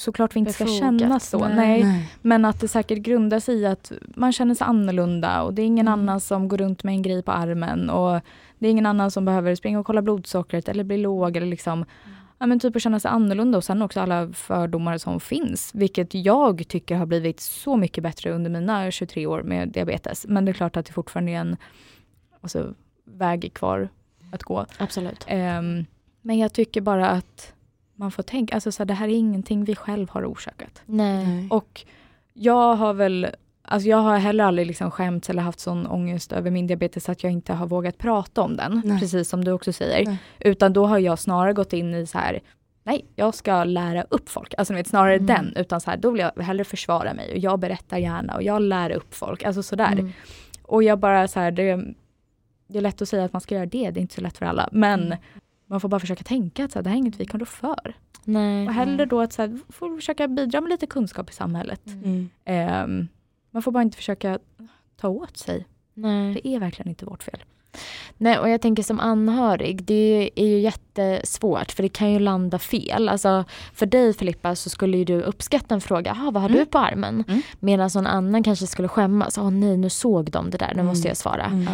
såklart 0.00 0.36
vi 0.36 0.40
inte 0.40 0.52
ska 0.52 0.64
Befogat, 0.64 1.00
känna 1.00 1.20
så. 1.20 1.48
nej. 1.48 1.84
Nej. 1.84 2.08
Men 2.22 2.44
att 2.44 2.60
det 2.60 2.68
säkert 2.68 2.98
grundar 2.98 3.40
sig 3.40 3.54
i 3.56 3.66
att 3.66 3.92
man 4.16 4.32
känner 4.32 4.54
sig 4.54 4.64
annorlunda 4.64 5.42
och 5.42 5.54
det 5.54 5.62
är 5.62 5.66
ingen 5.66 5.88
Mm. 5.88 6.00
annan 6.00 6.20
som 6.20 6.48
går 6.48 6.56
runt 6.58 6.84
med 6.84 6.92
en 6.94 7.02
grej 7.02 7.22
på 7.22 7.32
armen 7.32 7.90
och 7.90 8.20
det 8.58 8.66
är 8.66 8.70
ingen 8.70 8.86
annan 8.86 9.10
som 9.10 9.24
behöver 9.24 9.54
springa 9.54 9.80
och 9.80 9.86
kolla 9.86 10.02
blodsockret 10.02 10.68
eller 10.68 10.84
bli 10.84 10.96
låg 10.96 11.36
eller 11.36 11.46
liksom 11.46 11.84
ja, 12.38 12.46
men 12.46 12.60
typ 12.60 12.76
att 12.76 12.82
känna 12.82 13.00
sig 13.00 13.08
annorlunda 13.10 13.58
och 13.58 13.64
sen 13.64 13.82
också 13.82 14.00
alla 14.00 14.32
fördomar 14.32 14.98
som 14.98 15.20
finns. 15.20 15.70
Vilket 15.74 16.14
jag 16.14 16.68
tycker 16.68 16.96
har 16.96 17.06
blivit 17.06 17.40
så 17.40 17.76
mycket 17.76 18.02
bättre 18.02 18.32
under 18.32 18.50
mina 18.50 18.90
23 18.90 19.26
år 19.26 19.42
med 19.42 19.68
diabetes. 19.68 20.26
Men 20.28 20.44
det 20.44 20.50
är 20.50 20.54
klart 20.54 20.76
att 20.76 20.86
det 20.86 20.92
fortfarande 20.92 21.32
är 21.32 21.36
en 21.36 21.56
alltså, 22.40 22.74
väg 23.04 23.50
kvar 23.54 23.88
att 24.32 24.42
gå. 24.42 24.66
Absolut. 24.78 25.26
Um, 25.30 25.86
men 26.22 26.38
jag 26.38 26.52
tycker 26.52 26.80
bara 26.80 27.08
att 27.08 27.52
man 28.00 28.10
får 28.10 28.22
tänka, 28.22 28.54
alltså 28.54 28.72
så 28.72 28.82
här, 28.82 28.86
det 28.86 28.94
här 28.94 29.08
är 29.08 29.12
ingenting 29.16 29.64
vi 29.64 29.74
själv 29.76 30.10
har 30.10 30.24
orsakat. 30.32 30.82
Nej. 30.86 31.46
Och 31.50 31.84
jag 32.34 32.74
har 32.74 32.94
väl, 32.94 33.26
alltså 33.62 33.88
jag 33.88 33.96
har 33.96 34.18
heller 34.18 34.44
aldrig 34.44 34.66
liksom 34.66 34.90
skämts 34.90 35.30
eller 35.30 35.42
haft 35.42 35.60
sån 35.60 35.86
ångest 35.86 36.32
över 36.32 36.50
min 36.50 36.66
diabetes 36.66 37.08
att 37.08 37.22
jag 37.22 37.32
inte 37.32 37.52
har 37.52 37.66
vågat 37.66 37.98
prata 37.98 38.42
om 38.42 38.56
den, 38.56 38.82
Nej. 38.84 39.00
precis 39.00 39.28
som 39.28 39.44
du 39.44 39.52
också 39.52 39.72
säger. 39.72 40.06
Nej. 40.06 40.18
Utan 40.38 40.72
då 40.72 40.86
har 40.86 40.98
jag 40.98 41.18
snarare 41.18 41.52
gått 41.52 41.72
in 41.72 41.94
i 41.94 42.06
så 42.06 42.18
här, 42.18 42.40
nej, 42.82 43.04
jag 43.16 43.34
ska 43.34 43.64
lära 43.64 44.02
upp 44.10 44.28
folk. 44.28 44.54
Alltså 44.58 44.74
vet, 44.74 44.86
snarare 44.88 45.14
Mm. 45.14 45.26
den, 45.26 45.52
utan 45.56 45.80
så 45.80 45.90
här, 45.90 45.96
då 45.96 46.10
vill 46.10 46.20
jag 46.20 46.42
hellre 46.44 46.64
försvara 46.64 47.14
mig 47.14 47.32
och 47.32 47.38
jag 47.38 47.58
berättar 47.58 47.98
gärna 47.98 48.34
och 48.34 48.42
jag 48.42 48.62
lär 48.62 48.90
upp 48.90 49.14
folk, 49.14 49.44
alltså 49.44 49.62
sådär. 49.62 49.92
Mm. 49.92 50.12
Och 50.62 50.82
jag 50.82 50.98
bara 50.98 51.28
så 51.28 51.40
här, 51.40 51.50
det, 51.50 51.84
det 52.66 52.78
är 52.78 52.82
lätt 52.82 53.02
att 53.02 53.08
säga 53.08 53.24
att 53.24 53.32
man 53.32 53.40
ska 53.40 53.54
göra 53.54 53.66
det, 53.66 53.90
det 53.90 54.00
är 54.00 54.02
inte 54.02 54.14
så 54.14 54.20
lätt 54.20 54.38
för 54.38 54.46
alla. 54.46 54.68
Men 54.72 55.00
Mm. 55.06 55.18
Man 55.70 55.80
får 55.80 55.88
bara 55.88 56.00
försöka 56.00 56.24
tänka 56.24 56.64
att 56.64 56.72
så 56.72 56.78
här, 56.78 56.82
det 56.84 56.90
här 56.90 56.96
är 56.96 56.98
inget 56.98 57.20
vi 57.20 57.24
kan 57.26 57.40
rå 57.40 57.46
för. 57.46 57.94
Nej. 58.24 58.66
Och 58.68 58.74
hellre 58.74 59.04
då 59.06 59.20
att 59.20 59.32
så 59.32 59.42
här, 59.42 59.58
får 59.68 59.96
försöka 59.96 60.28
bidra 60.28 60.60
med 60.60 60.70
lite 60.70 60.86
kunskap 60.86 61.30
i 61.30 61.32
samhället. 61.32 61.86
Mm. 61.86 62.30
Ehm, 62.44 63.08
man 63.50 63.62
får 63.62 63.72
bara 63.72 63.82
inte 63.82 63.96
försöka 63.96 64.38
ta 65.00 65.08
åt 65.08 65.36
sig. 65.36 65.66
Nej. 65.94 66.34
Det 66.34 66.48
är 66.48 66.60
verkligen 66.60 66.88
inte 66.88 67.04
vårt 67.04 67.22
fel. 67.22 67.38
Nej, 68.16 68.38
och 68.38 68.48
jag 68.48 68.60
tänker 68.60 68.82
som 68.82 69.00
anhörig, 69.00 69.82
det 69.84 70.30
är 70.36 70.46
ju 70.46 70.58
jättesvårt 70.58 71.72
för 71.72 71.82
det 71.82 71.88
kan 71.88 72.12
ju 72.12 72.18
landa 72.18 72.58
fel. 72.58 73.08
Alltså, 73.08 73.44
för 73.74 73.86
dig 73.86 74.14
Filippa 74.14 74.54
så 74.56 74.70
skulle 74.70 74.96
ju 74.98 75.04
du 75.04 75.22
uppskatta 75.22 75.74
en 75.74 75.80
fråga, 75.80 76.14
"Jaha, 76.16 76.30
vad 76.30 76.42
har 76.42 76.48
Mm. 76.48 76.60
du 76.60 76.66
på 76.66 76.78
armen? 76.78 77.24
Mm. 77.28 77.42
Medan 77.60 77.90
någon 77.94 78.06
annan 78.06 78.42
kanske 78.42 78.66
skulle 78.66 78.88
skämmas, 78.88 79.38
åh 79.38 79.50
nej 79.50 79.76
nu 79.76 79.90
såg 79.90 80.30
de 80.30 80.50
det 80.50 80.58
där, 80.58 80.66
nu 80.68 80.72
Mm. 80.72 80.86
måste 80.86 81.08
jag 81.08 81.16
svara. 81.16 81.44
Mm. 81.44 81.68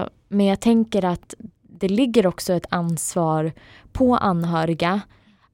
Eh, 0.00 0.08
men 0.28 0.46
jag 0.46 0.60
tänker 0.60 1.04
att 1.04 1.34
det 1.80 1.88
ligger 1.88 2.26
också 2.26 2.52
ett 2.52 2.66
ansvar 2.70 3.52
på 3.92 4.16
anhöriga 4.16 5.00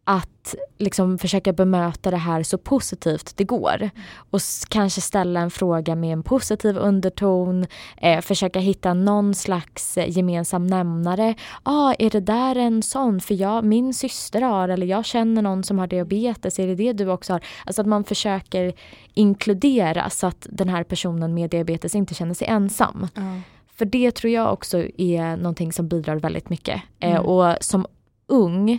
att 0.05 0.55
liksom 0.79 1.19
försöka 1.19 1.53
bemöta 1.53 2.11
det 2.11 2.17
här 2.17 2.43
så 2.43 2.59
positivt 2.59 3.33
det 3.37 3.45
går. 3.45 3.91
Och 4.31 4.41
kanske 4.69 5.01
ställa 5.01 5.41
en 5.41 5.51
fråga 5.51 5.95
med 5.95 6.13
en 6.13 6.23
positiv 6.23 6.77
underton, 6.77 7.67
eh, 7.97 8.21
försöka 8.21 8.59
hitta 8.59 8.95
någon 8.95 9.35
slags 9.35 9.99
eh, 9.99 10.11
gemensam 10.17 10.67
nämnare. 10.67 11.35
ah, 11.63 11.95
är 11.99 12.11
det 12.11 12.21
där 12.21 12.57
en 12.57 12.83
sån? 12.83 13.21
För 13.21 13.35
jag, 13.35 13.65
min 13.65 13.95
syster 13.95 14.43
har, 14.43 14.69
eller 14.69 14.87
jag 14.87 15.05
känner 15.05 15.43
någon 15.43 15.63
som 15.63 15.79
har 15.79 15.87
diabetes, 15.87 16.59
är 16.59 16.67
det 16.67 16.75
det 16.75 16.93
du 16.93 17.11
också 17.11 17.33
har? 17.33 17.45
Alltså 17.67 17.83
att 17.83 17.89
man 17.89 18.05
försöker 18.05 18.73
inkludera 19.15 20.11
så 20.11 20.27
att 20.27 20.47
den 20.51 20.69
här 20.69 20.85
personen 20.85 21.35
med 21.35 21.51
diabetes 21.51 21.95
inte 21.95 22.15
känner 22.15 22.35
sig 22.35 22.49
ensam. 22.49 23.09
Mm. 23.17 23.43
För 23.81 23.85
det 23.87 24.11
tror 24.11 24.33
jag 24.33 24.53
också 24.53 24.79
är 24.99 25.37
någonting 25.37 25.73
som 25.73 25.89
bidrar 25.89 26.17
väldigt 26.17 26.51
mycket. 26.51 26.83
Eh, 26.99 27.11
Mm. 27.11 27.23
och 27.27 27.57
som 27.61 27.87
ung 28.27 28.79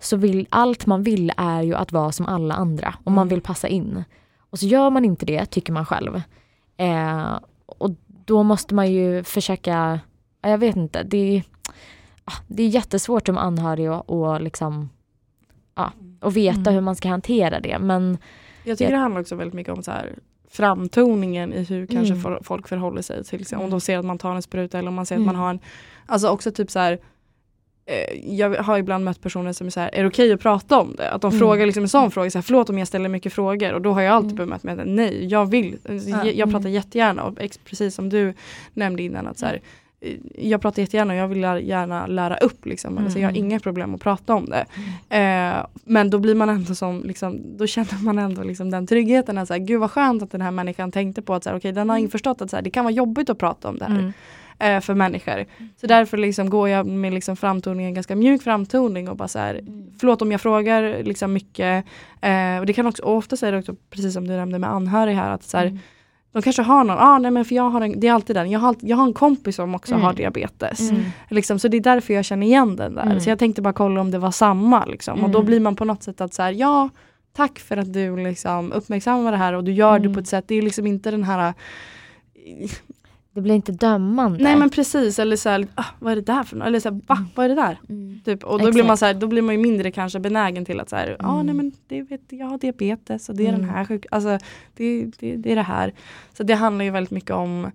så 0.00 0.16
vill 0.16 0.46
allt 0.50 0.86
man 0.86 1.02
vill 1.02 1.32
är 1.36 1.62
ju 1.62 1.74
att 1.74 1.92
vara 1.92 2.12
som 2.12 2.26
alla 2.26 2.54
andra 2.54 2.94
och 3.04 3.12
man 3.12 3.22
Mm. 3.22 3.28
vill 3.28 3.40
passa 3.40 3.68
in. 3.68 4.04
Och 4.50 4.58
så 4.58 4.66
gör 4.66 4.90
man 4.90 5.04
inte 5.04 5.26
det, 5.26 5.46
tycker 5.46 5.72
man 5.72 5.86
själv. 5.86 6.22
Eh, 6.76 7.38
och 7.66 7.90
då 8.24 8.42
måste 8.42 8.74
man 8.74 8.92
ju 8.92 9.24
försöka, 9.24 10.00
ja, 10.42 10.48
jag 10.48 10.58
vet 10.58 10.76
inte, 10.76 11.02
det 11.02 11.36
är, 11.36 11.42
ah, 12.24 12.32
det 12.48 12.62
är 12.62 12.68
jättesvårt 12.68 13.26
som 13.26 13.38
anhörig 13.38 13.90
och, 13.90 14.10
och 14.10 14.40
liksom, 14.40 14.90
ja, 15.74 15.92
och 16.20 16.36
veta 16.36 16.60
Mm. 16.60 16.74
hur 16.74 16.80
man 16.80 16.96
ska 16.96 17.08
hantera 17.08 17.60
det. 17.60 17.78
Men 17.78 18.18
Jag 18.64 18.78
tycker 18.78 18.92
det 18.92 18.98
handlar 18.98 19.20
också 19.20 19.34
väldigt 19.36 19.54
mycket 19.54 19.72
om 19.72 19.82
så 19.82 19.90
här 19.90 20.18
framtoningen 20.52 21.52
i 21.52 21.62
hur 21.64 21.86
kanske 21.86 22.14
Mm. 22.14 22.24
fo- 22.26 22.42
folk 22.42 22.68
förhåller 22.68 23.02
sig 23.02 23.24
till 23.24 23.46
sig. 23.46 23.56
Om 23.56 23.62
Mm. 23.62 23.70
de 23.70 23.80
ser 23.80 23.98
att 23.98 24.04
man 24.04 24.18
tar 24.18 24.34
en 24.34 24.42
spruta 24.42 24.78
eller 24.78 24.88
om 24.88 24.94
man 24.94 25.06
ser 25.06 25.14
att 25.14 25.18
Mm. 25.22 25.26
man 25.26 25.36
har 25.36 25.50
en, 25.50 25.58
alltså 26.06 26.28
också 26.28 26.50
typ 26.52 26.70
så 26.70 26.78
här 26.78 26.98
eh, 27.86 28.36
jag 28.36 28.54
har 28.62 28.78
ibland 28.78 29.04
mött 29.04 29.20
personer 29.22 29.52
som 29.52 29.66
är 29.66 29.70
så 29.70 29.80
här, 29.80 29.90
är 29.94 30.02
det 30.02 30.08
okej 30.08 30.32
att 30.32 30.40
prata 30.40 30.80
om 30.80 30.94
det? 30.96 31.10
Att 31.10 31.22
de 31.22 31.28
Mm. 31.30 31.38
frågar 31.38 31.66
liksom 31.66 31.82
en 31.82 31.88
sån 31.88 32.10
fråga, 32.10 32.30
så 32.30 32.38
här, 32.38 32.42
förlåt 32.42 32.70
om 32.70 32.78
jag 32.78 32.88
ställer 32.88 33.08
mycket 33.08 33.32
frågor 33.32 33.72
och 33.72 33.82
då 33.82 33.92
har 33.92 34.02
jag 34.02 34.12
alltid 34.14 34.30
Mm. 34.32 34.46
bemött 34.46 34.62
med 34.62 34.80
att 34.80 34.86
nej, 34.86 35.26
jag 35.26 35.46
vill, 35.50 35.78
Ja. 35.88 35.92
jag, 35.94 36.26
jag 36.34 36.48
pratar 36.50 36.60
Mm. 36.68 36.72
jättegärna 36.72 37.22
och 37.24 37.38
precis 37.64 37.94
som 37.94 38.08
du 38.08 38.34
nämnde 38.74 39.02
innan 39.02 39.26
att 39.26 39.38
så 39.38 39.46
här, 39.46 39.60
jag 40.38 40.60
pratar 40.60 40.82
jättegärna 40.82 41.12
och 41.12 41.18
jag 41.18 41.28
vill 41.28 41.42
gärna 41.42 42.06
lära 42.06 42.36
upp 42.36 42.66
liksom. 42.66 42.98
Alltså, 42.98 43.18
jag 43.18 43.26
har 43.26 43.32
Mm. 43.32 43.44
inga 43.44 43.60
problem 43.60 43.94
att 43.94 44.00
prata 44.00 44.34
om 44.34 44.44
det. 44.50 44.66
Eh, 45.16 45.66
men 45.84 46.10
då 46.10 46.18
blir 46.18 46.34
man 46.34 46.48
ändå 46.48 46.74
som, 46.74 47.02
liksom, 47.04 47.40
då 47.56 47.66
känner 47.66 48.02
man 48.04 48.18
ändå 48.18 48.42
liksom 48.42 48.70
den 48.70 48.86
tryggheten 48.86 49.38
att 49.38 49.48
så 49.48 49.54
här, 49.54 49.60
gud 49.60 49.80
vad 49.80 49.90
skönt 49.90 50.22
att 50.22 50.30
den 50.30 50.40
här 50.40 50.50
människan 50.50 50.92
tänkte 50.92 51.22
på 51.22 51.34
att 51.34 51.44
så 51.44 51.50
här, 51.50 51.56
okay, 51.56 51.72
den 51.72 51.90
har 51.90 51.98
införstått 51.98 52.42
att 52.42 52.50
så 52.50 52.56
här, 52.56 52.62
det 52.62 52.70
kan 52.70 52.84
vara 52.84 52.92
jobbigt 52.94 53.30
att 53.30 53.38
prata 53.38 53.68
om 53.68 53.78
det 53.78 53.84
här 53.84 53.98
Mm. 53.98 54.12
eh, 54.76 54.80
för 54.80 54.94
människor. 54.94 55.44
Så 55.80 55.86
därför 55.86 56.16
liksom 56.16 56.50
går 56.50 56.68
jag 56.68 56.86
med 56.86 57.12
liksom 57.14 57.36
framtoningen, 57.36 57.94
ganska 57.94 58.16
mjuk 58.16 58.42
framtoning 58.42 59.08
och 59.08 59.16
bara 59.16 59.28
så 59.28 59.38
här, 59.38 59.60
förlåt 60.00 60.22
om 60.22 60.32
jag 60.32 60.40
frågar 60.40 61.02
liksom 61.02 61.32
mycket. 61.32 61.84
Eh, 62.20 62.58
och 62.60 62.66
det 62.66 62.72
kan 62.72 62.86
också, 62.86 63.02
ofta 63.02 63.46
är 63.46 63.52
det 63.52 63.58
också 63.58 63.74
precis 63.90 64.14
som 64.14 64.28
du 64.28 64.32
nämnde 64.36 64.58
med 64.58 64.70
anhörig 64.70 65.14
här 65.14 65.30
att 65.30 65.44
så 65.44 65.56
här, 65.56 65.66
Mm. 65.66 65.78
De 66.32 66.42
kanske 66.42 66.62
har 66.62 66.84
någon, 66.84 66.98
ah, 66.98 67.18
nej 67.18 67.30
men 67.30 67.44
för 67.44 67.54
jag 67.54 67.70
har 67.70 67.80
en, 67.80 68.00
det 68.00 68.08
är 68.08 68.12
alltid 68.12 68.36
den, 68.36 68.50
jag 68.50 68.60
har, 68.60 68.76
jag 68.80 68.96
har 68.96 69.04
en 69.04 69.12
kompis 69.14 69.56
som 69.56 69.74
också 69.74 69.94
Mm. 69.94 70.04
har 70.04 70.12
diabetes. 70.12 70.90
Mm. 70.90 71.02
Liksom, 71.30 71.58
så 71.58 71.68
det 71.68 71.76
är 71.76 71.80
därför 71.80 72.14
jag 72.14 72.24
känner 72.24 72.46
igen 72.46 72.76
den 72.76 72.94
där. 72.94 73.02
Mm. 73.06 73.20
Så 73.20 73.30
jag 73.30 73.38
tänkte 73.38 73.62
bara 73.62 73.72
kolla 73.72 74.00
om 74.00 74.10
det 74.10 74.18
var 74.18 74.30
samma. 74.30 74.84
Liksom. 74.84 75.24
Och 75.24 75.30
då 75.30 75.38
Mm. 75.38 75.46
blir 75.46 75.60
man 75.60 75.76
på 75.76 75.84
något 75.84 76.02
sätt 76.02 76.20
att 76.20 76.34
så 76.34 76.42
här, 76.42 76.52
ja, 76.52 76.88
tack 77.32 77.58
för 77.58 77.76
att 77.76 77.92
du 77.92 78.16
liksom 78.16 78.72
uppmärksammar 78.72 79.30
det 79.32 79.38
här 79.38 79.52
och 79.52 79.64
du 79.64 79.72
gör 79.72 79.98
det 79.98 80.04
Mm. 80.04 80.14
på 80.14 80.20
ett 80.20 80.28
sätt, 80.28 80.44
det 80.48 80.54
är 80.54 80.62
liksom 80.62 80.86
inte 80.86 81.10
den 81.10 81.24
här 81.24 81.54
det 83.34 83.40
blir 83.40 83.54
inte 83.54 83.72
dömande. 83.72 84.44
Nej 84.44 84.56
men 84.56 84.70
precis, 84.70 85.18
eller 85.18 85.36
så 85.36 85.48
här, 85.48 85.66
ah, 85.74 85.84
vad 85.98 86.12
är 86.12 86.16
det 86.16 86.22
där 86.22 86.42
för 86.42 86.56
något? 86.56 86.66
Eller 86.66 86.80
så 86.80 86.88
här, 86.90 87.00
va, 87.06 87.26
vad 87.34 87.44
är 87.44 87.48
det 87.48 87.54
där? 87.54 87.80
Mm. 87.88 88.20
Typ. 88.24 88.44
Och 88.44 88.58
då 88.58 88.72
blir, 88.72 88.84
man 88.84 88.96
så 88.96 89.06
här, 89.06 89.14
då 89.14 89.26
blir 89.26 89.42
man 89.42 89.54
ju 89.54 89.60
mindre 89.60 89.90
kanske 89.90 90.20
benägen 90.20 90.64
till 90.64 90.80
att 90.80 90.88
så 90.90 90.96
här, 90.96 91.16
ah, 91.18 91.34
Mm. 91.34 91.46
nej 91.46 91.54
men 91.54 91.72
det 91.86 92.02
vet, 92.02 92.20
jag 92.28 92.46
har 92.46 92.58
diabetes 92.58 93.28
och 93.28 93.34
det 93.36 93.42
är 93.46 93.52
den 93.52 93.60
Mm. 93.62 93.74
här 93.74 93.84
sjuk 93.84 94.06
alltså, 94.10 94.38
det, 94.76 95.04
det, 95.18 95.36
det 95.36 95.52
är 95.52 95.56
det 95.56 95.62
här. 95.62 95.92
Så 96.36 96.42
det 96.42 96.54
handlar 96.54 96.84
ju 96.84 96.90
väldigt 96.90 97.10
mycket 97.10 97.30
om 97.30 97.70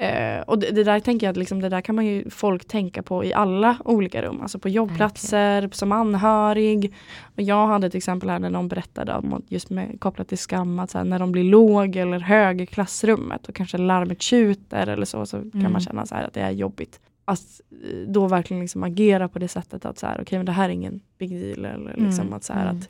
Eh, 0.00 0.40
och 0.40 0.58
det, 0.58 0.70
det 0.70 0.84
där 0.84 1.00
tänker 1.00 1.26
jag 1.26 1.30
att 1.30 1.36
liksom, 1.36 1.60
det 1.60 1.68
där 1.68 1.80
kan 1.80 1.94
man 1.94 2.06
ju 2.06 2.30
folk 2.30 2.64
tänka 2.64 3.02
på 3.02 3.24
i 3.24 3.34
alla 3.34 3.76
olika 3.84 4.22
rum. 4.22 4.40
Alltså 4.42 4.58
på 4.58 4.68
jobbplatser, 4.68 5.68
som 5.72 5.92
anhörig. 5.92 6.92
Och 7.36 7.42
jag 7.42 7.66
hade 7.66 7.86
ett 7.86 7.94
exempel 7.94 8.30
här 8.30 8.38
när 8.38 8.50
någon 8.50 8.68
berättade 8.68 9.14
om 9.14 9.42
just 9.48 9.70
med, 9.70 10.00
kopplat 10.00 10.28
till 10.28 10.38
skam 10.38 10.78
att 10.78 10.92
här, 10.92 11.04
när 11.04 11.18
de 11.18 11.32
blir 11.32 11.44
låg 11.44 11.96
eller 11.96 12.18
hög 12.20 12.60
i 12.60 12.66
klassrummet 12.66 13.48
och 13.48 13.54
kanske 13.54 13.78
larmet 13.78 14.22
tjuter 14.22 14.86
eller 14.86 15.04
så, 15.06 15.26
så 15.26 15.36
kan 15.36 15.50
Mm. 15.60 15.72
man 15.72 15.80
känna 15.80 16.06
så 16.06 16.14
här 16.14 16.24
att 16.24 16.32
det 16.34 16.40
är 16.40 16.50
jobbigt. 16.50 17.00
Att 17.24 17.40
eh, 17.70 17.96
då 18.08 18.28
verkligen 18.28 18.60
liksom 18.60 18.82
agera 18.82 19.28
på 19.28 19.38
det 19.38 19.48
sättet 19.48 19.84
att 19.84 19.98
så 19.98 20.06
här, 20.06 20.18
okej 20.22 20.38
men 20.38 20.46
det 20.46 20.52
här 20.52 20.64
är 20.68 20.72
ingen 20.72 21.00
big 21.18 21.30
deal. 21.40 21.64
Eller 21.64 21.94
liksom 21.96 22.26
Mm. 22.26 22.32
att 22.34 22.44
så 22.44 22.52
här, 22.52 22.64
Mm. 22.70 22.76
att 22.76 22.88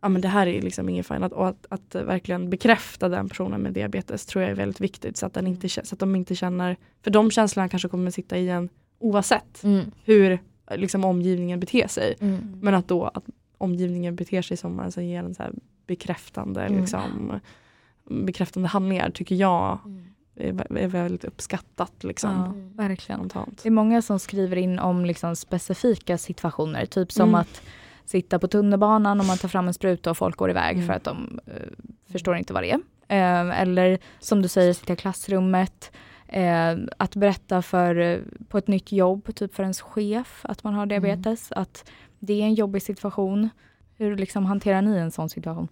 ja, 0.00 0.08
men 0.08 0.22
det 0.22 0.28
här 0.28 0.46
är 0.46 0.62
liksom 0.62 0.88
ingen 0.88 1.04
fine. 1.04 1.22
Att, 1.24 1.32
och 1.32 1.48
att, 1.48 1.66
att 1.68 1.94
verkligen 1.94 2.50
bekräfta 2.50 3.08
den 3.08 3.28
personen 3.28 3.60
med 3.60 3.72
diabetes 3.72 4.26
tror 4.26 4.42
jag 4.42 4.50
är 4.50 4.54
väldigt 4.56 4.80
viktigt. 4.80 5.16
Så 5.16 5.26
att, 5.26 5.34
den 5.34 5.46
inte, 5.46 5.68
så 5.68 5.80
att 5.94 5.98
de 5.98 6.16
inte 6.16 6.34
känner, 6.34 6.76
för 7.02 7.10
de 7.10 7.30
känslorna 7.30 7.68
kanske 7.68 7.88
kommer 7.88 8.10
sitta 8.10 8.38
i 8.38 8.48
en 8.48 8.68
oavsett 8.98 9.62
Mm. 9.64 9.90
hur 10.04 10.38
eh, 10.70 10.76
liksom, 10.76 11.04
omgivningen 11.04 11.60
beter 11.60 11.88
sig. 11.88 12.14
Mm. 12.20 12.58
Men 12.62 12.74
att 12.74 12.88
då 12.88 13.04
att 13.04 13.24
omgivningen 13.58 14.16
beter 14.16 14.42
sig 14.42 14.56
som 14.56 14.80
alltså, 14.80 15.00
ger 15.00 15.18
en 15.22 15.34
så 15.34 15.42
här 15.42 15.52
bekräftande, 15.86 16.60
Mm. 16.62 16.80
liksom, 16.80 17.40
bekräftande 18.10 18.68
handlingar 18.68 19.10
tycker 19.10 19.34
jag 19.34 19.78
Mm. 19.84 20.60
är, 20.60 20.76
är 20.78 20.86
väldigt 20.88 21.24
uppskattat. 21.24 22.04
Liksom, 22.04 22.30
Ja, 22.30 22.52
verkligen. 22.82 23.18
spontant. 23.18 23.60
Det 23.62 23.68
är 23.68 23.70
många 23.70 24.02
som 24.02 24.18
skriver 24.18 24.56
in 24.56 24.78
om 24.78 25.04
liksom 25.04 25.36
specifika 25.36 26.18
situationer, 26.18 26.86
typ 26.86 27.12
som 27.12 27.28
Mm. 27.28 27.34
att 27.40 27.62
sitta 28.10 28.38
på 28.38 28.48
tunnelbanan 28.48 29.20
och 29.20 29.26
man 29.26 29.36
tar 29.38 29.48
fram 29.48 29.68
en 29.68 29.74
spruta 29.74 30.10
och 30.10 30.16
folk 30.16 30.36
går 30.36 30.50
iväg 30.50 30.76
Mm. 30.76 30.86
för 30.86 30.94
att 30.94 31.04
de 31.04 31.40
eh, 31.46 31.52
förstår 32.12 32.36
inte 32.36 32.52
vad 32.52 32.62
det 32.62 32.70
är. 32.70 32.80
Eh, 33.08 33.60
eller 33.60 33.98
som 34.18 34.42
du 34.42 34.48
säger, 34.48 34.72
sitta 34.72 34.92
i 34.92 34.96
klassrummet. 34.96 35.92
Eh, 36.28 36.76
att 36.96 37.16
berätta 37.16 37.62
för, 37.62 38.22
på 38.48 38.58
ett 38.58 38.68
nytt 38.68 38.92
jobb, 38.92 39.34
typ 39.34 39.54
för 39.54 39.62
ens 39.62 39.80
chef, 39.80 40.40
att 40.42 40.64
man 40.64 40.74
har 40.74 40.86
diabetes. 40.86 41.52
Att 41.52 41.90
det 42.18 42.32
är 42.42 42.44
en 42.44 42.54
jobbig 42.54 42.82
situation. 42.82 43.48
Hur 43.96 44.16
liksom 44.16 44.44
hanterar 44.46 44.82
ni 44.82 44.96
en 44.98 45.10
sån 45.10 45.28
situation? 45.28 45.68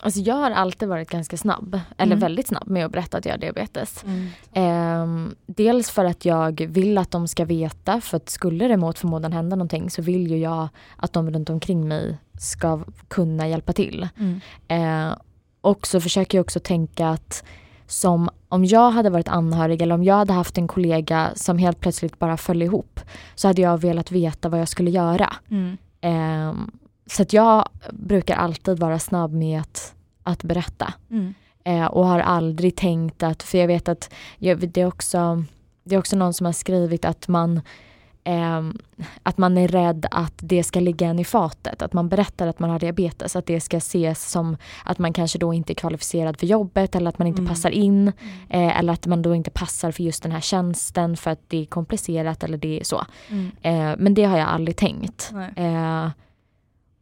Alltså 0.00 0.20
jag 0.20 0.34
har 0.34 0.50
alltid 0.50 0.88
varit 0.88 1.10
ganska 1.10 1.36
snabb, 1.36 1.80
eller 1.96 2.12
Mm. 2.12 2.20
väldigt 2.20 2.46
snabb 2.48 2.68
med 2.68 2.86
att 2.86 2.92
berätta 2.92 3.18
att 3.18 3.24
jag 3.24 3.32
har 3.32 3.38
diabetes. 3.38 4.04
Mm. 4.04 4.28
Ehm, 4.52 5.34
dels 5.46 5.90
för 5.90 6.04
att 6.04 6.24
jag 6.24 6.66
vill 6.68 6.98
att 6.98 7.10
de 7.10 7.28
ska 7.28 7.44
veta, 7.44 8.00
för 8.00 8.16
att 8.16 8.28
skulle 8.28 8.68
det 8.68 8.76
mot 8.76 8.98
förmodan 8.98 9.32
hända 9.32 9.56
någonting 9.56 9.90
så 9.90 10.02
vill 10.02 10.30
ju 10.30 10.38
jag 10.38 10.68
att 10.96 11.12
de 11.12 11.30
runt 11.30 11.50
omkring 11.50 11.88
mig 11.88 12.18
ska 12.38 12.80
kunna 13.08 13.48
hjälpa 13.48 13.72
till. 13.72 14.08
Eh, 14.68 15.10
och 15.60 15.86
så 15.86 16.00
försöker 16.00 16.38
jag 16.38 16.44
också 16.44 16.60
tänka 16.60 17.08
att 17.08 17.44
som 17.86 18.30
om 18.48 18.64
jag 18.64 18.90
hade 18.90 19.10
varit 19.10 19.28
anhörig 19.28 19.82
eller 19.82 19.94
om 19.94 20.04
jag 20.04 20.14
hade 20.14 20.32
haft 20.32 20.58
en 20.58 20.68
kollega 20.68 21.30
som 21.34 21.58
helt 21.58 21.80
plötsligt 21.80 22.18
bara 22.18 22.36
föll 22.36 22.62
ihop 22.62 23.00
så 23.34 23.48
hade 23.48 23.62
jag 23.62 23.78
velat 23.80 24.12
veta 24.12 24.48
vad 24.48 24.60
jag 24.60 24.68
skulle 24.68 24.90
göra. 24.90 25.32
Mm. 25.50 25.76
Ehm, 26.00 26.70
så 27.10 27.22
att 27.22 27.32
jag 27.32 27.68
brukar 27.92 28.36
alltid 28.36 28.78
vara 28.78 28.98
snabb 28.98 29.32
med 29.32 29.60
att, 29.60 29.94
att 30.22 30.42
berätta. 30.42 30.94
Mm. 31.10 31.34
Eh, 31.64 31.84
och 31.86 32.06
har 32.06 32.20
aldrig 32.20 32.76
tänkt 32.76 33.22
att, 33.22 33.42
för 33.42 33.58
jag 33.58 33.66
vet 33.66 33.88
att 33.88 34.10
jag, 34.38 34.68
det, 34.70 34.80
är 34.80 34.86
också, 34.86 35.44
det 35.84 35.94
är 35.94 35.98
också 35.98 36.16
någon 36.16 36.34
som 36.34 36.46
har 36.46 36.52
skrivit 36.52 37.04
att 37.04 37.28
man 37.28 37.60
ehm, 38.24 38.78
att 39.22 39.38
man 39.38 39.58
är 39.58 39.68
rädd 39.68 40.06
att 40.10 40.34
det 40.36 40.62
ska 40.62 40.80
ligga 40.80 41.06
en 41.06 41.18
i 41.18 41.24
fatet, 41.24 41.82
att 41.82 41.92
man 41.92 42.08
berättar 42.08 42.46
att 42.46 42.58
man 42.58 42.70
har 42.70 42.78
diabetes, 42.78 43.36
att 43.36 43.46
det 43.46 43.60
ska 43.60 43.76
ses 43.76 44.30
som 44.30 44.56
att 44.84 44.98
man 44.98 45.12
kanske 45.12 45.38
då 45.38 45.54
inte 45.54 45.72
är 45.72 45.74
kvalificerad 45.74 46.38
för 46.38 46.46
jobbet 46.46 46.94
eller 46.94 47.08
att 47.08 47.18
man 47.18 47.28
inte 47.28 47.40
Mm. 47.40 47.48
passar 47.48 47.70
in 47.70 48.08
eh, 48.48 48.78
eller 48.78 48.92
att 48.92 49.06
man 49.06 49.22
då 49.22 49.34
inte 49.34 49.50
passar 49.50 49.90
för 49.92 50.02
just 50.02 50.22
den 50.22 50.32
här 50.32 50.40
tjänsten 50.40 51.16
för 51.16 51.30
att 51.30 51.40
det 51.48 51.62
är 51.62 51.66
komplicerat 51.66 52.44
eller 52.44 52.58
det 52.58 52.80
är 52.80 52.84
så. 52.84 53.06
Mm. 53.28 53.50
Eh, 53.62 53.96
men 53.98 54.14
det 54.14 54.24
har 54.24 54.38
jag 54.38 54.48
aldrig 54.48 54.76
tänkt. 54.76 55.32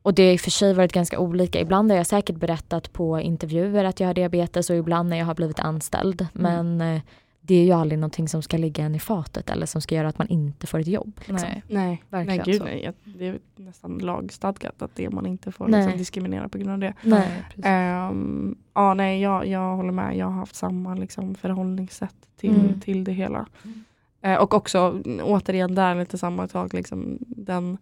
Och 0.06 0.14
det 0.14 0.26
har 0.26 0.32
i 0.32 0.36
och 0.36 0.40
för 0.40 0.50
sig 0.50 0.74
varit 0.74 0.92
ganska 0.92 1.18
olika. 1.18 1.60
Ibland 1.60 1.90
har 1.90 1.96
jag 1.96 2.06
säkert 2.06 2.36
berättat 2.36 2.92
på 2.92 3.20
intervjuer 3.20 3.84
att 3.84 4.00
jag 4.00 4.06
har 4.06 4.14
diabetes 4.14 4.70
och 4.70 4.76
ibland 4.76 5.08
när 5.08 5.16
jag 5.16 5.26
har 5.26 5.34
blivit 5.34 5.60
anställd. 5.60 6.26
Men 6.32 6.80
eh, 6.80 7.00
det 7.40 7.54
är 7.54 7.64
ju 7.64 7.72
aldrig 7.72 7.98
någonting 7.98 8.28
som 8.28 8.42
ska 8.42 8.56
ligga 8.56 8.84
en 8.84 8.94
i 8.94 8.98
fatet 9.00 9.50
eller 9.50 9.66
som 9.66 9.80
ska 9.80 9.94
göra 9.94 10.08
att 10.08 10.18
man 10.18 10.28
inte 10.28 10.66
får 10.66 10.78
ett 10.78 10.86
jobb. 10.86 11.20
Liksom. 11.24 11.48
Nej. 11.50 11.62
Nej, 11.68 12.02
Verkligen 12.08 12.42
nej 12.44 12.52
gud 12.52 12.62
nej. 12.64 12.92
Det 13.04 13.26
är 13.26 13.38
nästan 13.56 13.98
lagstadgat 13.98 14.82
att 14.82 14.94
det 14.94 15.10
man 15.10 15.26
inte 15.26 15.52
får 15.52 15.68
liksom, 15.68 15.98
diskriminera 15.98 16.48
på 16.48 16.58
grund 16.58 16.70
av 16.70 16.78
det. 16.78 16.94
Nej. 17.02 17.44
precis. 17.48 17.64
Ehm, 17.64 18.56
ja, 18.74 18.94
nej, 18.94 19.22
jag, 19.22 19.46
jag 19.46 19.76
håller 19.76 19.92
med. 19.92 20.16
Jag 20.16 20.26
har 20.26 20.32
haft 20.32 20.54
samma 20.54 20.94
liksom, 20.94 21.34
förhållningssätt 21.34 22.16
till, 22.36 22.54
Mm. 22.60 22.80
till 22.80 23.04
det 23.04 23.12
hela. 23.12 23.46
Eh, 24.22 24.36
och 24.36 24.54
också 24.54 24.78
mm, 24.78 25.20
återigen 25.24 25.74
där 25.74 25.94
lite 25.94 26.18
samma 26.18 26.48
sak, 26.48 26.72
liksom, 26.72 27.18
den 27.20 27.78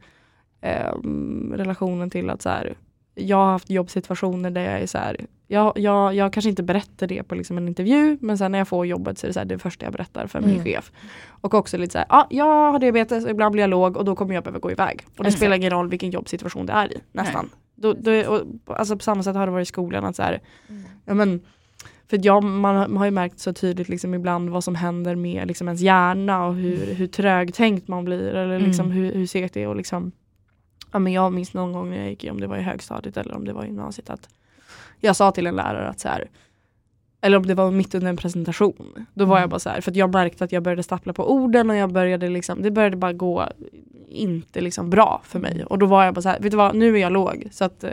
ehm, 0.69 1.53
relationen 1.57 2.11
till 2.11 2.31
att 2.31 2.43
så 2.43 2.49
här, 2.49 2.75
jag 3.15 3.37
har 3.37 3.53
haft 3.53 3.71
jobbsituationer 3.71 4.51
där 4.51 4.61
jag 4.71 4.81
är 4.81 4.87
så 4.87 4.99
här, 4.99 5.17
jag, 5.47 5.79
jag, 5.79 6.15
jag 6.15 6.33
kanske 6.33 6.49
inte 6.51 6.62
berättar 6.62 7.07
det 7.07 7.23
på 7.23 7.35
liksom 7.35 7.59
en 7.59 7.69
intervju 7.69 8.19
men 8.21 8.39
sen 8.39 8.53
när 8.53 8.59
jag 8.59 8.69
får 8.69 8.87
jobbet 8.87 9.19
så 9.19 9.27
är 9.27 9.29
det 9.29 9.33
så 9.35 9.41
här, 9.41 9.45
det 9.47 9.59
första 9.59 9.87
jag 9.87 9.93
berättar 9.93 10.27
för 10.27 10.41
min 10.41 10.51
Mm. 10.51 10.65
chef. 10.65 10.93
Och 11.29 11.55
också 11.55 11.77
lite 11.79 11.93
så 11.93 11.99
här, 11.99 12.07
ja 12.11 12.27
jag 12.31 12.73
har 12.73 12.79
diabetes 12.79 13.25
och 13.25 13.31
ibland 13.31 13.53
blir 13.53 13.62
jag 13.62 13.71
låg 13.71 13.97
och 13.97 14.05
då 14.05 14.17
kommer 14.17 14.35
jag 14.35 14.45
behöva 14.45 14.59
gå 14.59 14.71
iväg. 14.71 15.01
Och 15.07 15.25
det 15.25 15.29
Exakt. 15.29 15.37
spelar 15.37 15.57
ingen 15.57 15.71
roll 15.71 15.89
vilken 15.89 16.11
jobbsituation 16.11 16.67
det 16.67 16.73
är 16.73 16.93
i, 16.93 16.99
nästan. 17.12 17.51
Då, 17.75 17.93
då, 17.93 18.11
och, 18.29 18.41
alltså 18.67 18.97
på 18.97 19.03
samma 19.03 19.23
sätt 19.23 19.37
har 19.37 19.47
det 19.47 19.53
varit 19.53 19.69
i 19.69 19.73
skolan 19.73 20.05
att 20.05 20.17
så 20.17 20.23
här, 20.23 20.41
ja 21.05 21.15
men 21.15 21.41
för 22.11 22.21
jag, 22.23 22.45
man, 22.45 22.77
har- 22.77 22.89
man 22.89 22.97
har 22.97 23.05
ju 23.05 23.11
märkt 23.11 23.39
så 23.39 23.53
tydligt 23.53 23.89
liksom 23.89 24.15
ibland 24.15 24.51
vad 24.51 24.65
som 24.65 24.75
händer 24.75 25.15
med 25.15 25.49
liksom 25.49 25.69
ens 25.69 25.81
hjärna 25.81 26.47
och 26.47 26.55
hur, 26.55 26.95
hur 26.95 27.07
trögtänkt 27.07 27.89
man 27.89 28.05
blir 28.05 28.35
eller 28.35 28.59
liksom 28.59 28.87
Mm. 28.87 28.97
hur, 28.99 29.12
hur 29.12 29.27
segt 29.27 29.55
det 29.55 29.62
är 29.62 29.69
och 29.69 29.77
liksom 29.77 30.12
ja, 30.95 30.99
men 30.99 31.13
Jag 31.13 31.33
minns 31.33 31.55
någon 31.55 31.73
gång 31.73 31.91
när 31.91 31.97
jag 31.97 32.09
gick 32.11 32.25
om 32.31 32.41
det 32.41 32.47
var 32.47 32.57
i 32.57 32.63
högstadiet 32.63 33.17
eller 33.17 33.35
om 33.35 33.45
det 33.45 33.53
var 33.53 33.65
i 33.65 33.67
gymnasiet 33.67 34.11
att 34.11 34.29
jag 35.01 35.17
sa 35.17 35.31
till 35.31 35.47
en 35.47 35.57
lärare 35.57 35.89
att 35.89 36.01
så 36.01 36.09
här 36.09 36.29
eller 37.21 37.37
om 37.37 37.47
det 37.47 37.55
var 37.55 37.71
mitt 37.71 37.95
under 37.95 38.09
en 38.09 38.17
presentation. 38.17 39.07
Då 39.15 39.25
var 39.25 39.37
jag 39.37 39.43
Mm. 39.43 39.51
bara 39.51 39.59
så 39.59 39.71
här, 39.71 39.81
för 39.81 39.91
att 39.91 39.97
jag 39.97 40.13
märkte 40.13 40.45
att 40.45 40.53
jag 40.53 40.63
började 40.63 40.83
stappla 40.83 41.13
på 41.13 41.33
orden 41.33 41.71
och 41.71 41.77
jag 41.77 41.93
började 41.93 42.29
liksom, 42.29 42.63
det 42.63 42.71
började 42.71 42.97
bara 42.97 43.13
gå 43.13 43.49
inte 44.09 44.61
liksom 44.61 44.91
bra 44.91 45.21
för 45.25 45.39
mig. 45.39 45.65
Och 45.65 45.79
då 45.79 45.87
var 45.87 46.05
jag 46.05 46.15
bara 46.15 46.23
så 46.23 46.29
här, 46.29 46.41
vet 46.41 46.51
du 46.51 46.57
vad, 46.57 46.75
nu 46.75 46.95
är 46.97 47.01
jag 47.01 47.13
låg. 47.13 47.49
Så 47.53 47.65
att, 47.65 47.85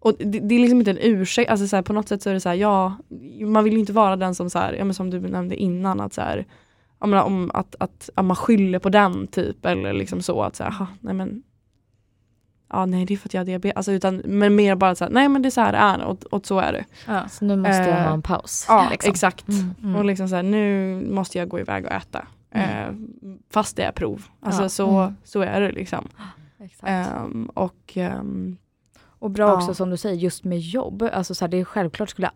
och 0.00 0.12
det, 0.18 0.40
det 0.40 0.54
är 0.54 0.58
liksom 0.58 0.78
inte 0.78 0.90
en 0.90 0.98
ursäkt, 1.00 1.50
alltså 1.50 1.66
så 1.68 1.76
här, 1.76 1.82
på 1.82 1.92
något 1.92 2.08
sätt 2.08 2.22
så 2.22 2.30
är 2.30 2.34
det 2.34 2.40
så 2.40 2.48
här, 2.48 2.56
ja, 2.56 2.96
man 3.40 3.64
vill 3.64 3.72
ju 3.72 3.78
inte 3.78 3.92
vara 3.92 4.16
den 4.16 4.34
som 4.34 4.50
så 4.50 4.58
här, 4.58 4.72
ja, 4.72 4.84
men 4.84 4.94
som 4.94 5.10
du 5.10 5.20
nämnde 5.20 5.56
innan, 5.56 6.00
att 6.00 6.14
så 6.14 6.20
här, 6.20 6.46
menar, 7.00 7.22
om 7.22 7.50
att, 7.54 7.76
att, 7.80 8.10
att 8.14 8.24
man 8.24 8.36
skyller 8.36 8.78
på 8.78 8.88
den 8.88 9.26
typ 9.26 9.66
eller 9.66 9.92
liksom 9.92 10.22
så 10.22 10.42
att 10.42 10.56
så 10.56 10.64
här, 10.64 10.70
"Ha, 10.70 10.86
nej 11.00 11.14
men 11.14 11.42
Ja 12.68 12.86
nej 12.86 13.04
det 13.06 13.14
är 13.14 13.18
för 13.18 13.28
att 13.28 13.34
jag 13.34 13.40
har 13.40 13.44
diabetes, 13.46 13.76
alltså, 13.76 13.92
utan, 13.92 14.16
men 14.24 14.54
mer 14.54 14.74
bara 14.74 14.94
så 14.94 15.04
här, 15.04 15.10
nej 15.12 15.28
men 15.28 15.42
det 15.42 15.48
är 15.48 15.50
så 15.50 15.60
här 15.60 15.72
det 15.72 15.78
är 15.78 16.04
och, 16.04 16.24
och 16.24 16.46
så 16.46 16.58
är 16.58 16.72
det. 16.72 16.84
Ja. 17.06 17.28
Så 17.28 17.44
nu 17.44 17.56
måste 17.56 17.76
jag 17.82 17.88
Eh, 17.88 18.04
ha 18.04 18.12
en 18.14 18.22
paus. 18.22 18.66
Ja 18.68 18.88
liksom. 18.90 19.10
exakt. 19.10 19.48
Mm. 19.48 19.74
Mm. 19.82 19.96
Och 19.96 20.04
liksom 20.04 20.28
så 20.28 20.36
här, 20.36 20.42
nu 20.42 20.94
måste 21.10 21.38
jag 21.38 21.48
gå 21.48 21.60
iväg 21.60 21.84
och 21.84 21.92
äta. 21.92 22.26
Mm. 22.50 22.70
Eh, 22.70 23.38
fast 23.50 23.76
det 23.76 23.82
är 23.82 23.92
prov. 23.92 24.22
Alltså 24.40 24.62
Ja. 24.62 24.68
så, 24.68 24.90
Mm. 25.00 25.16
så 25.24 25.40
är 25.40 25.60
det 25.60 25.72
liksom. 25.72 26.08
Exakt. 26.58 26.82
Ehm, 26.90 27.50
och 27.54 27.92
ehm, 27.94 28.56
Och 29.18 29.30
bra 29.30 29.48
Ja. 29.48 29.54
också 29.54 29.74
som 29.74 29.90
du 29.90 29.96
säger, 29.96 30.16
just 30.16 30.44
med 30.44 30.58
jobb. 30.60 31.02
Alltså 31.12 31.34
så 31.34 31.44
här, 31.44 31.50
det 31.50 31.56
är 31.56 31.64
självklart 31.64 32.10
skulle 32.10 32.30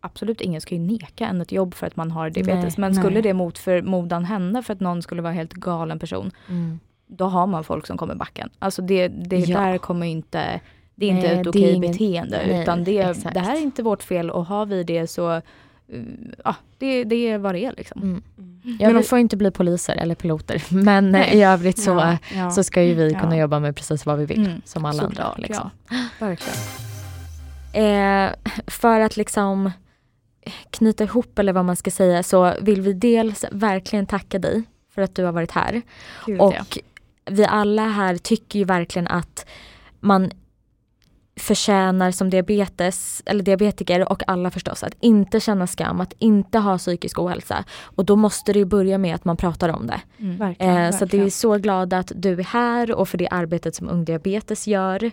absolut 0.00 0.40
ingen 0.40 0.60
ska 0.60 0.74
ju 0.74 0.80
neka 0.80 1.26
en 1.26 1.40
ett 1.40 1.52
jobb 1.52 1.74
för 1.74 1.86
att 1.86 1.96
man 1.96 2.10
har 2.10 2.30
diabetes. 2.30 2.78
Nej, 2.78 2.88
men 2.90 2.94
skulle 2.94 3.14
nej. 3.14 3.22
det 3.22 3.34
mot 3.34 3.58
förmodan 3.58 4.24
hända 4.24 4.62
för 4.62 4.72
att 4.72 4.80
någon 4.80 5.02
skulle 5.02 5.22
vara 5.22 5.32
helt 5.32 5.52
galen 5.52 5.98
person, 5.98 6.30
Mm. 6.48 6.80
Då 7.06 7.24
har 7.24 7.46
man 7.46 7.64
folk 7.64 7.86
som 7.86 7.96
kommer 7.96 8.14
backen. 8.14 8.50
Alltså 8.58 8.82
det, 8.82 9.08
det 9.08 9.36
Ja. 9.38 9.60
där 9.60 9.78
kommer 9.78 10.06
inte, 10.06 10.60
det 10.94 11.06
är 11.06 11.10
inte 11.10 11.22
Nej, 11.28 11.36
ett 11.36 11.42
det 11.44 11.48
är 11.48 11.50
okej 11.50 11.72
ingen- 11.74 11.92
beteende. 11.92 12.42
nej, 12.46 12.62
utan 12.62 12.84
det, 12.84 12.98
exakt. 12.98 13.34
det 13.34 13.40
här 13.40 13.56
är 13.56 13.60
inte 13.60 13.82
vårt 13.82 14.02
fel 14.02 14.30
och 14.30 14.46
har 14.46 14.66
vi 14.66 14.84
det 14.84 15.06
så, 15.06 15.32
uh, 15.36 15.42
ja, 16.44 16.54
det, 16.78 17.04
det 17.04 17.28
är 17.28 17.38
vad 17.38 17.54
det 17.54 17.64
är 17.64 17.72
liksom. 17.76 18.02
Mm. 18.02 18.22
mm. 18.38 18.76
Ja, 18.80 18.86
Men 18.88 18.96
om- 18.96 19.02
får 19.02 19.18
inte 19.18 19.36
bli 19.36 19.50
poliser 19.50 19.94
eller 19.96 20.14
piloter 20.14 20.62
men 20.74 21.10
Nej. 21.12 21.36
i 21.38 21.42
övrigt 21.42 21.78
så, 21.78 21.90
ja, 21.90 22.18
ja. 22.36 22.50
så 22.50 22.64
ska 22.64 22.82
ju 22.82 22.94
vi 22.94 23.12
Ja. 23.12 23.20
kunna 23.20 23.36
jobba 23.36 23.58
med 23.58 23.76
precis 23.76 24.06
vad 24.06 24.18
vi 24.18 24.24
vill 24.26 24.46
Mm, 24.46 24.62
som 24.64 24.84
alla 24.84 25.02
andra. 25.02 25.14
Såklart, 25.16 25.38
Liksom. 25.38 25.70
ja. 25.90 25.96
Verkligen. 26.26 26.58
Eh, 27.74 28.30
för 28.66 29.00
att 29.00 29.16
liksom 29.16 29.70
knyta 30.70 31.04
ihop 31.04 31.38
eller 31.38 31.52
vad 31.52 31.64
man 31.64 31.76
ska 31.76 31.90
säga 31.90 32.22
så 32.22 32.54
vill 32.60 32.80
vi 32.80 32.92
dels 32.92 33.44
verkligen 33.50 34.06
tacka 34.06 34.38
dig 34.38 34.62
för 34.94 35.02
att 35.02 35.14
du 35.14 35.24
har 35.24 35.32
varit 35.32 35.50
här. 35.50 35.82
Gud, 36.26 36.40
Och 36.40 36.54
ja. 36.58 36.64
Vi 37.30 37.44
alla 37.44 37.88
här 37.88 38.16
tycker 38.16 38.58
ju 38.58 38.64
verkligen 38.64 39.08
att 39.08 39.46
man 40.00 40.30
förtjänar 41.36 42.10
som 42.10 42.30
diabetes, 42.30 43.22
eller 43.26 43.42
diabetiker 43.42 44.12
och 44.12 44.22
alla 44.26 44.50
förstås 44.50 44.82
att 44.82 44.94
inte 45.00 45.40
känna 45.40 45.66
skam, 45.66 46.00
att 46.00 46.14
inte 46.18 46.58
ha 46.58 46.78
psykisk 46.78 47.18
ohälsa. 47.18 47.64
Och 47.82 48.04
då 48.04 48.16
måste 48.16 48.52
det 48.52 48.58
ju 48.58 48.64
börja 48.64 48.98
med 48.98 49.14
att 49.14 49.24
man 49.24 49.36
pratar 49.36 49.68
om 49.68 49.86
det. 49.86 50.00
Mm. 50.18 50.36
Verkligen, 50.36 50.76
Eh, 50.76 50.98
så 50.98 51.06
vi 51.06 51.20
är 51.20 51.30
så 51.30 51.58
glada 51.58 51.98
att 51.98 52.12
du 52.14 52.32
är 52.32 52.44
här 52.44 52.94
och 52.94 53.08
för 53.08 53.18
det 53.18 53.28
arbetet 53.28 53.74
som 53.74 53.88
Ung 53.88 54.04
Diabetes 54.04 54.66
gör. 54.66 55.10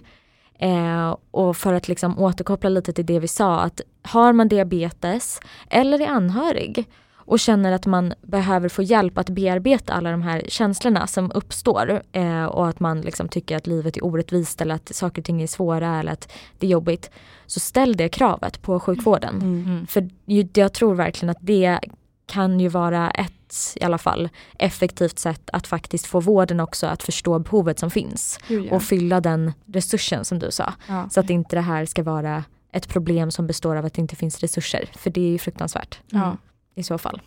Eh, 0.59 1.15
och 1.31 1.57
för 1.57 1.73
att 1.73 1.87
liksom 1.87 2.19
återkoppla 2.19 2.69
lite 2.69 2.93
till 2.93 3.05
det 3.05 3.19
vi 3.19 3.27
sa 3.27 3.59
att 3.59 3.81
har 4.01 4.33
man 4.33 4.47
diabetes 4.47 5.39
eller 5.69 6.01
är 6.01 6.07
anhörig 6.07 6.85
och 7.29 7.39
känner 7.39 7.71
att 7.71 7.85
man 7.85 8.13
behöver 8.21 8.69
få 8.69 8.83
hjälp 8.83 9.17
att 9.17 9.29
bearbeta 9.29 9.93
alla 9.93 10.11
de 10.11 10.21
här 10.21 10.43
känslorna 10.47 11.07
som 11.07 11.31
uppstår 11.31 12.01
eh, 12.11 12.45
och 12.45 12.67
att 12.67 12.79
man 12.79 13.01
liksom 13.01 13.29
tycker 13.29 13.57
att 13.57 13.67
livet 13.67 13.97
är 13.97 14.05
orättvist 14.05 14.61
eller 14.61 14.75
att 14.75 14.95
saker 14.95 15.21
och 15.21 15.25
ting 15.25 15.41
är 15.41 15.47
svåra 15.47 15.99
eller 15.99 16.11
att 16.11 16.31
det 16.59 16.67
är 16.67 16.71
jobbigt. 16.71 17.11
Så 17.45 17.59
ställ 17.59 17.95
det 17.95 18.09
kravet 18.09 18.61
på 18.61 18.79
sjukvården. 18.79 19.35
Mm. 19.35 19.65
Mm. 19.65 19.87
För 19.87 20.09
ju, 20.25 20.47
jag 20.53 20.73
tror 20.73 20.95
verkligen 20.95 21.29
att 21.29 21.37
det 21.41 21.79
kan 22.25 22.59
ju 22.59 22.67
vara 22.67 23.11
ett 23.11 23.75
i 23.75 23.83
alla 23.83 23.97
fall 23.97 24.29
effektivt 24.59 25.19
sätt 25.19 25.49
att 25.53 25.67
faktiskt 25.67 26.05
få 26.05 26.19
vården 26.19 26.59
också 26.59 26.87
att 26.87 27.03
förstå 27.03 27.39
behovet 27.39 27.79
som 27.79 27.91
finns 27.91 28.39
ja. 28.47 28.75
och 28.75 28.83
fylla 28.83 29.21
den 29.21 29.53
resursen 29.65 30.25
som 30.25 30.39
du 30.39 30.51
sa. 30.51 30.73
ja. 30.87 31.09
Så 31.09 31.19
att 31.19 31.29
inte 31.29 31.55
det 31.55 31.61
här 31.61 31.85
ska 31.85 32.03
vara 32.03 32.43
ett 32.71 32.87
problem 32.87 33.31
som 33.31 33.47
består 33.47 33.75
av 33.75 33.85
att 33.85 33.93
det 33.93 34.01
inte 34.01 34.15
finns 34.15 34.39
resurser. 34.39 34.89
För 34.97 35.09
det 35.09 35.21
är 35.21 35.31
ju 35.31 35.37
fruktansvärt 35.37 35.99
Ja. 36.07 36.37
I 36.79 36.83
så 36.83 36.97
fall. 36.97 37.21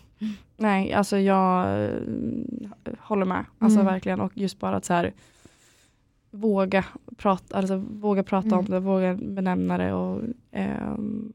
Nej, 0.57 0.93
alltså 0.93 1.19
jag 1.19 1.85
eh, 1.85 1.91
håller 2.99 3.27
med. 3.27 3.45
Alltså 3.59 3.81
Mm. 3.81 3.93
verkligen. 3.93 4.21
Och 4.21 4.33
just 4.35 4.59
bara 4.59 4.77
att 4.77 4.85
så 4.85 4.93
här 4.95 5.13
våga 6.31 6.85
prata, 7.17 7.57
alltså, 7.59 7.77
våga 7.91 8.23
prata 8.23 8.47
Mm. 8.49 8.59
om 8.59 8.65
det, 8.65 8.81
våga 8.81 9.15
benämna 9.15 9.79
det 9.79 9.93
och 9.93 10.21
ehm, 10.53 11.33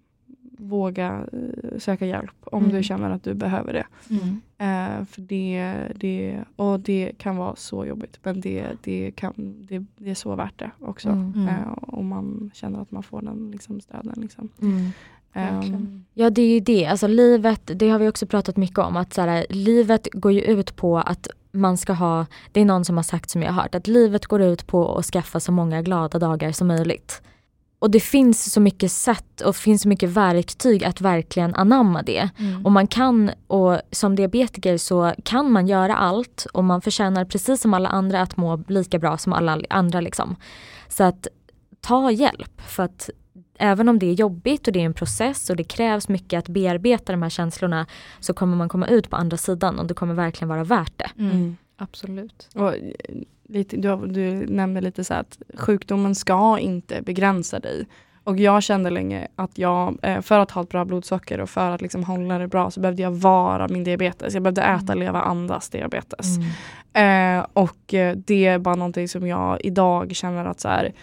våga 0.59 1.25
eh, 1.33 1.79
söka 1.79 2.05
hjälp 2.05 2.31
om 2.41 2.63
Mm. 2.63 2.75
du 2.75 2.83
känner 2.83 3.09
att 3.09 3.23
du 3.23 3.33
behöver 3.33 3.73
det. 3.73 3.85
Mm. 4.09 4.41
Eh, 4.57 5.05
för 5.05 5.21
det, 5.21 5.73
det, 5.95 6.43
och 6.55 6.79
det 6.79 7.11
kan 7.17 7.37
vara 7.37 7.55
så 7.55 7.85
jobbigt 7.85 8.19
men 8.23 8.41
det, 8.41 8.67
det, 8.83 9.11
kan, 9.15 9.33
det, 9.37 9.85
det 9.97 10.09
är 10.09 10.15
så 10.15 10.35
värt 10.35 10.59
det 10.59 10.71
också. 10.79 11.09
Mm. 11.09 11.33
Mm. 11.35 11.47
Eh, 11.47 11.73
om 11.77 12.07
man 12.07 12.51
känner 12.53 12.81
att 12.81 12.91
man 12.91 13.03
får 13.03 13.21
den 13.21 13.51
liksom, 13.51 13.81
stöden. 13.81 14.13
Liksom. 14.21 14.49
Verkligen. 15.33 16.05
Ja 16.13 16.29
det 16.29 16.41
är 16.41 16.53
ju 16.53 16.59
det, 16.59 16.85
alltså 16.85 17.07
livet, 17.07 17.61
det 17.75 17.89
har 17.89 17.99
vi 17.99 18.09
också 18.09 18.25
pratat 18.25 18.57
mycket 18.57 18.79
om 18.79 18.97
att 18.97 19.13
så 19.13 19.21
här, 19.21 19.45
livet 19.49 20.07
går 20.13 20.31
ju 20.31 20.41
ut 20.41 20.75
på 20.75 20.97
att 20.97 21.27
man 21.51 21.77
ska 21.77 21.93
ha, 21.93 22.25
det 22.51 22.61
är 22.61 22.65
någon 22.65 22.85
som 22.85 22.95
har 22.95 23.03
sagt 23.03 23.29
som 23.29 23.41
jag 23.41 23.51
har 23.51 23.61
hört, 23.61 23.75
att 23.75 23.87
livet 23.87 24.25
går 24.25 24.41
ut 24.41 24.67
på 24.67 24.97
att 24.97 25.05
skaffa 25.05 25.39
så 25.39 25.51
många 25.51 25.81
glada 25.81 26.19
dagar 26.19 26.51
som 26.51 26.67
möjligt. 26.67 27.21
Och 27.79 27.91
det 27.91 27.99
finns 27.99 28.51
så 28.53 28.59
mycket 28.59 28.91
sätt 28.91 29.41
och 29.41 29.55
finns 29.55 29.81
så 29.81 29.87
mycket 29.87 30.09
verktyg 30.09 30.83
att 30.83 31.01
verkligen 31.01 31.55
anamma 31.55 32.01
det. 32.01 32.29
Mm. 32.37 32.65
Och 32.65 32.71
man 32.71 32.87
kan, 32.87 33.31
och 33.47 33.81
som 33.91 34.15
diabetiker 34.15 34.77
så 34.77 35.13
kan 35.23 35.51
man 35.51 35.67
göra 35.67 35.95
allt 35.95 36.47
och 36.53 36.63
man 36.63 36.81
förtjänar 36.81 37.25
precis 37.25 37.61
som 37.61 37.73
alla 37.73 37.89
andra 37.89 38.21
att 38.21 38.37
må 38.37 38.63
lika 38.67 38.99
bra 38.99 39.17
som 39.17 39.33
alla 39.33 39.59
andra 39.69 40.01
liksom. 40.01 40.35
Så 40.89 41.03
att 41.03 41.27
ta 41.81 42.11
hjälp 42.11 42.61
för 42.61 42.83
att 42.83 43.09
även 43.59 43.89
om 43.89 43.99
det 43.99 44.05
är 44.05 44.13
jobbigt 44.13 44.67
och 44.67 44.73
det 44.73 44.81
är 44.81 44.85
en 44.85 44.93
process 44.93 45.49
och 45.49 45.55
det 45.55 45.63
krävs 45.63 46.09
mycket 46.09 46.37
att 46.37 46.47
bearbeta 46.47 47.11
de 47.11 47.21
här 47.21 47.29
känslorna 47.29 47.85
så 48.19 48.33
kommer 48.33 48.57
man 48.57 48.69
komma 48.69 48.87
ut 48.87 49.09
på 49.09 49.15
andra 49.15 49.37
sidan 49.37 49.79
och 49.79 49.87
det 49.87 49.93
kommer 49.93 50.13
verkligen 50.13 50.49
vara 50.49 50.63
värt 50.63 50.93
det. 50.97 51.09
Mm. 51.17 51.31
mm. 51.31 51.57
Absolut. 51.77 52.49
Och 52.55 52.75
eh, 52.75 52.81
lite, 53.49 53.77
du, 53.77 54.07
du 54.07 54.47
nämnde 54.47 54.81
lite 54.81 55.03
så 55.03 55.13
att 55.13 55.37
sjukdomen 55.53 56.15
ska 56.15 56.59
inte 56.59 57.01
begränsa 57.01 57.59
dig. 57.59 57.87
Och 58.23 58.39
jag 58.39 58.63
kände 58.63 58.89
länge 58.89 59.27
att 59.35 59.57
jag, 59.57 59.97
eh, 60.01 60.21
för 60.21 60.39
att 60.39 60.51
ha 60.51 60.61
ett 60.61 60.69
bra 60.69 60.85
blodsocker 60.85 61.39
och 61.41 61.49
för 61.49 61.71
att 61.71 61.81
liksom 61.81 62.03
hålla 62.03 62.37
det 62.37 62.47
bra 62.47 62.71
så 62.71 62.79
behövde 62.79 63.01
jag 63.01 63.11
vara 63.11 63.67
min 63.67 63.83
diabetes. 63.83 64.33
Jag 64.33 64.43
behövde 64.43 64.61
äta, 64.61 64.93
Mm. 64.93 64.99
leva, 64.99 65.21
andas 65.21 65.69
diabetes. 65.69 66.27
Mm. 66.93 67.39
Eh, 67.39 67.45
och 67.53 67.93
eh, 67.93 68.15
det 68.15 68.45
är 68.45 68.59
bara 68.59 68.75
någonting 68.75 69.07
som 69.07 69.27
jag 69.27 69.65
idag 69.65 70.15
känner 70.15 70.45
att 70.45 70.59
så 70.59 70.67
här, 70.67 70.93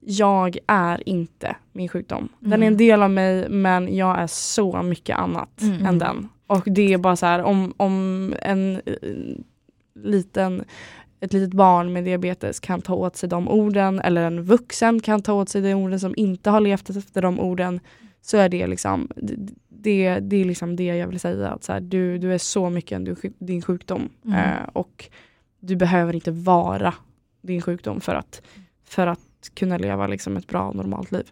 jag 0.00 0.58
är 0.66 1.08
inte 1.08 1.56
min 1.72 1.88
sjukdom. 1.88 2.28
Den 2.40 2.52
är 2.52 2.56
en 2.56 2.62
Mm. 2.72 2.76
del 2.76 3.02
av 3.02 3.10
mig 3.10 3.48
men 3.48 3.96
jag 3.96 4.18
är 4.18 4.26
så 4.26 4.82
mycket 4.82 5.18
annat 5.18 5.62
Mm. 5.62 5.86
än 5.86 5.98
den. 5.98 6.28
Och 6.46 6.62
det 6.66 6.92
är 6.92 6.98
bara 6.98 7.16
så 7.16 7.26
här 7.26 7.42
om, 7.42 7.74
om 7.76 8.34
en 8.42 8.76
eh, 8.86 8.92
liten 10.02 10.64
ett 11.20 11.32
litet 11.32 11.54
barn 11.54 11.92
med 11.92 12.04
diabetes 12.04 12.60
kan 12.60 12.80
ta 12.80 12.94
åt 12.94 13.16
sig 13.16 13.28
de 13.28 13.48
orden 13.48 14.00
eller 14.00 14.22
en 14.22 14.42
vuxen 14.42 15.00
kan 15.00 15.22
ta 15.22 15.32
åt 15.32 15.48
sig 15.48 15.62
de 15.62 15.74
orden 15.74 16.00
som 16.00 16.14
inte 16.16 16.50
har 16.50 16.60
levt 16.60 16.90
efter 16.90 17.22
de 17.22 17.40
orden 17.40 17.80
så 18.22 18.36
är 18.36 18.48
det 18.48 18.66
liksom 18.66 19.08
det, 19.68 20.18
det 20.20 20.36
är 20.36 20.44
liksom 20.44 20.76
det 20.76 20.84
jag 20.84 21.06
vill 21.06 21.20
säga. 21.20 21.48
Att 21.48 21.64
så 21.64 21.72
här, 21.72 21.80
du, 21.80 22.18
du 22.18 22.34
är 22.34 22.38
så 22.38 22.70
mycket 22.70 22.96
än 22.96 23.16
din 23.38 23.62
sjukdom 23.62 24.08
Mm. 24.24 24.38
eh, 24.38 24.68
och 24.72 25.08
du 25.60 25.76
behöver 25.76 26.14
inte 26.14 26.30
vara 26.30 26.94
din 27.42 27.62
sjukdom 27.62 28.00
för 28.00 28.14
att, 28.14 28.42
för 28.84 29.06
att 29.06 29.20
kunna 29.54 29.78
leva 29.78 30.06
liksom 30.06 30.36
ett 30.36 30.46
bra 30.46 30.72
normalt 30.72 31.12
liv. 31.12 31.30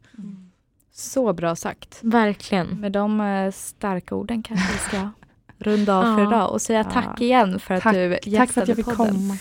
Så 0.93 1.33
bra 1.33 1.57
sagt. 1.57 1.99
Verkligen. 2.03 2.67
Med 2.67 2.93
de 2.93 3.21
eh, 3.21 3.51
starka 3.53 4.15
orden 4.15 4.43
kanske 4.43 4.73
vi 4.73 4.79
ska 4.79 5.11
runda 5.59 5.97
av 5.97 6.03
för 6.17 6.23
idag 6.23 6.53
och 6.53 6.63
säga 6.63 6.79
Ja. 6.79 6.91
tack 7.03 7.21
igen 7.21 7.61
för 7.61 7.75
att 7.75 7.83
Tack- 7.83 7.95
du 7.95 8.11
Tack 8.15 8.23
för 8.23 8.29
att 8.31 8.33
gästade 8.47 8.67
jag 8.71 8.77
fick 8.77 8.87
podden. 8.97 9.15
komma. 9.17 9.37